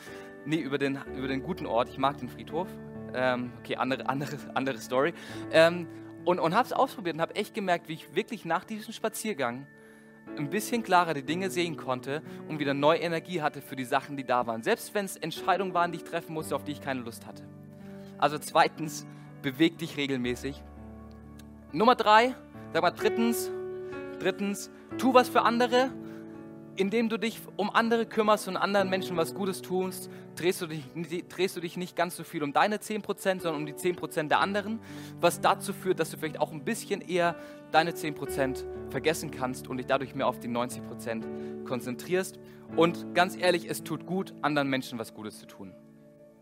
Nee, 0.45 0.57
über 0.57 0.77
den, 0.77 0.99
über 1.15 1.27
den 1.27 1.43
guten 1.43 1.65
Ort. 1.65 1.89
Ich 1.89 1.97
mag 1.97 2.17
den 2.19 2.29
Friedhof. 2.29 2.67
Ähm, 3.13 3.51
okay, 3.59 3.75
andere, 3.75 4.07
andere, 4.07 4.37
andere 4.53 4.77
Story. 4.79 5.13
Ähm, 5.51 5.87
und 6.25 6.39
und 6.39 6.53
habe 6.53 6.65
es 6.65 6.73
ausprobiert 6.73 7.15
und 7.15 7.21
habe 7.21 7.35
echt 7.35 7.53
gemerkt, 7.53 7.87
wie 7.87 7.93
ich 7.93 8.15
wirklich 8.15 8.43
nach 8.43 8.65
diesem 8.65 8.93
Spaziergang 8.93 9.65
ein 10.37 10.49
bisschen 10.49 10.83
klarer 10.83 11.13
die 11.13 11.23
Dinge 11.23 11.49
sehen 11.49 11.77
konnte 11.77 12.21
und 12.47 12.59
wieder 12.59 12.73
neue 12.73 12.99
Energie 12.99 13.41
hatte 13.41 13.61
für 13.61 13.75
die 13.75 13.85
Sachen, 13.85 14.17
die 14.17 14.25
da 14.25 14.45
waren. 14.45 14.61
Selbst 14.61 14.93
wenn 14.93 15.05
es 15.05 15.15
Entscheidungen 15.15 15.73
waren, 15.73 15.91
die 15.91 15.99
ich 15.99 16.03
treffen 16.03 16.33
musste, 16.33 16.55
auf 16.55 16.63
die 16.63 16.73
ich 16.73 16.81
keine 16.81 17.01
Lust 17.01 17.25
hatte. 17.25 17.43
Also 18.17 18.37
zweitens, 18.37 19.05
beweg 19.41 19.77
dich 19.77 19.97
regelmäßig. 19.97 20.61
Nummer 21.71 21.95
drei, 21.95 22.35
sag 22.73 22.81
mal 22.81 22.91
drittens, 22.91 23.51
drittens, 24.19 24.69
tu 24.97 25.13
was 25.13 25.29
für 25.29 25.43
andere 25.43 25.91
indem 26.77 27.09
du 27.09 27.17
dich 27.17 27.41
um 27.55 27.69
andere 27.69 28.05
kümmerst 28.05 28.47
und 28.47 28.55
anderen 28.55 28.89
Menschen 28.89 29.17
was 29.17 29.33
Gutes 29.33 29.61
tust, 29.61 30.09
drehst 30.35 30.61
du 30.61 30.67
dich, 30.67 30.83
drehst 31.27 31.57
du 31.57 31.59
dich 31.59 31.75
nicht 31.75 31.95
ganz 31.95 32.15
so 32.15 32.23
viel 32.23 32.43
um 32.43 32.53
deine 32.53 32.77
10%, 32.77 33.41
sondern 33.41 33.55
um 33.55 33.65
die 33.65 33.73
10% 33.73 34.27
der 34.27 34.39
anderen, 34.39 34.79
was 35.19 35.41
dazu 35.41 35.73
führt, 35.73 35.99
dass 35.99 36.11
du 36.11 36.17
vielleicht 36.17 36.39
auch 36.39 36.51
ein 36.51 36.63
bisschen 36.63 37.01
eher 37.01 37.35
deine 37.71 37.91
10% 37.91 38.63
vergessen 38.89 39.31
kannst 39.31 39.67
und 39.67 39.77
dich 39.77 39.87
dadurch 39.87 40.15
mehr 40.15 40.27
auf 40.27 40.39
die 40.39 40.47
90% 40.47 41.65
konzentrierst. 41.65 42.39
Und 42.75 43.13
ganz 43.15 43.35
ehrlich, 43.35 43.69
es 43.69 43.83
tut 43.83 44.05
gut, 44.05 44.33
anderen 44.41 44.69
Menschen 44.69 44.99
was 44.99 45.13
Gutes 45.13 45.39
zu 45.39 45.47
tun. 45.47 45.73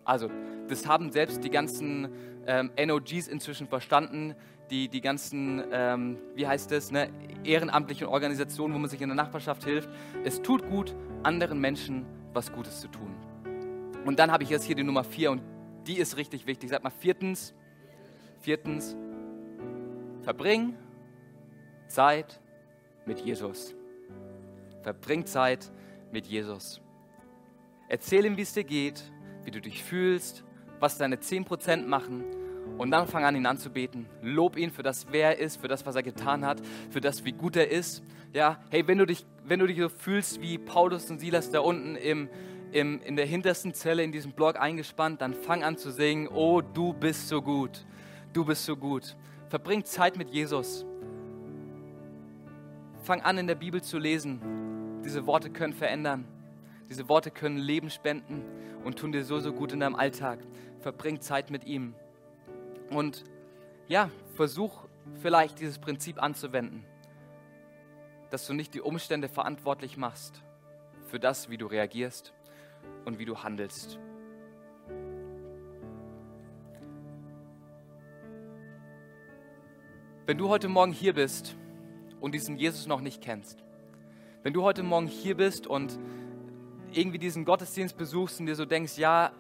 Also, 0.04 0.30
das 0.68 0.86
haben 0.86 1.12
selbst 1.12 1.44
die 1.44 1.50
ganzen 1.50 2.10
ähm, 2.46 2.72
NOGs 2.78 3.28
inzwischen 3.28 3.68
verstanden, 3.68 4.36
die, 4.70 4.88
die 4.90 5.02
ganzen, 5.02 5.64
ähm, 5.72 6.18
wie 6.36 6.48
heißt 6.48 6.72
es, 6.72 6.92
ne, 6.92 7.10
ehrenamtlichen 7.44 8.08
Organisationen, 8.08 8.74
wo 8.74 8.80
man 8.80 8.90
sich 8.90 9.02
in 9.02 9.10
der 9.10 9.16
Nachbarschaft 9.16 9.64
hilft. 9.64 9.90
Es 10.24 10.42
tut 10.42 10.68
gut, 10.70 10.96
anderen 11.24 11.60
Menschen 11.60 12.06
was 12.34 12.52
Gutes 12.52 12.82
zu 12.82 12.88
tun. 12.88 13.16
Und 14.06 14.20
dann 14.20 14.32
habe 14.32 14.44
ich 14.44 14.50
jetzt 14.50 14.66
hier 14.66 14.76
die 14.76 14.84
Nummer 14.84 15.04
vier 15.04 15.32
und 15.32 15.42
die 15.88 15.98
ist 15.98 16.18
richtig 16.18 16.48
wichtig. 16.48 16.70
Sag 16.70 16.84
mal, 16.84 16.90
viertens, 16.90 17.54
viertens, 18.40 18.96
verbring 20.22 20.76
Zeit 21.88 22.42
mit 23.06 23.20
Jesus. 23.20 23.76
Verbring 24.82 25.26
Zeit 25.26 25.72
mit 26.12 26.26
Jesus. 26.26 26.82
Erzähl 27.88 28.26
ihm, 28.26 28.38
wie 28.38 28.42
es 28.42 28.54
dir 28.54 28.64
geht, 28.64 29.04
wie 29.44 29.52
du 29.52 29.62
dich 29.62 29.84
fühlst, 29.84 30.44
was 30.80 30.98
deine 30.98 31.18
10% 31.18 31.86
machen 31.86 32.24
und 32.78 32.92
dann 32.92 33.08
fang 33.08 33.24
an, 33.24 33.36
ihn 33.36 33.46
anzubeten. 33.46 34.06
Lob 34.22 34.58
ihn 34.58 34.72
für 34.72 34.84
das, 34.84 35.08
wer 35.12 35.38
er 35.38 35.40
ist, 35.40 35.62
für 35.62 35.68
das, 35.68 35.86
was 35.86 35.96
er 35.96 36.04
getan 36.04 36.46
hat, 36.46 36.62
für 36.90 37.02
das, 37.02 37.24
wie 37.26 37.32
gut 37.32 37.56
er 37.56 37.70
ist. 37.70 38.04
Ja, 38.34 38.60
hey, 38.70 38.88
wenn 38.88 38.98
du 38.98 39.06
dich, 39.06 39.26
wenn 39.46 39.60
du 39.60 39.68
dich 39.68 39.80
so 39.80 39.90
fühlst 39.90 40.42
wie 40.42 40.58
Paulus 40.58 41.10
und 41.10 41.20
Silas 41.20 41.50
da 41.52 41.62
unten 41.62 41.96
im, 41.96 42.30
im, 42.72 43.02
in 43.02 43.16
der 43.16 43.26
hintersten 43.26 43.74
Zelle 43.74 44.04
in 44.04 44.12
diesem 44.12 44.34
Block 44.34 44.60
eingespannt, 44.60 45.22
dann 45.22 45.34
fang 45.34 45.64
an 45.64 45.78
zu 45.78 45.92
singen, 45.92 46.28
oh, 46.28 46.62
du 46.62 46.94
bist 46.94 47.30
so 47.30 47.42
gut. 47.42 47.86
Du 48.34 48.44
bist 48.44 48.66
so 48.66 48.76
gut. 48.76 49.16
Verbring 49.48 49.86
Zeit 49.86 50.18
mit 50.18 50.30
Jesus. 50.30 50.86
Fang 53.04 53.22
an, 53.22 53.38
in 53.38 53.48
der 53.48 53.56
Bibel 53.56 53.82
zu 53.82 53.98
lesen. 53.98 54.42
Diese 55.06 55.26
Worte 55.28 55.50
können 55.50 55.74
verändern. 55.74 56.26
Diese 56.90 57.08
Worte 57.08 57.32
können 57.32 57.58
Leben 57.58 57.90
spenden 57.90 58.44
und 58.84 58.98
tun 59.00 59.12
dir 59.12 59.24
so, 59.24 59.40
so 59.40 59.54
gut 59.54 59.72
in 59.72 59.80
deinem 59.80 59.96
Alltag. 59.96 60.40
Verbring 60.82 61.22
Zeit 61.22 61.50
mit 61.50 61.66
ihm. 61.66 61.96
Und 62.90 63.24
ja, 63.88 64.10
versuch 64.36 64.86
vielleicht 65.22 65.60
dieses 65.60 65.80
Prinzip 65.80 66.22
anzuwenden, 66.22 66.86
dass 68.30 68.48
du 68.48 68.54
nicht 68.54 68.74
die 68.74 68.82
Umstände 68.82 69.30
verantwortlich 69.30 69.98
machst 69.98 70.42
für 71.08 71.20
das, 71.20 71.50
wie 71.50 71.58
du 71.58 71.68
reagierst 71.68 72.34
und 73.06 73.20
wie 73.20 73.26
du 73.26 73.44
handelst. 73.44 74.00
Wenn 80.26 80.40
du 80.40 80.50
heute 80.50 80.68
Morgen 80.68 80.92
hier 80.92 81.14
bist 81.14 81.56
und 82.20 82.34
diesen 82.34 82.58
Jesus 82.58 82.88
noch 82.88 83.02
nicht 83.02 83.22
kennst, 83.22 83.64
wenn 84.42 84.54
du 84.54 84.64
heute 84.64 84.82
Morgen 84.82 85.08
hier 85.08 85.38
bist 85.38 85.68
und 85.68 86.00
irgendwie 86.92 87.20
diesen 87.20 87.46
Gottesdienst 87.46 87.96
besuchst 87.96 88.40
und 88.40 88.48
dir 88.48 88.56
so 88.56 88.66
denkst, 88.66 88.98
ja, 88.98 89.32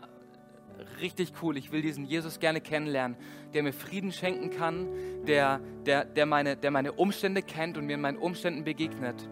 richtig 1.01 1.33
cool, 1.41 1.57
ich 1.57 1.71
will 1.71 1.81
diesen 1.81 2.05
Jesus 2.05 2.39
gerne 2.39 2.61
kennenlernen, 2.61 3.17
der 3.53 3.63
mir 3.63 3.73
Frieden 3.73 4.11
schenken 4.11 4.49
kann, 4.49 4.87
der, 5.27 5.59
der, 5.85 6.05
der, 6.05 6.25
meine, 6.25 6.55
der 6.55 6.71
meine 6.71 6.93
Umstände 6.93 7.41
kennt 7.41 7.77
und 7.77 7.85
mir 7.85 7.93
in 7.93 8.01
meinen 8.01 8.17
Umständen 8.17 8.63
begegnet, 8.63 9.29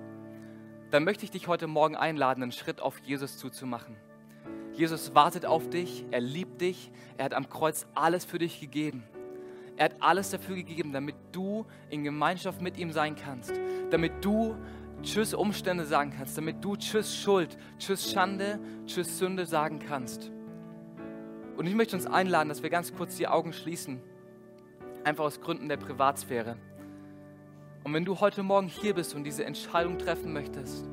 dann 0.91 1.03
möchte 1.03 1.25
ich 1.25 1.31
dich 1.31 1.47
heute 1.47 1.67
Morgen 1.67 1.95
einladen, 1.95 2.43
einen 2.43 2.51
Schritt 2.51 2.79
auf 2.79 2.99
Jesus 2.99 3.37
zuzumachen. 3.37 3.95
Jesus 4.73 5.13
wartet 5.15 5.45
auf 5.45 5.69
dich, 5.69 6.05
er 6.11 6.21
liebt 6.21 6.61
dich, 6.61 6.91
er 7.17 7.25
hat 7.25 7.33
am 7.33 7.49
Kreuz 7.49 7.85
alles 7.95 8.25
für 8.25 8.39
dich 8.39 8.59
gegeben. 8.59 9.03
Er 9.75 9.85
hat 9.85 9.95
alles 9.99 10.29
dafür 10.29 10.55
gegeben, 10.55 10.91
damit 10.91 11.15
du 11.31 11.65
in 11.89 12.03
Gemeinschaft 12.03 12.61
mit 12.61 12.77
ihm 12.77 12.91
sein 12.91 13.15
kannst, 13.15 13.53
damit 13.89 14.23
du 14.23 14.55
Tschüss 15.01 15.33
Umstände 15.33 15.85
sagen 15.85 16.13
kannst, 16.15 16.37
damit 16.37 16.63
du 16.63 16.75
Tschüss 16.75 17.15
Schuld, 17.15 17.57
Tschüss 17.77 18.11
Schande, 18.11 18.59
Tschüss 18.85 19.17
Sünde 19.17 19.45
sagen 19.45 19.79
kannst. 19.79 20.31
Und 21.55 21.67
ich 21.67 21.75
möchte 21.75 21.95
uns 21.95 22.07
einladen, 22.07 22.49
dass 22.49 22.63
wir 22.63 22.69
ganz 22.69 22.93
kurz 22.95 23.15
die 23.17 23.27
Augen 23.27 23.53
schließen. 23.53 24.01
Einfach 25.03 25.25
aus 25.25 25.39
Gründen 25.39 25.69
der 25.69 25.77
Privatsphäre. 25.77 26.57
Und 27.83 27.93
wenn 27.93 28.05
du 28.05 28.19
heute 28.19 28.43
Morgen 28.43 28.67
hier 28.67 28.93
bist 28.95 29.13
und 29.13 29.23
diese 29.23 29.45
Entscheidung 29.45 29.97
treffen 29.97 30.33
möchtest, 30.33 30.89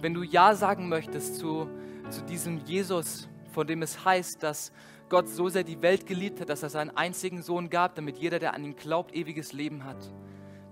wenn 0.00 0.14
du 0.14 0.22
Ja 0.22 0.54
sagen 0.54 0.88
möchtest 0.88 1.36
zu, 1.36 1.68
zu 2.10 2.22
diesem 2.22 2.58
Jesus, 2.58 3.28
von 3.50 3.66
dem 3.66 3.82
es 3.82 4.04
heißt, 4.04 4.42
dass 4.42 4.70
Gott 5.08 5.28
so 5.28 5.48
sehr 5.48 5.64
die 5.64 5.80
Welt 5.82 6.06
geliebt 6.06 6.40
hat, 6.40 6.50
dass 6.50 6.62
er 6.62 6.68
seinen 6.68 6.90
einzigen 6.90 7.42
Sohn 7.42 7.70
gab, 7.70 7.94
damit 7.94 8.18
jeder, 8.18 8.38
der 8.38 8.54
an 8.54 8.64
ihn 8.64 8.76
glaubt, 8.76 9.14
ewiges 9.14 9.52
Leben 9.52 9.84
hat. 9.84 10.12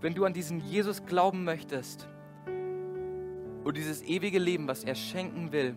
Wenn 0.01 0.14
du 0.14 0.24
an 0.24 0.35
diesen 0.35 0.61
Jesus 0.61 1.07
glauben 1.07 1.45
möchtest 1.45 2.07
und 3.64 3.76
dieses 3.76 4.03
ewige 4.03 4.39
Leben, 4.39 4.68
was 4.68 4.85
er 4.85 4.95
schenken 4.95 5.51
will, 5.51 5.76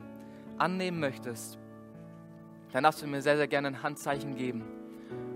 annehmen 0.57 0.99
möchtest, 0.99 1.59
dann 2.73 2.83
darfst 2.83 3.01
du 3.01 3.07
mir 3.07 3.21
sehr, 3.21 3.37
sehr 3.37 3.47
gerne 3.47 3.69
ein 3.69 3.83
Handzeichen 3.83 4.35
geben 4.35 4.63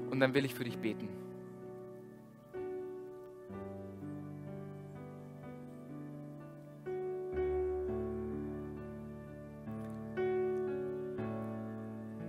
und 0.09 0.19
dann 0.19 0.33
will 0.33 0.45
ich 0.45 0.53
für 0.53 0.63
dich 0.63 0.77
beten. 0.77 1.09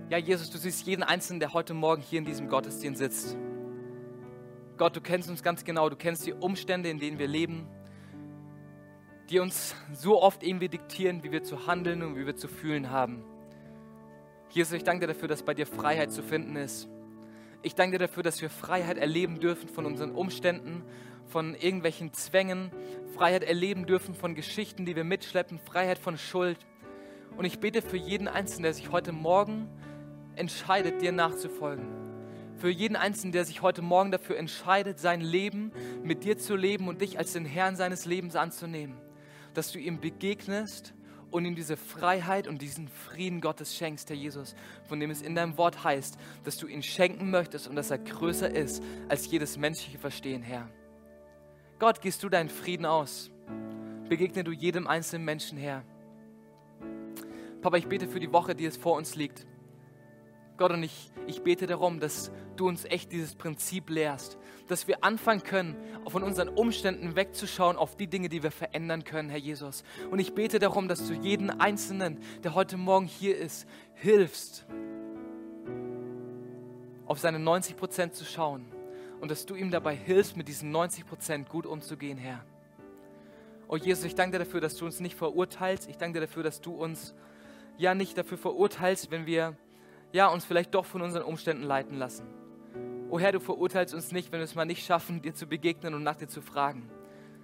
Ja, 0.09 0.19
Jesus, 0.19 0.51
du 0.51 0.59
siehst 0.59 0.85
jeden 0.85 1.01
Einzelnen, 1.01 1.39
der 1.39 1.53
heute 1.53 1.73
Morgen 1.73 2.03
hier 2.03 2.19
in 2.19 2.25
diesem 2.25 2.47
Gottesdienst 2.47 2.99
sitzt. 2.99 3.35
Gott, 4.77 4.95
du 4.95 5.01
kennst 5.01 5.27
uns 5.27 5.41
ganz 5.41 5.63
genau, 5.63 5.89
du 5.89 5.95
kennst 5.95 6.27
die 6.27 6.33
Umstände, 6.33 6.89
in 6.89 6.99
denen 6.99 7.17
wir 7.17 7.27
leben, 7.27 7.67
die 9.31 9.39
uns 9.39 9.75
so 9.91 10.21
oft 10.21 10.43
irgendwie 10.43 10.69
diktieren, 10.69 11.23
wie 11.23 11.31
wir 11.31 11.41
zu 11.41 11.65
handeln 11.65 12.03
und 12.03 12.15
wie 12.15 12.27
wir 12.27 12.35
zu 12.35 12.47
fühlen 12.47 12.91
haben. 12.91 13.23
Jesus, 14.53 14.73
ich 14.73 14.83
danke 14.83 15.07
dir 15.07 15.13
dafür, 15.13 15.27
dass 15.27 15.41
bei 15.41 15.55
dir 15.55 15.65
Freiheit 15.65 16.11
zu 16.11 16.21
finden 16.21 16.55
ist. 16.55 16.87
Ich 17.63 17.73
danke 17.73 17.97
dir 17.97 18.05
dafür, 18.05 18.21
dass 18.21 18.39
wir 18.39 18.51
Freiheit 18.51 18.99
erleben 18.99 19.39
dürfen 19.39 19.67
von 19.67 19.83
unseren 19.87 20.11
Umständen, 20.11 20.83
von 21.25 21.55
irgendwelchen 21.55 22.13
Zwängen, 22.13 22.69
Freiheit 23.15 23.43
erleben 23.43 23.87
dürfen 23.87 24.13
von 24.13 24.35
Geschichten, 24.35 24.85
die 24.85 24.95
wir 24.95 25.05
mitschleppen, 25.05 25.57
Freiheit 25.57 25.97
von 25.97 26.19
Schuld. 26.19 26.59
Und 27.35 27.45
ich 27.45 27.59
bete 27.59 27.81
für 27.81 27.97
jeden 27.97 28.27
Einzelnen, 28.27 28.61
der 28.61 28.75
sich 28.75 28.91
heute 28.91 29.11
Morgen 29.11 29.67
entscheidet, 30.35 31.01
dir 31.01 31.13
nachzufolgen. 31.13 31.87
Für 32.57 32.69
jeden 32.69 32.95
Einzelnen, 32.95 33.31
der 33.31 33.45
sich 33.45 33.63
heute 33.63 33.81
Morgen 33.81 34.11
dafür 34.11 34.37
entscheidet, 34.37 34.99
sein 34.99 35.21
Leben 35.21 35.71
mit 36.03 36.25
dir 36.25 36.37
zu 36.37 36.55
leben 36.55 36.89
und 36.89 37.01
dich 37.01 37.17
als 37.17 37.33
den 37.33 37.45
Herrn 37.45 37.75
seines 37.75 38.05
Lebens 38.05 38.35
anzunehmen. 38.35 38.97
Dass 39.55 39.71
du 39.71 39.79
ihm 39.79 39.99
begegnest 39.99 40.93
und 41.33 41.45
ihm 41.45 41.55
diese 41.55 41.77
Freiheit 41.77 42.47
und 42.47 42.61
diesen 42.61 42.87
Frieden 42.87 43.41
Gottes 43.41 43.75
schenkst, 43.75 44.09
Herr 44.09 44.15
Jesus, 44.15 44.55
von 44.85 44.99
dem 44.99 45.09
es 45.09 45.21
in 45.21 45.33
deinem 45.33 45.57
Wort 45.57 45.83
heißt, 45.83 46.17
dass 46.43 46.57
du 46.57 46.67
ihn 46.67 46.83
schenken 46.83 47.31
möchtest 47.31 47.67
und 47.67 47.75
dass 47.75 47.89
er 47.89 47.97
größer 47.97 48.49
ist 48.49 48.83
als 49.09 49.29
jedes 49.29 49.57
menschliche 49.57 49.97
Verstehen, 49.97 50.43
Herr. 50.43 50.69
Gott, 51.79 52.01
gehst 52.01 52.21
du 52.23 52.29
deinen 52.29 52.49
Frieden 52.49 52.85
aus. 52.85 53.31
Begegne 54.07 54.43
du 54.43 54.51
jedem 54.51 54.87
einzelnen 54.87 55.25
Menschen, 55.25 55.57
Herr. 55.57 55.83
Papa, 57.61 57.77
ich 57.77 57.87
bete 57.87 58.07
für 58.07 58.19
die 58.19 58.31
Woche, 58.31 58.53
die 58.53 58.65
es 58.65 58.77
vor 58.77 58.95
uns 58.95 59.15
liegt. 59.15 59.47
Gott, 60.57 60.71
und 60.71 60.83
ich, 60.83 61.11
ich 61.25 61.41
bete 61.41 61.65
darum, 61.65 61.99
dass 61.99 62.31
du 62.55 62.67
uns 62.67 62.85
echt 62.85 63.11
dieses 63.11 63.35
Prinzip 63.35 63.89
lehrst, 63.89 64.37
dass 64.67 64.87
wir 64.87 65.03
anfangen 65.03 65.43
können, 65.43 65.75
von 66.07 66.23
unseren 66.23 66.49
Umständen 66.49 67.15
wegzuschauen 67.15 67.75
auf 67.75 67.95
die 67.95 68.07
Dinge, 68.07 68.29
die 68.29 68.43
wir 68.43 68.51
verändern 68.51 69.03
können, 69.03 69.29
Herr 69.29 69.39
Jesus. 69.39 69.83
Und 70.11 70.19
ich 70.19 70.33
bete 70.33 70.59
darum, 70.59 70.87
dass 70.87 71.07
du 71.07 71.13
jeden 71.13 71.49
Einzelnen, 71.49 72.19
der 72.43 72.53
heute 72.53 72.77
Morgen 72.77 73.07
hier 73.07 73.37
ist, 73.37 73.67
hilfst, 73.95 74.65
auf 77.05 77.19
seine 77.19 77.39
90 77.39 77.75
Prozent 77.75 78.13
zu 78.13 78.25
schauen 78.25 78.65
und 79.19 79.31
dass 79.31 79.45
du 79.45 79.55
ihm 79.55 79.71
dabei 79.71 79.95
hilfst, 79.95 80.37
mit 80.37 80.47
diesen 80.47 80.71
90 80.71 81.05
Prozent 81.05 81.49
gut 81.49 81.65
umzugehen, 81.65 82.17
Herr. 82.17 82.43
Oh 83.67 83.77
Jesus, 83.77 84.05
ich 84.05 84.15
danke 84.15 84.37
dir 84.37 84.45
dafür, 84.45 84.61
dass 84.61 84.75
du 84.75 84.85
uns 84.85 84.99
nicht 84.99 85.15
verurteilst. 85.15 85.89
Ich 85.89 85.97
danke 85.97 86.19
dir 86.19 86.27
dafür, 86.27 86.43
dass 86.43 86.61
du 86.61 86.73
uns 86.73 87.15
ja 87.77 87.95
nicht 87.95 88.17
dafür 88.17 88.37
verurteilst, 88.37 89.09
wenn 89.09 89.25
wir 89.25 89.57
ja, 90.13 90.27
uns 90.27 90.45
vielleicht 90.45 90.73
doch 90.73 90.85
von 90.85 91.01
unseren 91.01 91.23
Umständen 91.23 91.63
leiten 91.63 91.97
lassen. 91.97 92.25
O 93.09 93.19
Herr, 93.19 93.31
du 93.31 93.39
verurteilst 93.39 93.93
uns 93.93 94.11
nicht, 94.11 94.31
wenn 94.31 94.39
wir 94.39 94.45
es 94.45 94.55
mal 94.55 94.65
nicht 94.65 94.85
schaffen, 94.85 95.21
dir 95.21 95.33
zu 95.33 95.47
begegnen 95.47 95.93
und 95.93 96.03
nach 96.03 96.15
dir 96.15 96.27
zu 96.27 96.41
fragen, 96.41 96.89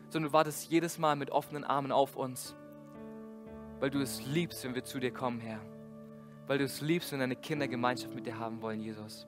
sondern 0.10 0.30
du 0.30 0.34
wartest 0.34 0.70
jedes 0.70 0.98
Mal 0.98 1.16
mit 1.16 1.32
offenen 1.32 1.64
Armen 1.64 1.92
auf 1.92 2.16
uns, 2.16 2.56
weil 3.80 3.90
du 3.90 4.00
es 4.00 4.26
liebst, 4.26 4.64
wenn 4.64 4.76
wir 4.76 4.84
zu 4.84 5.00
dir 5.00 5.12
kommen, 5.12 5.40
Herr. 5.42 5.60
Weil 6.48 6.60
du 6.60 6.64
es 6.64 6.82
liebst, 6.82 7.12
wenn 7.12 7.20
deine 7.20 7.36
Kinder 7.36 7.68
Gemeinschaft 7.68 8.16
mit 8.16 8.26
dir 8.26 8.40
haben 8.40 8.62
wollen, 8.62 8.80
Jesus. 8.80 9.28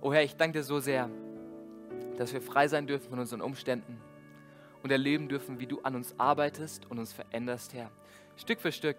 O 0.00 0.12
Herr, 0.12 0.22
ich 0.22 0.36
danke 0.36 0.58
dir 0.58 0.64
so 0.64 0.80
sehr, 0.80 1.08
dass 2.18 2.32
wir 2.32 2.42
frei 2.42 2.68
sein 2.68 2.86
dürfen 2.86 3.08
von 3.08 3.18
unseren 3.18 3.40
Umständen 3.40 4.00
und 4.82 4.90
erleben 4.90 5.28
dürfen, 5.28 5.60
wie 5.60 5.66
du 5.66 5.80
an 5.80 5.94
uns 5.94 6.14
arbeitest 6.18 6.90
und 6.90 6.98
uns 6.98 7.12
veränderst, 7.12 7.72
Herr. 7.72 7.90
Stück 8.36 8.60
für 8.60 8.72
Stück. 8.72 8.96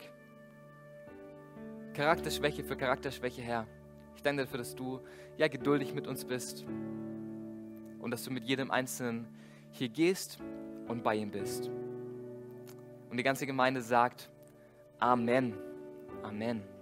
Charakterschwäche 1.94 2.64
für 2.64 2.76
Charakterschwäche, 2.76 3.42
Herr. 3.42 3.68
Ich 4.16 4.24
danke 4.24 4.44
dafür, 4.44 4.58
dass 4.58 4.76
du 4.76 5.00
ja 5.38 5.48
geduldig 5.48 5.94
mit 5.94 6.08
uns 6.08 6.26
bist 6.26 6.66
und 8.00 8.12
dass 8.12 8.24
du 8.24 8.32
mit 8.32 8.46
jedem 8.46 8.72
Einzelnen 8.72 9.28
hier 9.72 9.90
gehst 9.90 10.40
und 10.88 11.04
bei 11.04 11.16
ihm 11.16 11.32
bist. 11.32 11.70
Und 13.10 13.18
die 13.18 13.24
ganze 13.24 13.46
Gemeinde 13.46 13.82
sagt 13.82 14.30
Amen. 15.00 15.54
Amen. 16.24 16.73